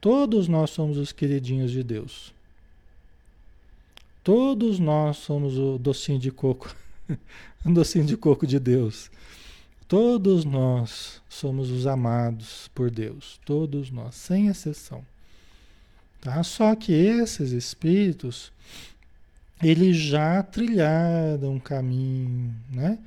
Todos 0.00 0.48
nós 0.48 0.70
somos 0.70 0.96
os 0.96 1.12
queridinhos 1.12 1.70
de 1.70 1.82
Deus. 1.82 2.32
Todos 4.24 4.78
nós 4.78 5.18
somos 5.18 5.58
o 5.58 5.78
docinho 5.78 6.18
de 6.18 6.30
coco, 6.30 6.74
o 7.64 7.70
docinho 7.72 8.04
de 8.04 8.16
coco 8.16 8.46
de 8.46 8.58
Deus. 8.58 9.10
Todos 9.86 10.44
nós 10.44 11.22
somos 11.28 11.70
os 11.70 11.86
amados 11.86 12.68
por 12.74 12.90
Deus, 12.90 13.40
todos 13.44 13.90
nós, 13.90 14.14
sem 14.14 14.48
exceção. 14.48 15.02
Tá? 16.20 16.42
Só 16.42 16.74
que 16.74 16.92
esses 16.92 17.52
espíritos, 17.52 18.52
eles 19.62 19.96
já 19.96 20.42
trilharam 20.42 21.54
um 21.54 21.60
caminho, 21.60 22.54
né? 22.70 22.98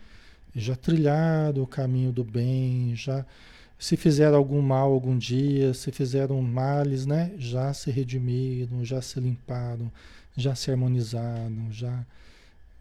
Já 0.55 0.75
trilharam 0.75 1.63
o 1.63 1.67
caminho 1.67 2.11
do 2.11 2.23
bem, 2.23 2.93
já 2.95 3.25
se 3.79 3.97
fizeram 3.97 4.37
algum 4.37 4.61
mal 4.61 4.91
algum 4.91 5.17
dia, 5.17 5.73
se 5.73 5.91
fizeram 5.91 6.41
males, 6.41 7.05
né? 7.05 7.33
Já 7.37 7.73
se 7.73 7.89
redimiram, 7.89 8.85
já 8.85 9.01
se 9.01 9.19
limparam, 9.19 9.91
já 10.37 10.53
se 10.55 10.69
harmonizaram, 10.69 11.71
já, 11.71 12.05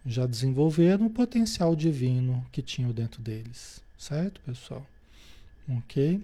já 0.04 0.26
desenvolveram 0.26 1.06
o 1.06 1.10
potencial 1.10 1.74
divino 1.74 2.44
que 2.52 2.60
tinham 2.60 2.92
dentro 2.92 3.22
deles. 3.22 3.80
Certo, 3.96 4.40
pessoal? 4.42 4.86
Ok? 5.78 6.20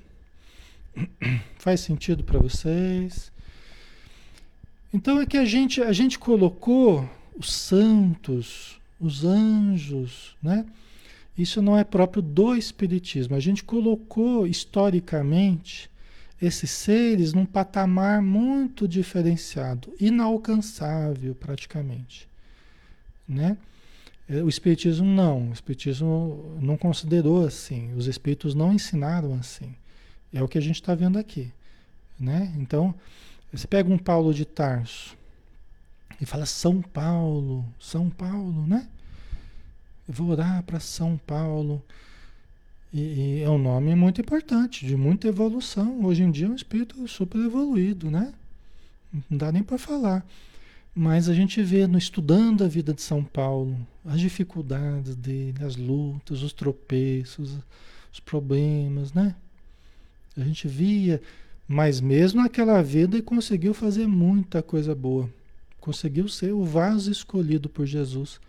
Faz 1.59 1.81
sentido 1.81 2.25
para 2.25 2.39
vocês? 2.39 3.33
Então 4.93 5.21
é 5.21 5.27
que 5.27 5.37
a 5.37 5.45
gente, 5.45 5.83
a 5.83 5.93
gente 5.93 6.19
colocou 6.19 7.09
os 7.37 7.53
santos, 7.53 8.81
os 9.01 9.25
anjos, 9.25 10.37
né? 10.43 10.65
Isso 11.37 11.61
não 11.61 11.77
é 11.77 11.85
próprio 11.85 12.23
do 12.23 12.55
Espiritismo. 12.55 13.37
A 13.37 13.41
gente 13.41 13.63
colocou 13.63 14.47
historicamente 14.47 15.91
esses 16.41 16.71
seres 16.71 17.33
num 17.33 17.47
patamar 17.47 18.23
muito 18.23 18.87
diferenciado, 18.87 19.93
inalcançável 20.01 21.35
praticamente, 21.35 22.29
né? 23.29 23.57
É, 24.29 24.43
o 24.43 24.49
Espiritismo 24.49 25.07
não, 25.07 25.51
o 25.51 25.53
Espiritismo 25.53 26.59
não 26.61 26.77
considerou 26.77 27.47
assim, 27.47 27.93
os 27.95 28.07
Espíritos 28.07 28.55
não 28.55 28.73
ensinaram 28.73 29.35
assim. 29.35 29.75
É 30.33 30.43
o 30.43 30.49
que 30.49 30.59
a 30.59 30.61
gente 30.61 30.77
está 30.77 30.95
vendo 30.95 31.19
aqui, 31.19 31.53
né? 32.19 32.53
Então, 32.59 32.95
você 33.57 33.67
pega 33.67 33.91
um 33.91 33.97
Paulo 33.97 34.35
de 34.35 34.45
Tarso 34.45 35.17
e 36.21 36.27
fala 36.27 36.45
São 36.45 36.83
Paulo, 36.83 37.65
São 37.79 38.11
Paulo, 38.11 38.67
né? 38.67 38.87
Eu 40.07 40.13
vou 40.13 40.29
orar 40.29 40.63
para 40.63 40.79
São 40.79 41.17
Paulo. 41.27 41.83
E, 42.93 43.01
e, 43.01 43.43
é 43.43 43.49
um 43.49 43.59
nome 43.59 43.95
muito 43.95 44.21
importante, 44.21 44.87
de 44.87 44.95
muita 44.95 45.29
evolução. 45.29 46.05
Hoje 46.05 46.23
em 46.23 46.31
dia 46.31 46.47
é 46.47 46.51
um 46.51 46.55
espírito 46.55 47.07
super 47.09 47.39
evoluído, 47.39 48.11
né? 48.11 48.33
Não 49.31 49.39
dá 49.39 49.51
nem 49.51 49.63
para 49.63 49.79
falar. 49.79 50.25
Mas 50.95 51.29
a 51.29 51.35
gente 51.35 51.63
vê 51.63 51.87
no 51.87 51.99
estudando 51.99 52.63
a 52.63 52.69
vida 52.69 52.93
de 52.93 53.03
São 53.03 53.25
Paulo, 53.25 53.77
as 54.05 54.21
dificuldades 54.21 55.17
dele, 55.17 55.65
as 55.65 55.77
lutas, 55.77 56.43
os 56.43 56.53
tropeços, 56.53 57.59
os 58.13 58.21
problemas, 58.21 59.13
né? 59.13 59.35
A 60.37 60.41
gente 60.43 60.69
via, 60.69 61.21
mas 61.69 62.01
mesmo 62.01 62.43
naquela 62.43 62.83
vida 62.83 63.17
ele 63.17 63.23
conseguiu 63.23 63.75
fazer 63.75 64.07
muita 64.07 64.63
coisa 64.63 64.95
boa. 64.95 65.29
Conseguiu 65.81 66.29
ser 66.29 66.53
o 66.53 66.65
vaso 66.65 67.11
escolhido 67.11 67.69
por 67.69 67.87
Jesus, 67.87 68.41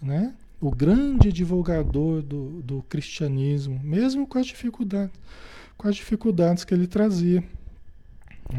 né? 0.00 0.34
O 0.60 0.70
grande 0.70 1.32
divulgador 1.32 2.22
do, 2.22 2.62
do 2.62 2.82
cristianismo, 2.88 3.78
mesmo 3.82 4.26
com 4.26 4.38
as 4.38 4.46
dificuldades, 4.46 5.14
com 5.76 5.86
as 5.88 5.96
dificuldades 5.96 6.64
que 6.64 6.72
ele 6.72 6.86
trazia. 6.86 7.44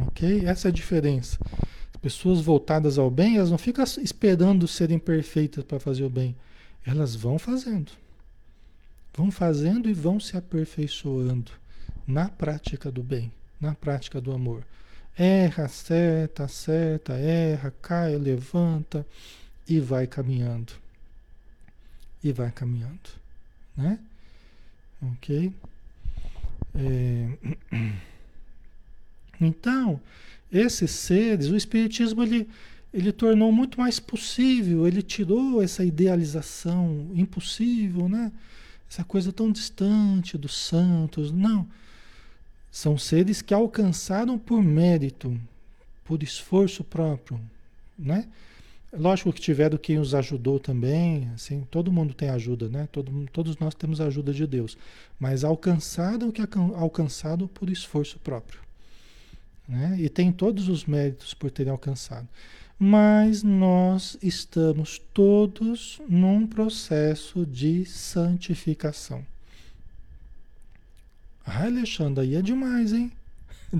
Ok? 0.07 0.45
Essa 0.45 0.67
é 0.67 0.69
a 0.69 0.73
diferença. 0.73 1.39
Pessoas 2.01 2.39
voltadas 2.41 2.97
ao 2.97 3.09
bem, 3.09 3.37
elas 3.37 3.49
não 3.49 3.57
ficam 3.57 3.83
esperando 4.01 4.67
serem 4.67 4.99
perfeitas 4.99 5.63
para 5.63 5.79
fazer 5.79 6.03
o 6.03 6.09
bem. 6.09 6.35
Elas 6.85 7.15
vão 7.15 7.39
fazendo. 7.39 7.91
Vão 9.13 9.31
fazendo 9.31 9.89
e 9.89 9.93
vão 9.93 10.19
se 10.19 10.37
aperfeiçoando 10.37 11.51
na 12.05 12.29
prática 12.29 12.91
do 12.91 13.01
bem, 13.01 13.31
na 13.59 13.73
prática 13.73 14.19
do 14.21 14.31
amor. 14.31 14.63
Erra, 15.17 15.65
acerta, 15.65 16.43
acerta, 16.43 17.13
erra, 17.13 17.73
cai, 17.81 18.15
levanta 18.17 19.05
e 19.67 19.79
vai 19.79 20.05
caminhando. 20.05 20.73
E 22.23 22.31
vai 22.31 22.51
caminhando, 22.51 23.09
né? 23.75 23.99
Ok? 25.01 25.53
É... 26.75 27.29
Então, 29.39 30.01
esses 30.51 30.89
seres, 30.89 31.47
o 31.49 31.55
Espiritismo 31.55 32.23
ele, 32.23 32.49
ele 32.91 33.11
tornou 33.11 33.51
muito 33.51 33.79
mais 33.79 33.99
possível, 33.99 34.87
ele 34.87 35.03
tirou 35.03 35.61
essa 35.61 35.85
idealização 35.85 37.11
impossível, 37.13 38.09
né? 38.09 38.31
Essa 38.89 39.03
coisa 39.03 39.31
tão 39.31 39.51
distante 39.51 40.37
dos 40.39 40.55
santos. 40.57 41.31
Não. 41.31 41.67
São 42.77 42.95
seres 42.95 43.41
que 43.41 43.55
alcançaram 43.55 44.37
por 44.37 44.61
mérito, 44.61 45.35
por 46.05 46.21
esforço 46.21 46.83
próprio, 46.83 47.41
né? 47.97 48.27
Lógico 48.93 49.33
que 49.33 49.41
tiveram 49.41 49.79
quem 49.79 49.97
os 49.97 50.13
ajudou 50.13 50.59
também, 50.59 51.27
assim, 51.33 51.65
todo 51.71 51.91
mundo 51.91 52.13
tem 52.13 52.29
ajuda, 52.29 52.69
né? 52.69 52.87
Todo, 52.91 53.11
todos 53.33 53.57
nós 53.57 53.73
temos 53.73 53.99
ajuda 53.99 54.31
de 54.31 54.45
Deus, 54.45 54.77
mas 55.19 55.43
alcançaram 55.43 56.29
o 56.29 56.31
que 56.31 56.39
alcançado 56.75 57.47
por 57.47 57.67
esforço 57.67 58.19
próprio 58.19 58.59
né? 59.67 59.95
e 59.99 60.07
tem 60.07 60.31
todos 60.31 60.69
os 60.69 60.85
méritos 60.85 61.33
por 61.33 61.49
terem 61.49 61.71
alcançado. 61.71 62.27
Mas 62.77 63.41
nós 63.41 64.19
estamos 64.21 65.01
todos 65.15 65.99
num 66.07 66.45
processo 66.45 67.43
de 67.43 67.85
santificação. 67.85 69.25
Ah, 71.49 71.63
Alexandre, 71.63 72.25
aí 72.25 72.35
é 72.35 72.41
demais, 72.41 72.91
hein? 72.91 73.09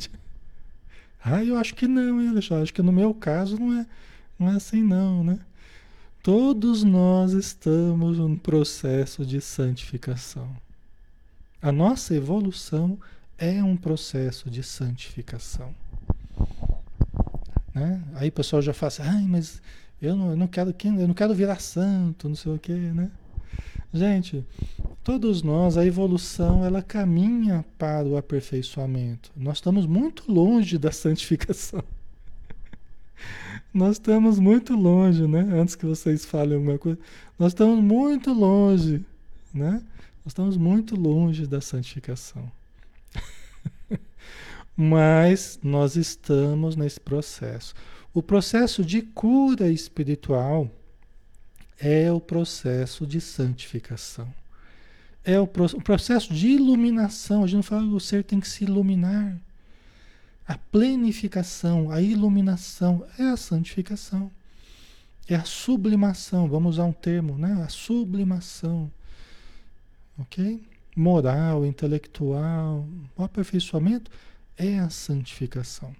ah, 1.21 1.43
eu 1.43 1.57
acho 1.57 1.75
que 1.75 1.85
não, 1.85 2.21
hein, 2.21 2.29
Alexandre? 2.29 2.63
Acho 2.63 2.73
que 2.73 2.81
no 2.81 2.93
meu 2.93 3.13
caso 3.13 3.59
não 3.59 3.77
é, 3.77 3.85
não 4.39 4.49
é 4.49 4.55
assim, 4.55 4.81
não, 4.81 5.21
né? 5.21 5.37
Todos 6.23 6.83
nós 6.83 7.33
estamos 7.33 8.19
num 8.19 8.37
processo 8.37 9.25
de 9.25 9.41
santificação. 9.41 10.55
A 11.61 11.71
nossa 11.71 12.15
evolução 12.15 12.97
é 13.37 13.61
um 13.61 13.75
processo 13.75 14.49
de 14.49 14.63
santificação. 14.63 15.75
Né? 17.73 18.01
Aí 18.15 18.29
o 18.29 18.31
pessoal 18.31 18.61
já 18.61 18.73
fala 18.73 18.87
assim, 18.87 19.01
ai, 19.03 19.25
mas 19.27 19.61
eu 20.01 20.15
não, 20.15 20.29
eu 20.29 20.37
não 20.37 20.47
quero 20.47 20.73
eu 20.83 21.07
não 21.07 21.13
quero 21.13 21.33
virar 21.33 21.59
santo, 21.59 22.29
não 22.29 22.35
sei 22.35 22.53
o 22.53 22.59
quê, 22.59 22.73
né? 22.73 23.11
Gente, 23.93 24.45
todos 25.03 25.41
nós, 25.41 25.77
a 25.77 25.85
evolução, 25.85 26.63
ela 26.63 26.81
caminha 26.81 27.65
para 27.77 28.05
o 28.05 28.17
aperfeiçoamento. 28.17 29.31
Nós 29.35 29.57
estamos 29.57 29.85
muito 29.85 30.29
longe 30.31 30.77
da 30.77 30.91
santificação. 30.91 31.83
Nós 33.73 33.93
estamos 33.93 34.39
muito 34.39 34.75
longe, 34.75 35.27
né? 35.27 35.41
Antes 35.53 35.75
que 35.75 35.85
vocês 35.85 36.25
falem 36.25 36.55
alguma 36.55 36.77
coisa, 36.77 36.99
nós 37.37 37.51
estamos 37.51 37.83
muito 37.83 38.33
longe, 38.33 39.05
né? 39.53 39.81
Nós 40.23 40.31
estamos 40.31 40.57
muito 40.57 40.95
longe 40.95 41.47
da 41.47 41.61
santificação. 41.61 42.51
Mas 44.75 45.59
nós 45.63 45.95
estamos 45.95 46.75
nesse 46.75 46.99
processo. 46.99 47.73
O 48.13 48.21
processo 48.21 48.83
de 48.83 49.01
cura 49.01 49.69
espiritual 49.69 50.69
é 51.79 52.11
o 52.11 52.19
processo 52.19 53.05
de 53.05 53.21
santificação. 53.21 54.33
É 55.23 55.39
o, 55.39 55.45
pro, 55.45 55.65
o 55.65 55.81
processo 55.81 56.33
de 56.33 56.47
iluminação. 56.47 57.43
A 57.43 57.47
gente 57.47 57.55
não 57.55 57.63
fala 57.63 57.87
que 57.87 57.93
o 57.93 57.99
ser 57.99 58.23
tem 58.23 58.39
que 58.39 58.47
se 58.47 58.63
iluminar. 58.63 59.37
A 60.47 60.57
plenificação, 60.57 61.91
a 61.91 62.01
iluminação 62.01 63.05
é 63.19 63.23
a 63.23 63.37
santificação. 63.37 64.31
É 65.27 65.35
a 65.35 65.43
sublimação, 65.43 66.47
vamos 66.47 66.75
usar 66.75 66.85
um 66.85 66.93
termo, 66.93 67.37
né? 67.37 67.61
A 67.61 67.67
sublimação. 67.67 68.89
Ok? 70.17 70.63
moral, 70.97 71.63
intelectual, 71.63 72.87
o 73.15 73.23
aperfeiçoamento 73.23 74.09
é 74.57 74.79
a 74.79 74.89
santificação. 74.89 75.95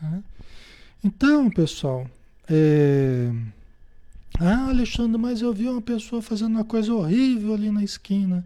Tá? 0.00 0.22
Então, 1.04 1.48
pessoal, 1.48 2.10
é... 2.48 3.30
ah, 4.40 4.68
Alexandre, 4.68 5.20
mas 5.20 5.42
eu 5.42 5.52
vi 5.52 5.68
uma 5.68 5.82
pessoa 5.82 6.22
fazendo 6.22 6.54
uma 6.56 6.64
coisa 6.64 6.92
horrível 6.92 7.54
ali 7.54 7.70
na 7.70 7.84
esquina. 7.84 8.44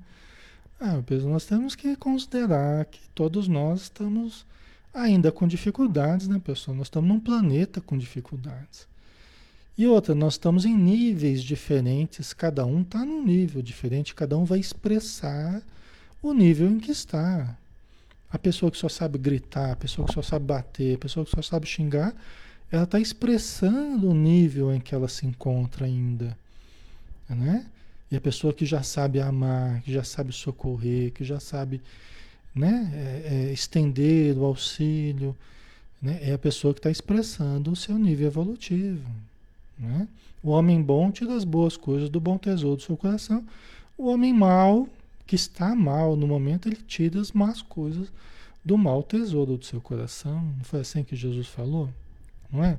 Ah, 0.80 1.02
nós 1.24 1.46
temos 1.46 1.74
que 1.74 1.96
considerar 1.96 2.84
que 2.84 3.00
todos 3.14 3.48
nós 3.48 3.82
estamos 3.82 4.44
ainda 4.92 5.32
com 5.32 5.46
dificuldades, 5.46 6.28
né, 6.28 6.40
pessoal? 6.42 6.76
Nós 6.76 6.86
estamos 6.86 7.08
num 7.08 7.20
planeta 7.20 7.80
com 7.80 7.96
dificuldades. 7.96 8.86
E 9.78 9.86
outra, 9.86 10.14
nós 10.14 10.34
estamos 10.34 10.64
em 10.64 10.74
níveis 10.74 11.42
diferentes, 11.42 12.32
cada 12.32 12.64
um 12.64 12.80
está 12.80 13.04
num 13.04 13.22
nível 13.22 13.60
diferente, 13.60 14.14
cada 14.14 14.36
um 14.36 14.44
vai 14.44 14.58
expressar 14.58 15.62
o 16.22 16.32
nível 16.32 16.68
em 16.70 16.78
que 16.78 16.90
está. 16.90 17.56
A 18.30 18.38
pessoa 18.38 18.70
que 18.70 18.78
só 18.78 18.88
sabe 18.88 19.18
gritar, 19.18 19.72
a 19.72 19.76
pessoa 19.76 20.08
que 20.08 20.14
só 20.14 20.22
sabe 20.22 20.46
bater, 20.46 20.96
a 20.96 20.98
pessoa 20.98 21.24
que 21.24 21.30
só 21.30 21.42
sabe 21.42 21.66
xingar, 21.66 22.14
ela 22.70 22.84
está 22.84 22.98
expressando 22.98 24.10
o 24.10 24.14
nível 24.14 24.74
em 24.74 24.80
que 24.80 24.94
ela 24.94 25.08
se 25.08 25.26
encontra 25.26 25.86
ainda. 25.86 26.36
Né? 27.28 27.66
E 28.10 28.16
a 28.16 28.20
pessoa 28.20 28.52
que 28.52 28.64
já 28.64 28.82
sabe 28.82 29.20
amar, 29.20 29.80
que 29.82 29.92
já 29.92 30.04
sabe 30.04 30.32
socorrer, 30.32 31.12
que 31.12 31.24
já 31.24 31.40
sabe 31.40 31.80
né, 32.54 32.90
é, 32.94 33.34
é, 33.34 33.52
estender 33.52 34.36
o 34.36 34.44
auxílio, 34.44 35.36
né, 36.00 36.18
é 36.22 36.32
a 36.32 36.38
pessoa 36.38 36.72
que 36.72 36.80
está 36.80 36.90
expressando 36.90 37.70
o 37.70 37.76
seu 37.76 37.98
nível 37.98 38.26
evolutivo. 38.26 39.08
Né? 39.78 40.08
O 40.42 40.50
homem 40.50 40.80
bom 40.80 41.10
tira 41.10 41.34
as 41.34 41.44
boas 41.44 41.76
coisas 41.76 42.08
do 42.08 42.20
bom 42.20 42.38
tesouro 42.38 42.76
do 42.76 42.82
seu 42.82 42.96
coração. 42.96 43.44
O 43.98 44.08
homem 44.08 44.32
mau, 44.32 44.88
que 45.26 45.34
está 45.34 45.74
mal 45.74 46.16
no 46.16 46.26
momento, 46.26 46.68
ele 46.68 46.76
tira 46.76 47.20
as 47.20 47.32
más 47.32 47.60
coisas 47.62 48.08
do 48.64 48.76
mau 48.76 49.02
tesouro 49.02 49.56
do 49.56 49.64
seu 49.64 49.80
coração. 49.80 50.42
Não 50.56 50.64
foi 50.64 50.80
assim 50.80 51.02
que 51.02 51.16
Jesus 51.16 51.48
falou? 51.48 51.88
Não 52.56 52.64
é? 52.64 52.78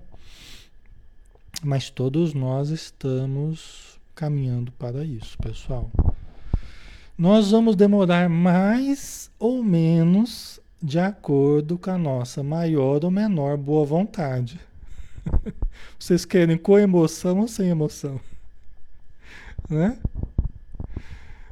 Mas 1.63 1.91
todos 1.91 2.33
nós 2.33 2.69
estamos 2.69 3.99
caminhando 4.15 4.71
para 4.71 5.03
isso, 5.03 5.37
pessoal. 5.37 5.91
Nós 7.15 7.51
vamos 7.51 7.75
demorar 7.75 8.27
mais 8.27 9.29
ou 9.37 9.63
menos 9.63 10.59
de 10.81 10.97
acordo 10.97 11.77
com 11.77 11.91
a 11.91 11.97
nossa 11.97 12.41
maior 12.41 13.05
ou 13.05 13.11
menor 13.11 13.55
boa 13.55 13.85
vontade. 13.85 14.59
Vocês 15.99 16.25
querem 16.25 16.57
com 16.57 16.79
emoção 16.79 17.41
ou 17.41 17.47
sem 17.47 17.69
emoção? 17.69 18.19
Né? 19.69 19.99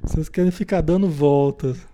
Vocês 0.02 0.30
querem 0.30 0.52
ficar 0.52 0.80
dando 0.80 1.10
voltas. 1.10 1.86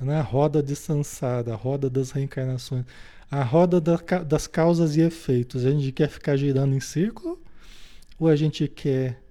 Né? 0.00 0.18
A 0.18 0.22
roda 0.22 0.62
de 0.62 0.74
Sansara, 0.74 1.52
a 1.52 1.56
roda 1.56 1.90
das 1.90 2.12
reencarnações, 2.12 2.86
a 3.30 3.44
roda 3.44 3.80
da, 3.80 3.96
das 4.26 4.46
causas 4.46 4.96
e 4.96 5.00
efeitos. 5.00 5.64
A 5.64 5.70
gente 5.70 5.92
quer 5.92 6.08
ficar 6.08 6.36
girando 6.36 6.74
em 6.74 6.80
círculo 6.80 7.40
ou 8.18 8.28
a 8.28 8.34
gente 8.34 8.66
quer 8.66 9.22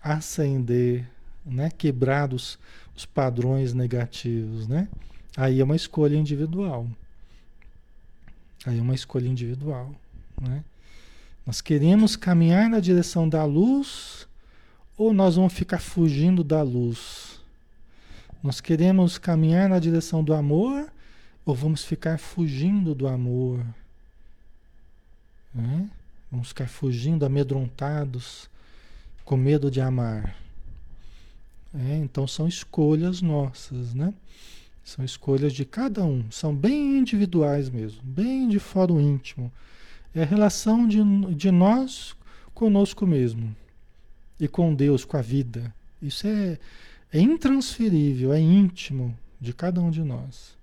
ascender, 0.00 1.08
né? 1.44 1.70
quebrar 1.70 2.32
os, 2.32 2.58
os 2.96 3.04
padrões 3.04 3.74
negativos? 3.74 4.68
Né? 4.68 4.88
Aí 5.36 5.60
é 5.60 5.64
uma 5.64 5.74
escolha 5.74 6.16
individual. 6.16 6.86
Aí 8.64 8.78
é 8.78 8.82
uma 8.82 8.94
escolha 8.94 9.26
individual. 9.26 9.92
Né? 10.40 10.62
Nós 11.44 11.60
queremos 11.60 12.14
caminhar 12.14 12.70
na 12.70 12.78
direção 12.78 13.28
da 13.28 13.44
luz 13.44 14.28
ou 14.96 15.12
nós 15.12 15.34
vamos 15.34 15.52
ficar 15.52 15.80
fugindo 15.80 16.44
da 16.44 16.62
luz? 16.62 17.40
Nós 18.40 18.60
queremos 18.60 19.18
caminhar 19.18 19.68
na 19.68 19.80
direção 19.80 20.22
do 20.22 20.32
amor 20.32 20.92
ou 21.44 21.54
vamos 21.54 21.84
ficar 21.84 22.18
fugindo 22.18 22.94
do 22.94 23.08
amor? 23.08 23.64
Né? 25.54 25.90
Vamos 26.30 26.48
ficar 26.48 26.68
fugindo, 26.68 27.26
amedrontados, 27.26 28.48
com 29.24 29.36
medo 29.36 29.70
de 29.70 29.80
amar. 29.80 30.36
É, 31.74 31.96
então 31.96 32.26
são 32.26 32.46
escolhas 32.46 33.22
nossas, 33.22 33.94
né? 33.94 34.12
São 34.84 35.04
escolhas 35.04 35.52
de 35.52 35.64
cada 35.64 36.04
um, 36.04 36.24
são 36.30 36.54
bem 36.54 36.98
individuais 36.98 37.70
mesmo, 37.70 38.02
bem 38.02 38.48
de 38.48 38.58
fórum 38.58 39.00
íntimo. 39.00 39.52
É 40.14 40.22
a 40.22 40.26
relação 40.26 40.86
de, 40.86 40.98
de 41.34 41.50
nós 41.50 42.16
conosco 42.52 43.06
mesmo 43.06 43.54
e 44.38 44.48
com 44.48 44.74
Deus, 44.74 45.04
com 45.04 45.16
a 45.16 45.22
vida. 45.22 45.72
Isso 46.00 46.26
é, 46.26 46.58
é 47.12 47.20
intransferível, 47.20 48.32
é 48.32 48.40
íntimo 48.40 49.16
de 49.40 49.52
cada 49.52 49.80
um 49.80 49.90
de 49.90 50.02
nós. 50.02 50.56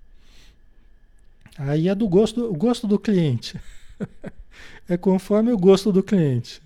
Aí 1.62 1.88
é 1.88 1.94
do 1.94 2.08
gosto, 2.08 2.50
gosto 2.54 2.86
do 2.86 2.98
cliente. 2.98 3.60
é 4.88 4.96
conforme 4.96 5.52
o 5.52 5.58
gosto 5.58 5.92
do 5.92 6.02
cliente. 6.02 6.62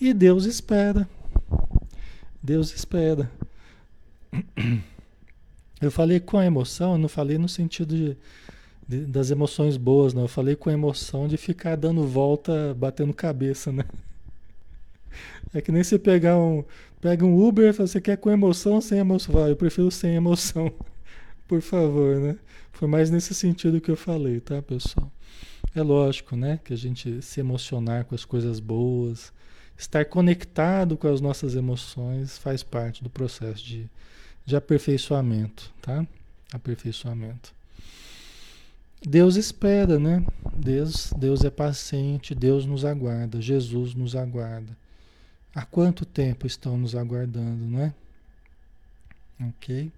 E 0.00 0.14
Deus 0.14 0.46
espera. 0.46 1.06
Deus 2.42 2.74
espera. 2.74 3.30
Eu 5.78 5.90
falei 5.90 6.20
com 6.20 6.38
a 6.38 6.46
emoção, 6.46 6.96
não 6.96 7.08
falei 7.08 7.36
no 7.36 7.50
sentido 7.50 7.94
de, 7.94 8.16
de, 8.88 9.04
das 9.04 9.30
emoções 9.30 9.76
boas, 9.76 10.14
não. 10.14 10.22
Eu 10.22 10.28
falei 10.28 10.56
com 10.56 10.70
a 10.70 10.72
emoção 10.72 11.28
de 11.28 11.36
ficar 11.36 11.76
dando 11.76 12.06
volta, 12.06 12.74
batendo 12.78 13.12
cabeça, 13.12 13.70
né? 13.70 13.84
É 15.52 15.60
que 15.60 15.72
nem 15.72 15.82
você 15.82 15.98
pegar 15.98 16.38
um, 16.38 16.64
pega 17.00 17.26
um 17.26 17.44
Uber, 17.44 17.74
você 17.74 18.00
quer 18.00 18.16
com 18.16 18.30
emoção 18.30 18.74
ou 18.74 18.80
sem 18.80 19.00
emoção? 19.00 19.48
Eu 19.48 19.56
prefiro 19.56 19.90
sem 19.90 20.14
emoção, 20.14 20.72
por 21.50 21.60
favor, 21.60 22.20
né? 22.20 22.38
Foi 22.70 22.86
mais 22.86 23.10
nesse 23.10 23.34
sentido 23.34 23.80
que 23.80 23.90
eu 23.90 23.96
falei, 23.96 24.38
tá, 24.38 24.62
pessoal? 24.62 25.10
É 25.74 25.82
lógico, 25.82 26.36
né? 26.36 26.60
Que 26.62 26.72
a 26.72 26.76
gente 26.76 27.20
se 27.22 27.40
emocionar 27.40 28.04
com 28.04 28.14
as 28.14 28.24
coisas 28.24 28.60
boas, 28.60 29.32
estar 29.76 30.04
conectado 30.04 30.96
com 30.96 31.08
as 31.08 31.20
nossas 31.20 31.56
emoções 31.56 32.38
faz 32.38 32.62
parte 32.62 33.02
do 33.02 33.10
processo 33.10 33.64
de, 33.64 33.90
de 34.46 34.54
aperfeiçoamento, 34.54 35.74
tá? 35.82 36.06
Aperfeiçoamento. 36.52 37.52
Deus 39.02 39.34
espera, 39.34 39.98
né? 39.98 40.24
Deus, 40.54 41.12
Deus 41.16 41.44
é 41.44 41.50
paciente, 41.50 42.32
Deus 42.32 42.64
nos 42.64 42.84
aguarda, 42.84 43.42
Jesus 43.42 43.92
nos 43.92 44.14
aguarda. 44.14 44.76
Há 45.52 45.66
quanto 45.66 46.06
tempo 46.06 46.46
estão 46.46 46.78
nos 46.78 46.94
aguardando, 46.94 47.64
né? 47.64 47.92
Ok? 49.40 49.90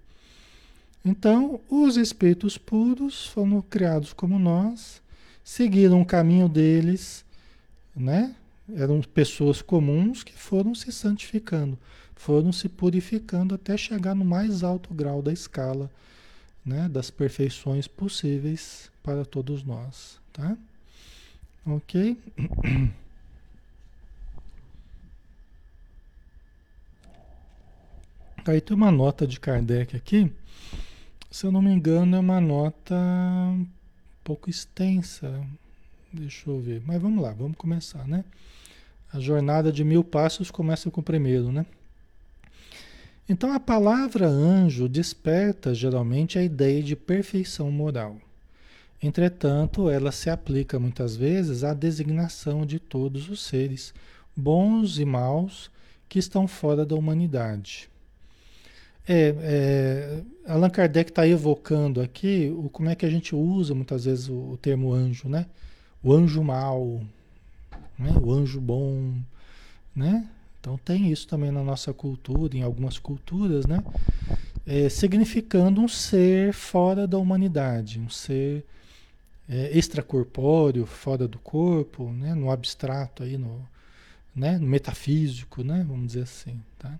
Então, 1.05 1.59
os 1.69 1.97
espíritos 1.97 2.57
puros 2.57 3.27
foram 3.27 3.61
criados 3.61 4.13
como 4.13 4.39
nós, 4.39 5.01
seguiram 5.43 6.01
o 6.01 6.05
caminho 6.05 6.47
deles, 6.47 7.25
né? 7.95 8.35
Eram 8.73 9.01
pessoas 9.01 9.61
comuns 9.61 10.23
que 10.23 10.33
foram 10.33 10.73
se 10.73 10.91
santificando, 10.91 11.77
foram 12.15 12.53
se 12.53 12.69
purificando 12.69 13.53
até 13.53 13.75
chegar 13.75 14.15
no 14.15 14.23
mais 14.23 14.63
alto 14.63 14.93
grau 14.93 15.21
da 15.21 15.33
escala 15.33 15.91
né, 16.65 16.87
das 16.87 17.11
perfeições 17.11 17.87
possíveis 17.87 18.89
para 19.01 19.25
todos 19.25 19.63
nós. 19.63 20.21
Tá? 20.31 20.55
Ok? 21.65 22.17
Aí 28.45 28.59
tem 28.59 28.75
uma 28.75 28.91
nota 28.91 29.25
de 29.25 29.39
Kardec 29.39 29.95
aqui. 29.95 30.29
Se 31.33 31.47
eu 31.47 31.51
não 31.51 31.63
me 31.63 31.71
engano, 31.71 32.15
é 32.15 32.19
uma 32.19 32.39
nota 32.39 32.93
um 32.93 33.65
pouco 34.23 34.51
extensa. 34.51 35.43
Deixa 36.13 36.47
eu 36.47 36.59
ver. 36.59 36.83
Mas 36.85 37.01
vamos 37.01 37.23
lá, 37.23 37.33
vamos 37.33 37.57
começar, 37.57 38.07
né? 38.07 38.23
A 39.11 39.19
jornada 39.19 39.71
de 39.71 39.83
mil 39.83 40.03
passos 40.03 40.51
começa 40.51 40.91
com 40.91 41.01
o 41.01 41.03
primeiro, 41.03 41.51
né? 41.51 41.65
Então 43.27 43.51
a 43.51 43.59
palavra 43.59 44.27
anjo 44.27 44.87
desperta 44.87 45.73
geralmente 45.73 46.37
a 46.37 46.43
ideia 46.43 46.83
de 46.83 46.95
perfeição 46.95 47.71
moral. 47.71 48.17
Entretanto, 49.01 49.89
ela 49.89 50.11
se 50.11 50.29
aplica 50.29 50.77
muitas 50.77 51.15
vezes 51.15 51.63
à 51.63 51.73
designação 51.73 52.63
de 52.63 52.77
todos 52.77 53.27
os 53.27 53.41
seres, 53.41 53.91
bons 54.37 54.99
e 54.99 55.03
maus, 55.03 55.71
que 56.07 56.19
estão 56.19 56.47
fora 56.47 56.85
da 56.85 56.93
humanidade. 56.93 57.89
É, 59.07 59.35
é, 59.37 60.23
Allan 60.47 60.69
Kardec 60.69 61.11
está 61.11 61.27
evocando 61.27 62.01
aqui 62.01 62.53
o, 62.55 62.69
como 62.69 62.89
é 62.89 62.95
que 62.95 63.05
a 63.05 63.09
gente 63.09 63.35
usa 63.35 63.75
muitas 63.75 64.05
vezes 64.05 64.29
o, 64.29 64.51
o 64.51 64.57
termo 64.57 64.93
anjo, 64.93 65.27
né? 65.27 65.45
O 66.01 66.13
anjo 66.13 66.43
mau, 66.43 67.01
né? 67.97 68.13
o 68.21 68.31
anjo 68.31 68.61
bom, 68.61 69.15
né? 69.95 70.27
Então 70.59 70.77
tem 70.77 71.11
isso 71.11 71.27
também 71.27 71.51
na 71.51 71.61
nossa 71.61 71.93
cultura, 71.93 72.55
em 72.55 72.61
algumas 72.61 72.97
culturas, 72.97 73.65
né? 73.65 73.83
É, 74.65 74.87
significando 74.87 75.81
um 75.81 75.87
ser 75.89 76.53
fora 76.53 77.05
da 77.05 77.17
humanidade, 77.17 77.99
um 77.99 78.09
ser 78.09 78.65
é, 79.47 79.77
extracorpóreo, 79.77 80.85
fora 80.85 81.27
do 81.27 81.37
corpo, 81.39 82.09
né? 82.11 82.33
no 82.33 82.49
abstrato, 82.49 83.23
aí, 83.23 83.37
no, 83.37 83.67
né? 84.35 84.57
no 84.57 84.67
metafísico, 84.67 85.63
né? 85.63 85.85
vamos 85.87 86.07
dizer 86.07 86.23
assim. 86.23 86.59
Tá? 86.79 86.97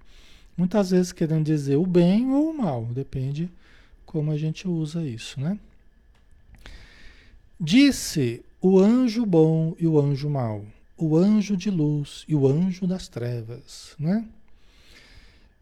Muitas 0.56 0.91
vezes 0.91 1.12
querendo 1.12 1.45
dizer 1.45 1.78
o 1.78 1.86
bem 1.86 2.32
ou 2.32 2.51
o 2.51 2.58
mal, 2.58 2.86
depende 2.86 3.49
como 4.06 4.32
a 4.32 4.38
gente 4.38 4.68
usa 4.68 5.04
isso, 5.04 5.39
né? 5.39 5.58
Disse 7.60 8.43
o 8.62 8.80
anjo 8.80 9.26
bom 9.26 9.76
e 9.80 9.88
o 9.88 9.99
anjo 9.99 10.30
mau, 10.30 10.66
o 10.97 11.18
anjo 11.18 11.58
de 11.58 11.70
luz 11.70 12.24
e 12.28 12.36
o 12.36 12.47
anjo 12.47 12.86
das 12.86 13.08
trevas, 13.08 13.95
né? 13.97 14.26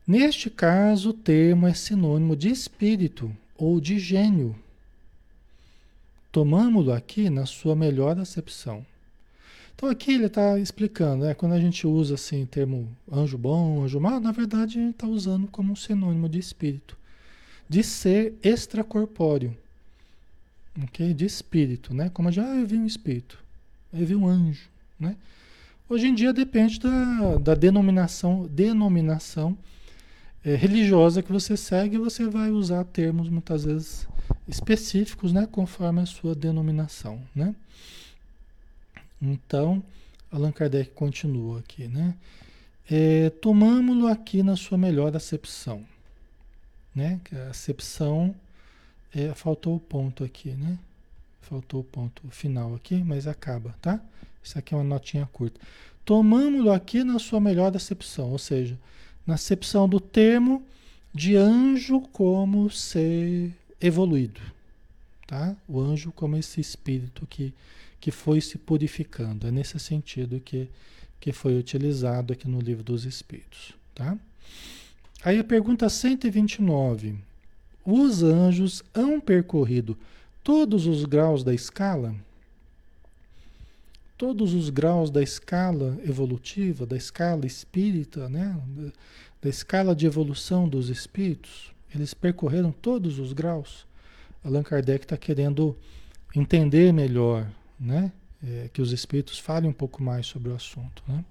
Neste 0.06 0.50
caso, 0.50 1.12
o 1.12 1.14
termo 1.14 1.68
é 1.68 1.74
sinônimo 1.74 2.36
de 2.36 2.50
espírito 2.50 3.32
ou 3.58 3.80
de 3.80 3.98
gênio. 3.98 4.56
Tomamos-lo 6.32 6.92
aqui 6.92 7.30
na 7.30 7.46
sua 7.46 7.76
melhor 7.76 8.20
acepção. 8.20 8.86
Então 9.82 9.90
aqui 9.90 10.12
ele 10.12 10.28
está 10.28 10.60
explicando, 10.60 11.26
né? 11.26 11.34
quando 11.34 11.54
a 11.54 11.60
gente 11.60 11.88
usa 11.88 12.14
assim 12.14 12.44
o 12.44 12.46
termo 12.46 12.96
anjo 13.12 13.36
bom, 13.36 13.82
anjo 13.82 14.00
mau, 14.00 14.20
na 14.20 14.32
verdade 14.32 14.78
a 14.78 14.82
gente 14.84 14.94
está 14.94 15.08
usando 15.08 15.48
como 15.48 15.74
um 15.74 15.76
sinônimo 15.76 16.30
de 16.30 16.38
espírito, 16.38 16.96
de 17.68 17.84
ser 17.84 18.36
extracorpóreo, 18.44 19.58
ok? 20.84 21.16
De 21.16 21.26
espírito, 21.26 21.96
né? 21.96 22.12
Como 22.14 22.32
já 22.32 22.46
ah, 22.46 22.58
eu 22.58 22.68
vi 22.68 22.78
um 22.78 22.86
espírito, 22.86 23.44
eu 23.92 24.06
vi 24.06 24.16
um 24.16 24.28
anjo, 24.28 24.70
né? 25.00 25.16
Hoje 25.90 26.06
em 26.06 26.14
dia 26.14 26.32
depende 26.32 26.80
da, 26.80 27.38
da 27.38 27.56
denominação, 27.56 28.48
denominação 28.48 29.58
é, 30.46 30.54
religiosa 30.54 31.24
que 31.24 31.32
você 31.32 31.58
segue, 31.58 31.98
você 31.98 32.28
vai 32.28 32.52
usar 32.52 32.84
termos 32.84 33.30
muitas 33.30 33.66
vezes 33.66 34.08
específicos, 34.48 35.34
né? 35.34 35.48
Conforme 35.52 36.02
a 36.02 36.06
sua 36.06 36.36
denominação, 36.36 37.20
né? 37.34 37.56
Então, 39.22 39.84
Allan 40.32 40.52
Kardec 40.52 40.92
continua 40.92 41.60
aqui, 41.60 41.88
né? 41.88 42.16
É, 42.90 43.30
Tomamos-lo 43.30 44.08
aqui 44.08 44.42
na 44.42 44.56
sua 44.56 44.78
melhor 44.78 45.16
acepção, 45.16 45.86
né? 46.96 47.20
A 47.34 47.50
acepção, 47.52 48.34
é, 49.14 49.34
faltou 49.34 49.76
o 49.76 49.80
ponto 49.80 50.24
aqui, 50.24 50.52
né? 50.52 50.80
Faltou 51.42 51.82
o 51.82 51.84
ponto 51.84 52.28
final 52.30 52.74
aqui, 52.76 52.96
mas 53.04 53.28
acaba, 53.28 53.76
tá? 53.82 54.02
Isso 54.44 54.58
aqui 54.58 54.74
é 54.74 54.78
uma 54.78 54.84
notinha 54.84 55.28
curta. 55.32 55.60
Tomamos-lo 56.04 56.72
aqui 56.72 57.04
na 57.04 57.20
sua 57.20 57.40
melhor 57.40 57.76
acepção, 57.76 58.32
ou 58.32 58.40
seja, 58.40 58.78
na 59.26 59.36
acepção 59.36 59.88
do 59.88 60.00
termo 60.00 60.66
de 61.14 61.36
anjo 61.36 62.02
como 62.12 62.70
ser 62.70 63.52
evoluído, 63.80 64.42
tá? 65.28 65.56
O 65.68 65.80
anjo 65.80 66.12
como 66.12 66.38
esse 66.38 66.60
espírito 66.60 67.28
que 67.28 67.54
que 68.02 68.10
foi 68.10 68.42
se 68.42 68.58
purificando. 68.58 69.48
É 69.48 69.52
nesse 69.52 69.80
sentido 69.80 70.42
que, 70.42 70.68
que 71.20 71.32
foi 71.32 71.58
utilizado 71.58 72.34
aqui 72.34 72.48
no 72.48 72.60
livro 72.60 72.84
dos 72.84 73.06
Espíritos. 73.06 73.74
Tá? 73.94 74.18
Aí 75.24 75.38
a 75.38 75.44
pergunta 75.44 75.88
129. 75.88 77.16
Os 77.86 78.24
anjos 78.24 78.84
hão 78.94 79.22
percorrido 79.22 79.96
todos 80.44 80.88
os 80.88 81.06
graus 81.06 81.44
da 81.44 81.54
escala? 81.54 82.16
Todos 84.18 84.54
os 84.54 84.70
graus 84.70 85.12
da 85.12 85.22
escala 85.22 86.00
evolutiva, 86.04 86.88
da 86.88 86.98
escala 86.98 87.46
espírita, 87.46 88.28
né? 88.28 88.60
da, 89.42 89.50
escala 89.50 89.96
de 89.96 90.08
evolução 90.08 90.68
dos 90.68 90.90
espíritos, 90.90 91.72
eles 91.94 92.14
percorreram 92.14 92.72
todos 92.72 93.20
os 93.20 93.34
graus. 93.34 93.86
Allan 94.44 94.64
Kardec 94.64 95.06
está 95.06 95.18
querendo 95.18 95.76
entender 96.36 96.92
melhor 96.92 97.48
né? 97.82 98.12
É, 98.44 98.70
que 98.72 98.82
os 98.82 98.92
espíritos 98.92 99.40
falem 99.40 99.70
um 99.70 99.74
pouco 99.74 100.04
mais 100.04 100.28
sobre 100.28 100.50
o 100.50 100.56
assunto, 100.56 101.04
né? 101.08 101.26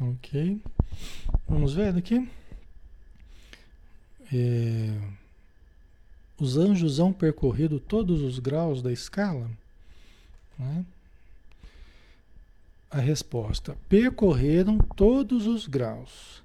Ok, 0.00 0.60
vamos 1.46 1.74
ver 1.74 1.96
aqui. 1.96 2.28
É, 4.32 4.98
os 6.38 6.56
anjos 6.56 6.98
hão 6.98 7.12
percorrido 7.12 7.78
todos 7.78 8.22
os 8.22 8.38
graus 8.38 8.82
da 8.82 8.90
escala, 8.92 9.48
né? 10.58 10.84
A 12.92 13.00
resposta: 13.00 13.74
percorreram 13.88 14.76
todos 14.76 15.46
os 15.46 15.66
graus, 15.66 16.42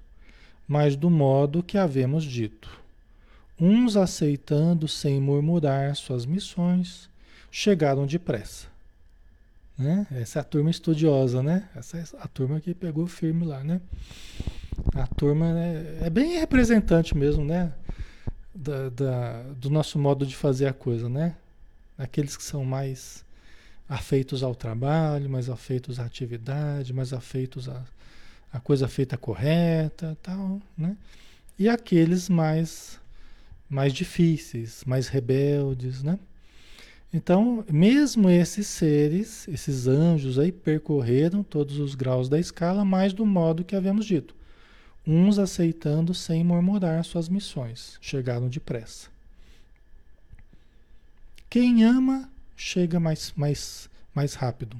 mas 0.66 0.96
do 0.96 1.10
modo 1.10 1.62
que 1.62 1.76
havemos 1.76 2.24
dito. 2.24 2.70
Uns 3.60 3.98
aceitando 3.98 4.88
sem 4.88 5.20
murmurar 5.20 5.94
suas 5.94 6.24
missões, 6.24 7.10
chegaram 7.50 8.06
depressa. 8.06 8.66
Né? 9.76 10.06
Essa 10.10 10.38
é 10.38 10.40
a 10.40 10.44
turma 10.44 10.70
estudiosa, 10.70 11.42
né? 11.42 11.68
Essa 11.76 11.98
é 11.98 12.04
a 12.18 12.26
turma 12.26 12.60
que 12.60 12.72
pegou 12.72 13.06
firme 13.06 13.44
lá, 13.44 13.62
né? 13.62 13.80
A 14.94 15.06
turma 15.06 15.46
é, 15.58 15.98
é 16.04 16.10
bem 16.10 16.38
representante 16.38 17.14
mesmo, 17.14 17.44
né? 17.44 17.72
Da, 18.54 18.88
da, 18.88 19.42
do 19.56 19.68
nosso 19.68 19.98
modo 19.98 20.24
de 20.24 20.34
fazer 20.34 20.66
a 20.66 20.72
coisa, 20.72 21.10
né? 21.10 21.34
Aqueles 21.98 22.36
que 22.38 22.42
são 22.42 22.64
mais 22.64 23.24
afeitos 23.88 24.42
ao 24.42 24.54
trabalho, 24.54 25.30
mais 25.30 25.48
afeitos 25.48 25.98
à 25.98 26.04
atividade, 26.04 26.92
mais 26.92 27.12
afeitos 27.12 27.68
à, 27.68 27.82
à 28.52 28.60
coisa 28.60 28.86
feita 28.88 29.16
correta, 29.16 30.16
tal, 30.22 30.60
né? 30.76 30.96
E 31.58 31.68
aqueles 31.68 32.28
mais 32.28 33.00
mais 33.70 33.92
difíceis, 33.92 34.82
mais 34.86 35.08
rebeldes, 35.08 36.02
né? 36.02 36.18
Então, 37.12 37.64
mesmo 37.70 38.28
esses 38.28 38.66
seres, 38.66 39.46
esses 39.48 39.86
anjos 39.86 40.38
aí 40.38 40.52
percorreram 40.52 41.42
todos 41.42 41.78
os 41.78 41.94
graus 41.94 42.28
da 42.28 42.38
escala, 42.38 42.84
mais 42.84 43.12
do 43.12 43.24
modo 43.24 43.64
que 43.64 43.76
havemos 43.76 44.04
dito 44.06 44.38
uns 45.08 45.38
aceitando 45.38 46.12
sem 46.12 46.44
murmurar 46.44 47.02
suas 47.02 47.30
missões, 47.30 47.96
chegaram 47.98 48.46
depressa. 48.46 49.08
Quem 51.48 51.82
ama 51.82 52.30
chega 52.58 52.98
mais, 52.98 53.32
mais, 53.36 53.88
mais 54.14 54.34
rápido. 54.34 54.76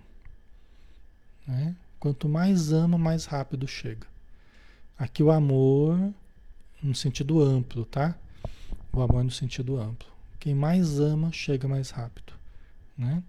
Né? 1.47 1.75
Quanto 1.99 2.29
mais 2.29 2.73
ama, 2.73 2.99
mais 2.99 3.25
rápido 3.25 3.67
chega. 3.67 4.07
Aqui 4.99 5.23
o 5.23 5.31
amor 5.31 6.13
no 6.83 6.95
sentido 6.95 7.41
amplo, 7.41 7.85
tá? 7.85 8.15
O 8.93 9.01
amor 9.01 9.25
no 9.25 9.31
sentido 9.31 9.81
amplo. 9.81 10.09
Quem 10.39 10.55
mais 10.55 10.99
ama 11.01 11.33
chega 11.33 11.67
mais 11.67 11.91
rápido, 11.91 12.33
né? 12.97 13.23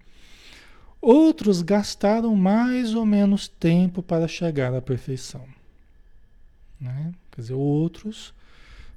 Outros 1.01 1.61
gastaram 1.61 2.35
mais 2.35 2.93
ou 2.93 3.05
menos 3.05 3.47
tempo 3.47 4.03
para 4.03 4.27
chegar 4.27 4.73
à 4.73 4.81
perfeição. 4.81 5.47
Né? 6.79 7.13
Quer 7.31 7.41
dizer, 7.41 7.53
outros, 7.53 8.33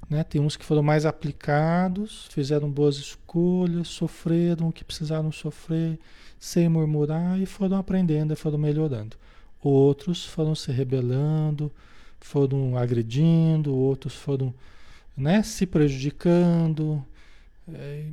né? 0.09 0.23
tem 0.23 0.41
uns 0.41 0.55
que 0.55 0.65
foram 0.65 0.83
mais 0.83 1.05
aplicados, 1.05 2.27
fizeram 2.31 2.69
boas 2.69 2.97
escolhas, 2.97 3.87
sofreram 3.87 4.69
o 4.69 4.73
que 4.73 4.83
precisaram 4.83 5.31
sofrer, 5.31 5.99
sem 6.39 6.67
murmurar 6.69 7.39
e 7.39 7.45
foram 7.45 7.77
aprendendo 7.77 8.33
e 8.33 8.35
foram 8.35 8.57
melhorando. 8.57 9.15
Outros 9.61 10.25
foram 10.25 10.55
se 10.55 10.71
rebelando, 10.71 11.71
foram 12.19 12.77
agredindo, 12.77 13.73
outros 13.73 14.13
foram 14.13 14.53
né, 15.15 15.41
se 15.43 15.65
prejudicando, 15.65 17.03
é, 17.73 18.05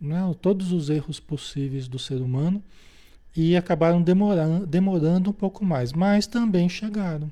né, 0.00 0.34
todos 0.40 0.72
os 0.72 0.90
erros 0.90 1.20
possíveis 1.20 1.86
do 1.86 1.98
ser 1.98 2.20
humano 2.20 2.62
e 3.36 3.56
acabaram 3.56 4.02
demorando, 4.02 4.66
demorando 4.66 5.30
um 5.30 5.32
pouco 5.32 5.64
mais, 5.64 5.92
mas 5.92 6.26
também 6.26 6.68
chegaram 6.68 7.30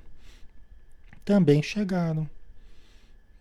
também 1.31 1.63
chegaram, 1.63 2.29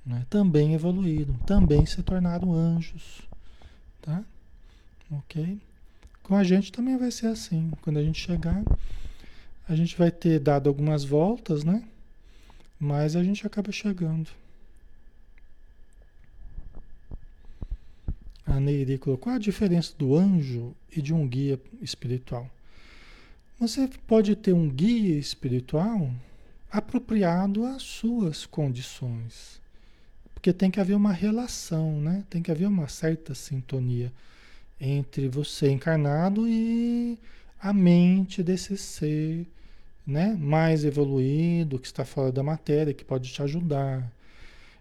né? 0.09 0.25
também 0.27 0.73
evoluíram, 0.73 1.35
também 1.45 1.85
se 1.85 2.01
tornaram 2.01 2.51
anjos. 2.51 3.21
Tá? 4.01 4.23
Ok? 5.11 5.59
Com 6.23 6.35
a 6.35 6.43
gente 6.43 6.71
também 6.71 6.97
vai 6.97 7.11
ser 7.11 7.27
assim. 7.27 7.71
Quando 7.81 7.97
a 7.97 8.03
gente 8.03 8.19
chegar, 8.19 8.63
a 9.67 9.75
gente 9.75 9.95
vai 9.95 10.09
ter 10.09 10.39
dado 10.39 10.67
algumas 10.67 11.03
voltas, 11.03 11.63
né? 11.63 11.83
Mas 12.79 13.15
a 13.15 13.23
gente 13.23 13.45
acaba 13.45 13.71
chegando. 13.71 14.29
A 18.45 18.59
Neiri 18.59 18.97
colocou 18.97 19.31
a 19.31 19.37
diferença 19.37 19.93
do 19.95 20.15
anjo 20.15 20.75
e 20.95 21.03
de 21.03 21.13
um 21.13 21.27
guia 21.27 21.59
espiritual. 21.81 22.49
Você 23.59 23.87
pode 24.07 24.35
ter 24.35 24.53
um 24.53 24.67
guia 24.67 25.19
espiritual 25.19 26.09
apropriado 26.71 27.65
às 27.65 27.83
suas 27.83 28.45
condições. 28.45 29.59
Porque 30.39 30.53
tem 30.53 30.71
que 30.71 30.79
haver 30.79 30.95
uma 30.95 31.11
relação, 31.11 31.99
né? 31.99 32.23
Tem 32.29 32.41
que 32.41 32.49
haver 32.49 32.65
uma 32.65 32.87
certa 32.87 33.35
sintonia 33.35 34.09
entre 34.79 35.27
você 35.27 35.69
encarnado 35.69 36.47
e 36.47 37.19
a 37.59 37.73
mente 37.73 38.41
desse 38.41 38.77
ser, 38.77 39.45
né, 40.07 40.37
mais 40.39 40.85
evoluído, 40.85 41.77
que 41.77 41.87
está 41.87 42.05
fora 42.05 42.31
da 42.31 42.41
matéria, 42.41 42.93
que 42.93 43.03
pode 43.03 43.29
te 43.29 43.41
ajudar. 43.41 44.09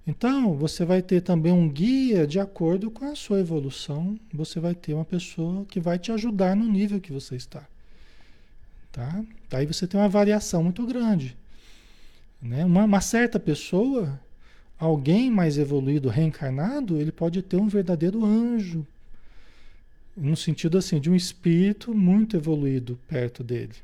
Então, 0.06 0.54
você 0.54 0.84
vai 0.84 1.02
ter 1.02 1.22
também 1.22 1.52
um 1.52 1.68
guia 1.68 2.24
de 2.24 2.38
acordo 2.38 2.88
com 2.88 3.06
a 3.06 3.16
sua 3.16 3.40
evolução. 3.40 4.16
Você 4.32 4.60
vai 4.60 4.76
ter 4.76 4.94
uma 4.94 5.04
pessoa 5.04 5.64
que 5.64 5.80
vai 5.80 5.98
te 5.98 6.12
ajudar 6.12 6.54
no 6.54 6.66
nível 6.66 7.00
que 7.00 7.12
você 7.12 7.34
está. 7.34 7.66
Tá? 8.92 9.24
Aí 9.50 9.66
você 9.66 9.88
tem 9.88 9.98
uma 9.98 10.08
variação 10.08 10.62
muito 10.62 10.86
grande. 10.86 11.36
Né? 12.40 12.64
Uma, 12.64 12.84
uma 12.84 13.00
certa 13.00 13.40
pessoa, 13.40 14.20
alguém 14.78 15.30
mais 15.30 15.58
evoluído, 15.58 16.08
reencarnado, 16.08 17.00
ele 17.00 17.10
pode 17.10 17.42
ter 17.42 17.56
um 17.56 17.68
verdadeiro 17.68 18.24
anjo. 18.24 18.86
No 20.16 20.36
sentido 20.36 20.78
assim, 20.78 21.00
de 21.00 21.10
um 21.10 21.14
espírito 21.14 21.94
muito 21.94 22.36
evoluído 22.36 22.98
perto 23.06 23.44
dele, 23.44 23.74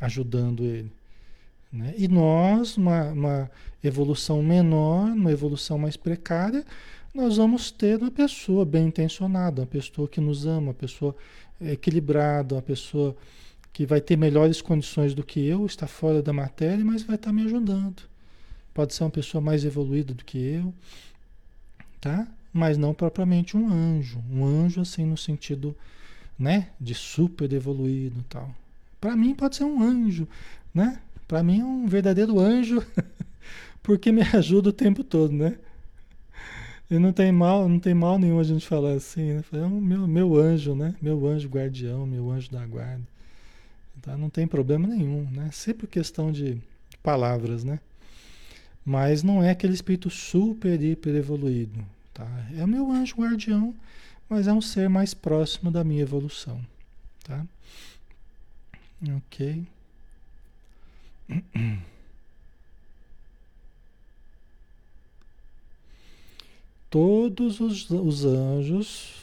ajudando 0.00 0.64
ele. 0.64 0.90
Né? 1.72 1.94
E 1.98 2.08
nós, 2.08 2.76
uma, 2.76 3.10
uma 3.10 3.50
evolução 3.82 4.42
menor, 4.42 5.10
uma 5.12 5.32
evolução 5.32 5.78
mais 5.78 5.96
precária, 5.96 6.64
nós 7.14 7.36
vamos 7.36 7.70
ter 7.70 7.98
uma 7.98 8.10
pessoa 8.10 8.64
bem 8.64 8.86
intencionada, 8.86 9.62
uma 9.62 9.66
pessoa 9.66 10.06
que 10.08 10.20
nos 10.20 10.46
ama, 10.46 10.68
uma 10.68 10.74
pessoa 10.74 11.14
equilibrada, 11.60 12.54
uma 12.54 12.62
pessoa 12.62 13.16
que 13.72 13.84
vai 13.84 14.00
ter 14.00 14.16
melhores 14.16 14.62
condições 14.62 15.14
do 15.14 15.22
que 15.22 15.46
eu, 15.46 15.66
está 15.66 15.86
fora 15.86 16.22
da 16.22 16.32
matéria, 16.32 16.84
mas 16.84 17.02
vai 17.02 17.16
estar 17.16 17.32
me 17.32 17.42
ajudando. 17.42 18.02
Pode 18.76 18.92
ser 18.92 19.04
uma 19.04 19.10
pessoa 19.10 19.40
mais 19.40 19.64
evoluída 19.64 20.12
do 20.12 20.22
que 20.22 20.36
eu, 20.36 20.74
tá? 21.98 22.28
Mas 22.52 22.76
não 22.76 22.92
propriamente 22.92 23.56
um 23.56 23.72
anjo, 23.72 24.22
um 24.30 24.44
anjo 24.44 24.82
assim 24.82 25.06
no 25.06 25.16
sentido, 25.16 25.74
né, 26.38 26.68
de 26.78 26.94
super 26.94 27.50
evoluído, 27.54 28.22
tal. 28.28 28.54
Para 29.00 29.16
mim 29.16 29.34
pode 29.34 29.56
ser 29.56 29.64
um 29.64 29.82
anjo, 29.82 30.28
né? 30.74 31.00
Para 31.26 31.42
mim 31.42 31.60
é 31.60 31.64
um 31.64 31.86
verdadeiro 31.86 32.38
anjo, 32.38 32.86
porque 33.82 34.12
me 34.12 34.20
ajuda 34.20 34.68
o 34.68 34.74
tempo 34.74 35.02
todo, 35.02 35.32
né? 35.32 35.56
E 36.90 36.98
não 36.98 37.14
tem 37.14 37.32
mal, 37.32 37.70
não 37.70 37.80
tem 37.80 37.94
mal 37.94 38.18
nenhum 38.18 38.38
a 38.38 38.44
gente 38.44 38.68
falar 38.68 38.92
assim, 38.92 39.36
né? 39.36 39.44
É 39.54 39.64
um 39.64 39.80
meu, 39.80 40.06
meu 40.06 40.36
anjo, 40.36 40.74
né? 40.74 40.94
Meu 41.00 41.26
anjo 41.26 41.48
guardião, 41.48 42.06
meu 42.06 42.30
anjo 42.30 42.52
da 42.52 42.66
guarda. 42.66 43.08
Tá? 44.02 44.18
Não 44.18 44.28
tem 44.28 44.46
problema 44.46 44.86
nenhum, 44.86 45.26
né? 45.30 45.48
Sempre 45.50 45.86
questão 45.86 46.30
de 46.30 46.60
palavras, 47.02 47.64
né? 47.64 47.80
Mas 48.86 49.24
não 49.24 49.42
é 49.42 49.50
aquele 49.50 49.74
espírito 49.74 50.08
super, 50.08 50.80
hiper 50.80 51.16
evoluído, 51.16 51.84
tá? 52.14 52.24
É 52.56 52.62
o 52.62 52.68
meu 52.68 52.88
anjo 52.92 53.16
guardião, 53.16 53.74
mas 54.28 54.46
é 54.46 54.52
um 54.52 54.60
ser 54.60 54.88
mais 54.88 55.12
próximo 55.12 55.72
da 55.72 55.82
minha 55.82 56.02
evolução, 56.02 56.64
tá? 57.24 57.44
Ok. 59.16 59.66
Todos 66.88 67.58
os, 67.58 67.90
os 67.90 68.24
anjos, 68.24 69.16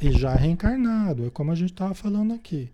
e 0.00 0.10
já 0.10 0.34
reencarnado, 0.34 1.28
é 1.28 1.30
como 1.30 1.52
a 1.52 1.54
gente 1.54 1.70
estava 1.70 1.94
falando 1.94 2.34
aqui. 2.34 2.68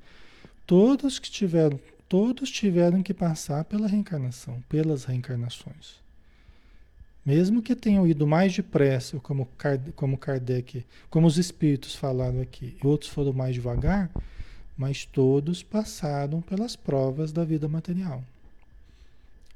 Todos 0.66 1.18
que 1.18 1.30
tiveram, 1.30 1.78
todos 2.08 2.50
tiveram 2.50 3.02
que 3.02 3.12
passar 3.12 3.64
pela 3.66 3.86
reencarnação, 3.86 4.64
pelas 4.70 5.04
reencarnações. 5.04 6.02
Mesmo 7.24 7.62
que 7.62 7.74
tenham 7.74 8.06
ido 8.06 8.26
mais 8.26 8.54
depressa, 8.54 9.18
como, 9.20 9.48
como 9.96 10.18
Kardec, 10.18 10.84
como 11.08 11.26
os 11.26 11.38
espíritos 11.38 11.94
falaram 11.94 12.40
aqui, 12.40 12.76
e 12.82 12.86
outros 12.86 13.10
foram 13.10 13.32
mais 13.32 13.54
devagar, 13.54 14.10
mas 14.76 15.06
todos 15.06 15.62
passaram 15.62 16.42
pelas 16.42 16.76
provas 16.76 17.32
da 17.32 17.44
vida 17.44 17.66
material. 17.66 18.22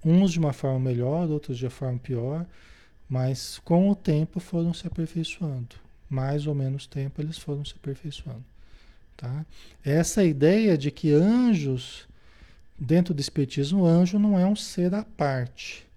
Uns 0.05 0.33
de 0.33 0.39
uma 0.39 0.53
forma 0.53 0.79
melhor, 0.79 1.29
outros 1.29 1.59
de 1.59 1.65
uma 1.65 1.71
forma 1.71 1.99
pior, 1.99 2.47
mas 3.09 3.59
com 3.65 3.91
o 3.91 3.95
tempo 3.95 4.39
foram 4.39 4.73
se 4.73 4.87
aperfeiçoando. 4.87 5.77
Mais 6.09 6.47
ou 6.47 6.55
menos 6.55 6.87
tempo 6.87 7.21
eles 7.21 7.37
foram 7.37 7.65
se 7.65 7.75
aperfeiçoando. 7.75 8.45
Tá? 9.17 9.45
Essa 9.85 10.25
ideia 10.25 10.79
de 10.79 10.91
que 10.91 11.13
anjos 11.13 12.07
dentro 12.79 13.13
do 13.13 13.21
Espiritismo, 13.21 13.85
anjo 13.85 14.19
não 14.19 14.39
é 14.39 14.47
um 14.47 14.55
ser 14.55 14.95
à 14.95 15.03
parte. 15.03 15.88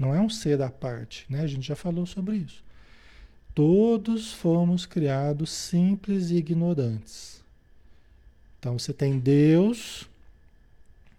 Não 0.00 0.14
é 0.14 0.20
um 0.20 0.30
ser 0.30 0.62
à 0.62 0.70
parte, 0.70 1.26
né? 1.28 1.42
A 1.42 1.46
gente 1.46 1.68
já 1.68 1.76
falou 1.76 2.06
sobre 2.06 2.38
isso. 2.38 2.64
Todos 3.54 4.32
fomos 4.32 4.86
criados 4.86 5.50
simples 5.50 6.30
e 6.30 6.36
ignorantes. 6.36 7.44
Então 8.58 8.78
você 8.78 8.94
tem 8.94 9.18
Deus, 9.18 10.08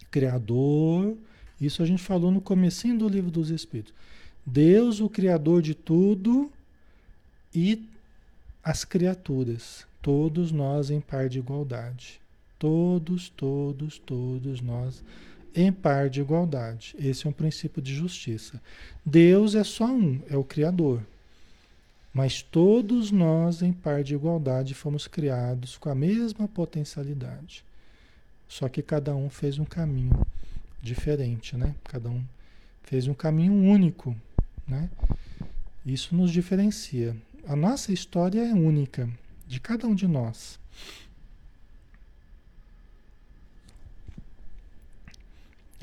Criador, 0.09 1.15
isso 1.59 1.83
a 1.83 1.85
gente 1.85 2.01
falou 2.01 2.31
no 2.31 2.41
comecinho 2.41 2.97
do 2.97 3.07
livro 3.07 3.29
dos 3.29 3.51
Espíritos. 3.51 3.93
Deus, 4.43 4.99
o 4.99 5.07
Criador 5.07 5.61
de 5.61 5.75
tudo, 5.75 6.51
e 7.53 7.87
as 8.63 8.83
criaturas, 8.83 9.85
todos 10.01 10.51
nós 10.51 10.89
em 10.89 10.99
par 10.99 11.29
de 11.29 11.37
igualdade. 11.37 12.19
Todos, 12.57 13.29
todos, 13.29 13.99
todos 13.99 14.59
nós 14.59 15.03
em 15.55 15.71
par 15.71 16.09
de 16.09 16.21
igualdade. 16.21 16.95
Esse 16.97 17.27
é 17.27 17.29
um 17.29 17.33
princípio 17.33 17.81
de 17.81 17.93
justiça. 17.93 18.61
Deus 19.05 19.55
é 19.55 19.63
só 19.63 19.85
um, 19.85 20.21
é 20.29 20.37
o 20.37 20.43
Criador. 20.43 21.01
Mas 22.13 22.41
todos 22.41 23.09
nós, 23.09 23.61
em 23.61 23.71
par 23.71 24.03
de 24.03 24.13
igualdade, 24.13 24.73
fomos 24.73 25.07
criados 25.07 25.77
com 25.77 25.89
a 25.89 25.95
mesma 25.95 26.47
potencialidade. 26.47 27.63
Só 28.47 28.67
que 28.67 28.81
cada 28.81 29.15
um 29.15 29.29
fez 29.29 29.57
um 29.57 29.65
caminho 29.65 30.19
diferente, 30.81 31.55
né? 31.55 31.73
Cada 31.85 32.09
um 32.09 32.21
fez 32.83 33.07
um 33.07 33.13
caminho 33.13 33.53
único, 33.53 34.15
né? 34.67 34.89
Isso 35.85 36.13
nos 36.13 36.31
diferencia. 36.31 37.15
A 37.47 37.55
nossa 37.55 37.93
história 37.93 38.41
é 38.41 38.53
única, 38.53 39.09
de 39.47 39.59
cada 39.59 39.87
um 39.87 39.95
de 39.95 40.07
nós. 40.07 40.59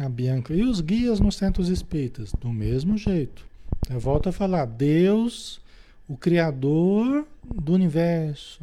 A 0.01 0.09
Bianca. 0.09 0.55
E 0.55 0.63
os 0.63 0.81
guias 0.81 1.19
nos 1.19 1.35
centros 1.35 1.69
espíritas? 1.69 2.33
Do 2.41 2.51
mesmo 2.51 2.97
jeito. 2.97 3.45
Eu 3.91 3.99
volto 3.99 4.29
a 4.29 4.33
falar. 4.33 4.65
Deus, 4.65 5.61
o 6.07 6.17
Criador 6.17 7.27
do 7.43 7.73
universo, 7.73 8.63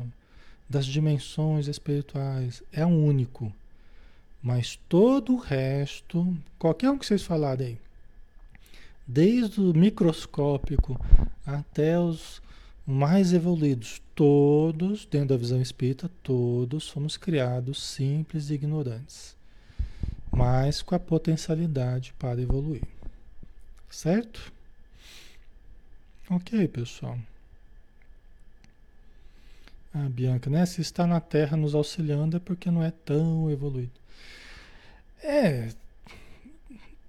das 0.69 0.85
dimensões 0.85 1.67
espirituais, 1.67 2.63
é 2.71 2.85
um 2.85 3.05
único. 3.05 3.51
Mas 4.41 4.79
todo 4.87 5.33
o 5.33 5.37
resto, 5.37 6.33
qualquer 6.57 6.89
um 6.89 6.97
que 6.97 7.05
vocês 7.05 7.23
falarem 7.23 7.67
aí, 7.67 7.77
desde 9.05 9.59
o 9.59 9.73
microscópico 9.73 10.97
até 11.45 11.99
os 11.99 12.41
mais 12.87 13.33
evoluídos, 13.33 14.01
todos, 14.13 15.05
dentro 15.05 15.29
da 15.29 15.37
visão 15.37 15.61
espírita, 15.61 16.09
todos 16.23 16.87
fomos 16.87 17.17
criados 17.17 17.83
simples 17.83 18.49
e 18.49 18.53
ignorantes 18.53 19.34
mas 20.35 20.81
com 20.81 20.93
a 20.93 20.99
potencialidade 20.99 22.13
para 22.19 22.41
evoluir. 22.41 22.83
Certo? 23.89 24.51
Ok, 26.29 26.67
pessoal. 26.67 27.17
A 29.93 30.09
Bianca, 30.09 30.49
né? 30.49 30.65
Se 30.65 30.81
está 30.81 31.07
na 31.07 31.21
Terra 31.21 31.55
nos 31.55 31.73
auxiliando 31.73 32.35
é 32.35 32.39
porque 32.39 32.69
não 32.69 32.83
é 32.83 32.91
tão 32.91 33.49
evoluído. 33.49 33.93
É, 35.23 35.69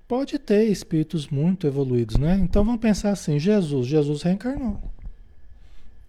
pode 0.06 0.38
ter 0.38 0.64
espíritos 0.66 1.26
muito 1.26 1.66
evoluídos, 1.66 2.16
né? 2.16 2.38
Então 2.40 2.64
vamos 2.64 2.80
pensar 2.80 3.10
assim: 3.10 3.40
Jesus, 3.40 3.88
Jesus 3.88 4.22
reencarnou. 4.22 4.80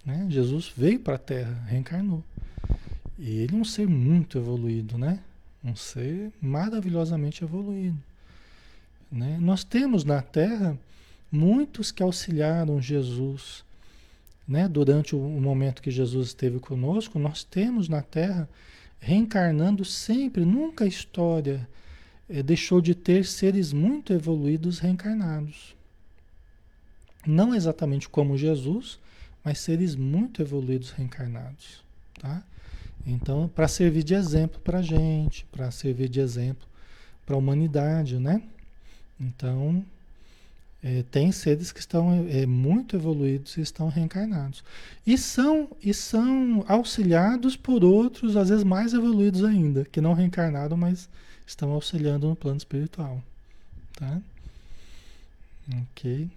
Né? 0.06 0.28
Jesus 0.30 0.72
veio 0.76 1.00
para 1.00 1.16
a 1.16 1.20
Terra, 1.20 1.64
reencarnou. 1.68 2.24
E 3.18 3.40
ele 3.40 3.56
é 3.56 3.60
um 3.60 3.66
ser 3.66 3.88
muito 3.88 4.38
evoluído, 4.38 4.98
né? 4.98 5.20
Um 5.68 5.76
ser 5.76 6.32
maravilhosamente 6.42 7.44
evoluído. 7.44 8.02
Né? 9.12 9.38
Nós 9.42 9.64
temos 9.64 10.04
na 10.04 10.22
Terra 10.22 10.78
muitos 11.32 11.92
que 11.92 12.02
auxiliaram 12.02 12.82
Jesus. 12.82 13.66
Né? 14.48 14.68
Durante 14.68 15.16
o 15.16 15.20
momento 15.20 15.82
que 15.82 15.92
Jesus 15.92 16.28
esteve 16.28 16.60
conosco, 16.60 17.20
nós 17.20 17.44
temos 17.44 17.90
na 17.90 18.02
Terra 18.02 18.48
reencarnando 19.00 19.84
sempre, 19.86 20.46
nunca 20.46 20.86
a 20.86 20.88
história 20.88 21.68
é, 22.30 22.42
deixou 22.42 22.82
de 22.82 22.96
ter 22.96 23.26
seres 23.26 23.72
muito 23.74 24.14
evoluídos 24.14 24.80
reencarnados. 24.80 25.76
Não 27.26 27.54
exatamente 27.54 28.08
como 28.08 28.38
Jesus, 28.38 29.00
mas 29.44 29.60
seres 29.60 29.96
muito 29.96 30.42
evoluídos 30.42 30.92
reencarnados. 30.92 31.84
Tá? 32.20 32.44
Então, 33.06 33.48
para 33.48 33.68
servir 33.68 34.04
de 34.04 34.14
exemplo 34.14 34.60
para 34.60 34.80
a 34.80 34.82
gente, 34.82 35.46
para 35.52 35.72
servir 35.72 36.10
de 36.10 36.20
exemplo 36.20 36.68
para 37.26 37.36
a 37.36 37.40
humanidade, 37.40 38.18
né? 38.18 38.42
Então, 39.20 39.84
é, 40.82 41.04
tem 41.12 41.32
seres 41.32 41.74
que 41.74 41.80
estão 41.82 42.26
é, 42.30 42.46
muito 42.46 42.96
evoluídos 42.96 43.58
e 43.58 43.62
estão 43.62 43.90
reencarnados. 43.90 44.64
E 45.06 45.18
são, 45.18 45.70
e 45.84 45.94
são 45.94 46.64
auxiliados 46.68 47.58
por 47.58 47.84
outros, 47.84 48.38
às 48.38 48.48
vezes 48.48 48.64
mais 48.64 48.94
evoluídos 48.94 49.44
ainda, 49.44 49.84
que 49.84 50.00
não 50.00 50.14
reencarnaram, 50.14 50.78
mas 50.78 51.10
estão 51.46 51.72
auxiliando 51.72 52.30
no 52.30 52.36
plano 52.36 52.58
espiritual. 52.58 53.22
Tá? 53.98 54.22
Ok. 55.92 56.30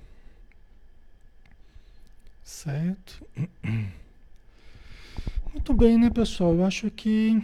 Certo. 2.45 3.25
Muito 5.53 5.75
bem, 5.75 5.99
né, 5.99 6.11
pessoal? 6.11 6.55
Eu 6.55 6.65
acho 6.65 6.89
que. 6.93 7.43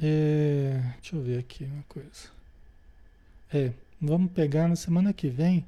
É, 0.00 0.82
deixa 1.00 1.14
eu 1.14 1.22
ver 1.22 1.38
aqui 1.38 1.64
uma 1.64 1.84
coisa. 1.88 2.28
É, 3.54 3.70
vamos 4.00 4.32
pegar 4.32 4.66
na 4.66 4.74
semana 4.74 5.12
que 5.12 5.28
vem. 5.28 5.64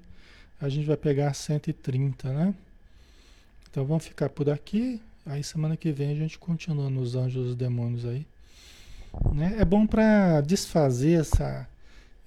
A 0.60 0.68
gente 0.68 0.84
vai 0.84 0.96
pegar 0.96 1.32
130, 1.32 2.32
né? 2.32 2.54
Então 3.70 3.84
vamos 3.84 4.04
ficar 4.04 4.28
por 4.30 4.50
aqui. 4.50 5.00
Aí 5.24 5.44
semana 5.44 5.76
que 5.76 5.92
vem 5.92 6.10
a 6.10 6.14
gente 6.16 6.40
continua 6.40 6.90
nos 6.90 7.14
anjos 7.14 7.52
e 7.52 7.56
demônios 7.56 8.04
aí. 8.04 8.26
Né? 9.32 9.54
É 9.56 9.64
bom 9.64 9.86
para 9.86 10.40
desfazer 10.40 11.20
essa, 11.20 11.68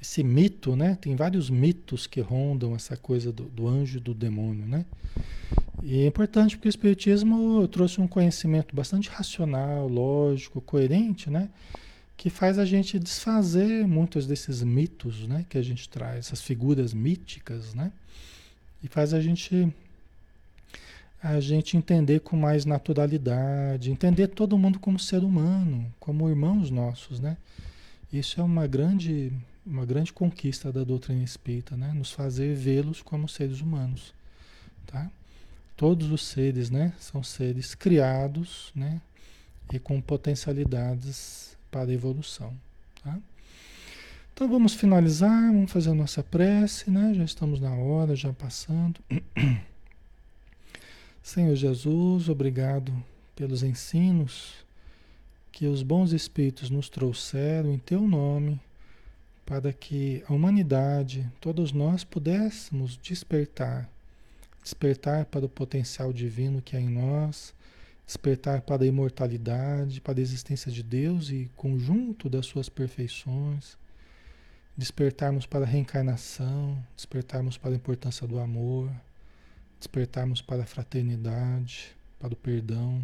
esse 0.01 0.23
mito, 0.23 0.75
né? 0.75 0.97
Tem 0.99 1.15
vários 1.15 1.49
mitos 1.49 2.05
que 2.07 2.21
rondam 2.21 2.75
essa 2.75 2.95
coisa 2.95 3.31
do, 3.31 3.43
do 3.45 3.67
anjo 3.67 3.97
e 3.97 4.01
do 4.01 4.13
demônio, 4.13 4.65
né? 4.65 4.85
E 5.83 6.01
é 6.01 6.07
importante 6.07 6.55
porque 6.55 6.67
o 6.67 6.69
Espiritismo 6.69 7.67
trouxe 7.67 8.01
um 8.01 8.07
conhecimento 8.07 8.75
bastante 8.75 9.09
racional, 9.09 9.87
lógico, 9.87 10.59
coerente, 10.61 11.29
né? 11.29 11.49
Que 12.15 12.29
faz 12.29 12.57
a 12.57 12.65
gente 12.65 12.97
desfazer 12.97 13.87
muitos 13.87 14.25
desses 14.25 14.63
mitos, 14.63 15.27
né? 15.27 15.45
Que 15.47 15.57
a 15.57 15.61
gente 15.61 15.87
traz, 15.87 16.27
essas 16.27 16.41
figuras 16.41 16.93
míticas, 16.93 17.73
né? 17.73 17.91
E 18.83 18.87
faz 18.87 19.13
a 19.13 19.21
gente 19.21 19.73
a 21.21 21.39
gente 21.39 21.75
entender 21.75 22.19
com 22.19 22.37
mais 22.37 22.63
naturalidade, 22.63 23.91
entender 23.91 24.27
todo 24.27 24.57
mundo 24.57 24.79
como 24.79 24.99
ser 24.99 25.23
humano, 25.23 25.91
como 25.99 26.29
irmãos 26.29 26.69
nossos, 26.69 27.19
né? 27.19 27.37
Isso 28.11 28.39
é 28.39 28.43
uma 28.43 28.67
grande, 28.67 29.33
uma 29.67 29.85
grande 29.85 30.13
conquista 30.13 30.71
da 30.71 30.83
doutrina 30.83 31.23
espírita, 31.23 31.75
né? 31.75 31.91
Nos 31.93 32.11
fazer 32.11 32.55
vê-los 32.55 33.01
como 33.01 33.27
seres 33.27 33.59
humanos, 33.59 34.13
tá? 34.85 35.11
Todos 35.75 36.09
os 36.09 36.25
seres, 36.25 36.71
né, 36.71 36.93
são 36.97 37.21
seres 37.21 37.75
criados, 37.75 38.71
né, 38.73 38.99
e 39.71 39.77
com 39.77 40.01
potencialidades 40.01 41.55
para 41.69 41.93
evolução, 41.93 42.51
tá? 43.03 43.19
Então 44.33 44.47
vamos 44.47 44.73
finalizar, 44.73 45.51
vamos 45.51 45.71
fazer 45.71 45.89
a 45.89 45.95
nossa 45.95 46.23
prece, 46.23 46.89
né? 46.89 47.13
Já 47.13 47.23
estamos 47.23 47.59
na 47.59 47.73
hora, 47.73 48.15
já 48.15 48.31
passando. 48.31 48.99
Senhor 51.21 51.55
Jesus, 51.55 52.29
obrigado 52.29 52.93
pelos 53.35 53.63
ensinos 53.63 54.53
que 55.51 55.65
os 55.65 55.81
bons 55.81 56.11
espíritos 56.11 56.69
nos 56.69 56.87
trouxeram 56.87 57.73
em 57.73 57.79
teu 57.79 58.01
nome, 58.01 58.59
para 59.47 59.71
que 59.71 60.21
a 60.27 60.33
humanidade, 60.33 61.25
todos 61.39 61.71
nós 61.71 62.03
pudéssemos 62.03 62.99
despertar. 63.01 63.89
Despertar 64.61 65.25
para 65.25 65.45
o 65.45 65.49
potencial 65.49 66.11
divino 66.11 66.61
que 66.61 66.75
há 66.75 66.81
em 66.81 66.89
nós, 66.89 67.55
despertar 68.05 68.59
para 68.61 68.83
a 68.83 68.85
imortalidade, 68.85 70.01
para 70.01 70.19
a 70.19 70.21
existência 70.21 70.69
de 70.69 70.83
Deus 70.83 71.29
e 71.29 71.49
conjunto 71.55 72.29
das 72.29 72.45
suas 72.45 72.67
perfeições, 72.67 73.77
despertarmos 74.75 75.45
para 75.45 75.63
a 75.63 75.67
reencarnação, 75.67 76.77
despertarmos 76.93 77.57
para 77.57 77.71
a 77.71 77.75
importância 77.75 78.27
do 78.27 78.39
amor, 78.39 78.91
despertarmos 79.79 80.41
para 80.41 80.63
a 80.63 80.67
fraternidade, 80.67 81.95
para 82.19 82.33
o 82.33 82.35
perdão, 82.35 83.01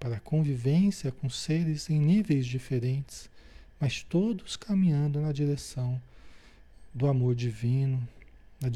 para 0.00 0.16
a 0.16 0.20
convivência 0.20 1.12
com 1.12 1.28
seres 1.28 1.90
em 1.90 2.00
níveis 2.00 2.46
diferentes, 2.46 3.30
mas 3.82 4.00
todos 4.00 4.54
caminhando 4.54 5.20
na 5.20 5.32
direção 5.32 6.00
do 6.94 7.08
amor 7.08 7.34
divino, 7.34 8.00
na, 8.60 8.68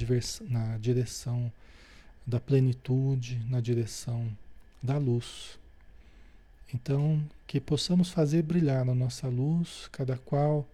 na 0.50 0.78
direção 0.78 1.52
da 2.26 2.40
plenitude, 2.40 3.40
na 3.48 3.61
direção 3.61 4.28
da 4.82 4.98
luz. 4.98 5.61
Então, 6.74 7.24
que 7.46 7.61
possamos 7.61 8.11
fazer 8.11 8.42
brilhar 8.42 8.84
na 8.84 8.96
nossa 8.96 9.28
luz, 9.28 9.88
cada 9.92 10.18
qual 10.18 10.66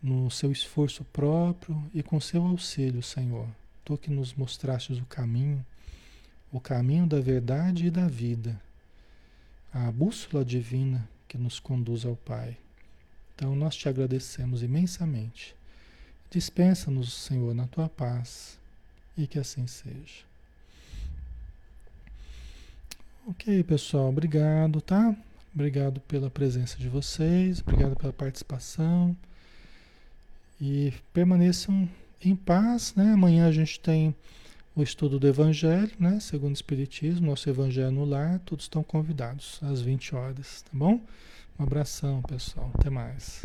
no 0.00 0.30
seu 0.30 0.52
esforço 0.52 1.02
próprio 1.06 1.84
e 1.92 2.04
com 2.04 2.20
seu 2.20 2.44
auxílio, 2.44 3.02
Senhor. 3.02 3.48
Tu 3.84 3.98
que 3.98 4.12
nos 4.12 4.32
mostrastes 4.32 4.98
o 4.98 5.06
caminho, 5.06 5.66
o 6.52 6.60
caminho 6.60 7.04
da 7.04 7.18
verdade 7.18 7.86
e 7.86 7.90
da 7.90 8.06
vida, 8.06 8.62
a 9.74 9.90
bússola 9.90 10.44
divina 10.44 11.08
que 11.26 11.36
nos 11.36 11.58
conduz 11.58 12.04
ao 12.04 12.14
Pai. 12.14 12.56
Então 13.40 13.56
nós 13.56 13.74
te 13.74 13.88
agradecemos 13.88 14.62
imensamente. 14.62 15.56
Dispensa-nos, 16.30 17.10
Senhor, 17.10 17.54
na 17.54 17.66
tua 17.66 17.88
paz 17.88 18.58
e 19.16 19.26
que 19.26 19.38
assim 19.38 19.66
seja. 19.66 20.26
Ok, 23.26 23.64
pessoal, 23.64 24.10
obrigado, 24.10 24.82
tá? 24.82 25.16
Obrigado 25.54 26.00
pela 26.02 26.28
presença 26.28 26.76
de 26.76 26.86
vocês, 26.90 27.62
obrigado 27.62 27.96
pela 27.96 28.12
participação. 28.12 29.16
E 30.60 30.92
permaneçam 31.14 31.88
em 32.22 32.36
paz, 32.36 32.94
né? 32.94 33.10
Amanhã 33.14 33.48
a 33.48 33.52
gente 33.52 33.80
tem 33.80 34.14
o 34.76 34.82
estudo 34.82 35.18
do 35.18 35.26
Evangelho, 35.26 35.92
né? 35.98 36.20
Segundo 36.20 36.50
o 36.50 36.52
Espiritismo, 36.52 37.28
nosso 37.28 37.48
Evangelho 37.48 37.90
no 37.90 38.04
Lar, 38.04 38.38
todos 38.40 38.66
estão 38.66 38.82
convidados 38.82 39.58
às 39.62 39.80
20 39.80 40.14
horas, 40.14 40.60
tá 40.60 40.70
bom? 40.74 41.00
Um 41.60 41.64
abração, 41.64 42.22
pessoal. 42.22 42.70
Até 42.72 42.88
mais. 42.88 43.44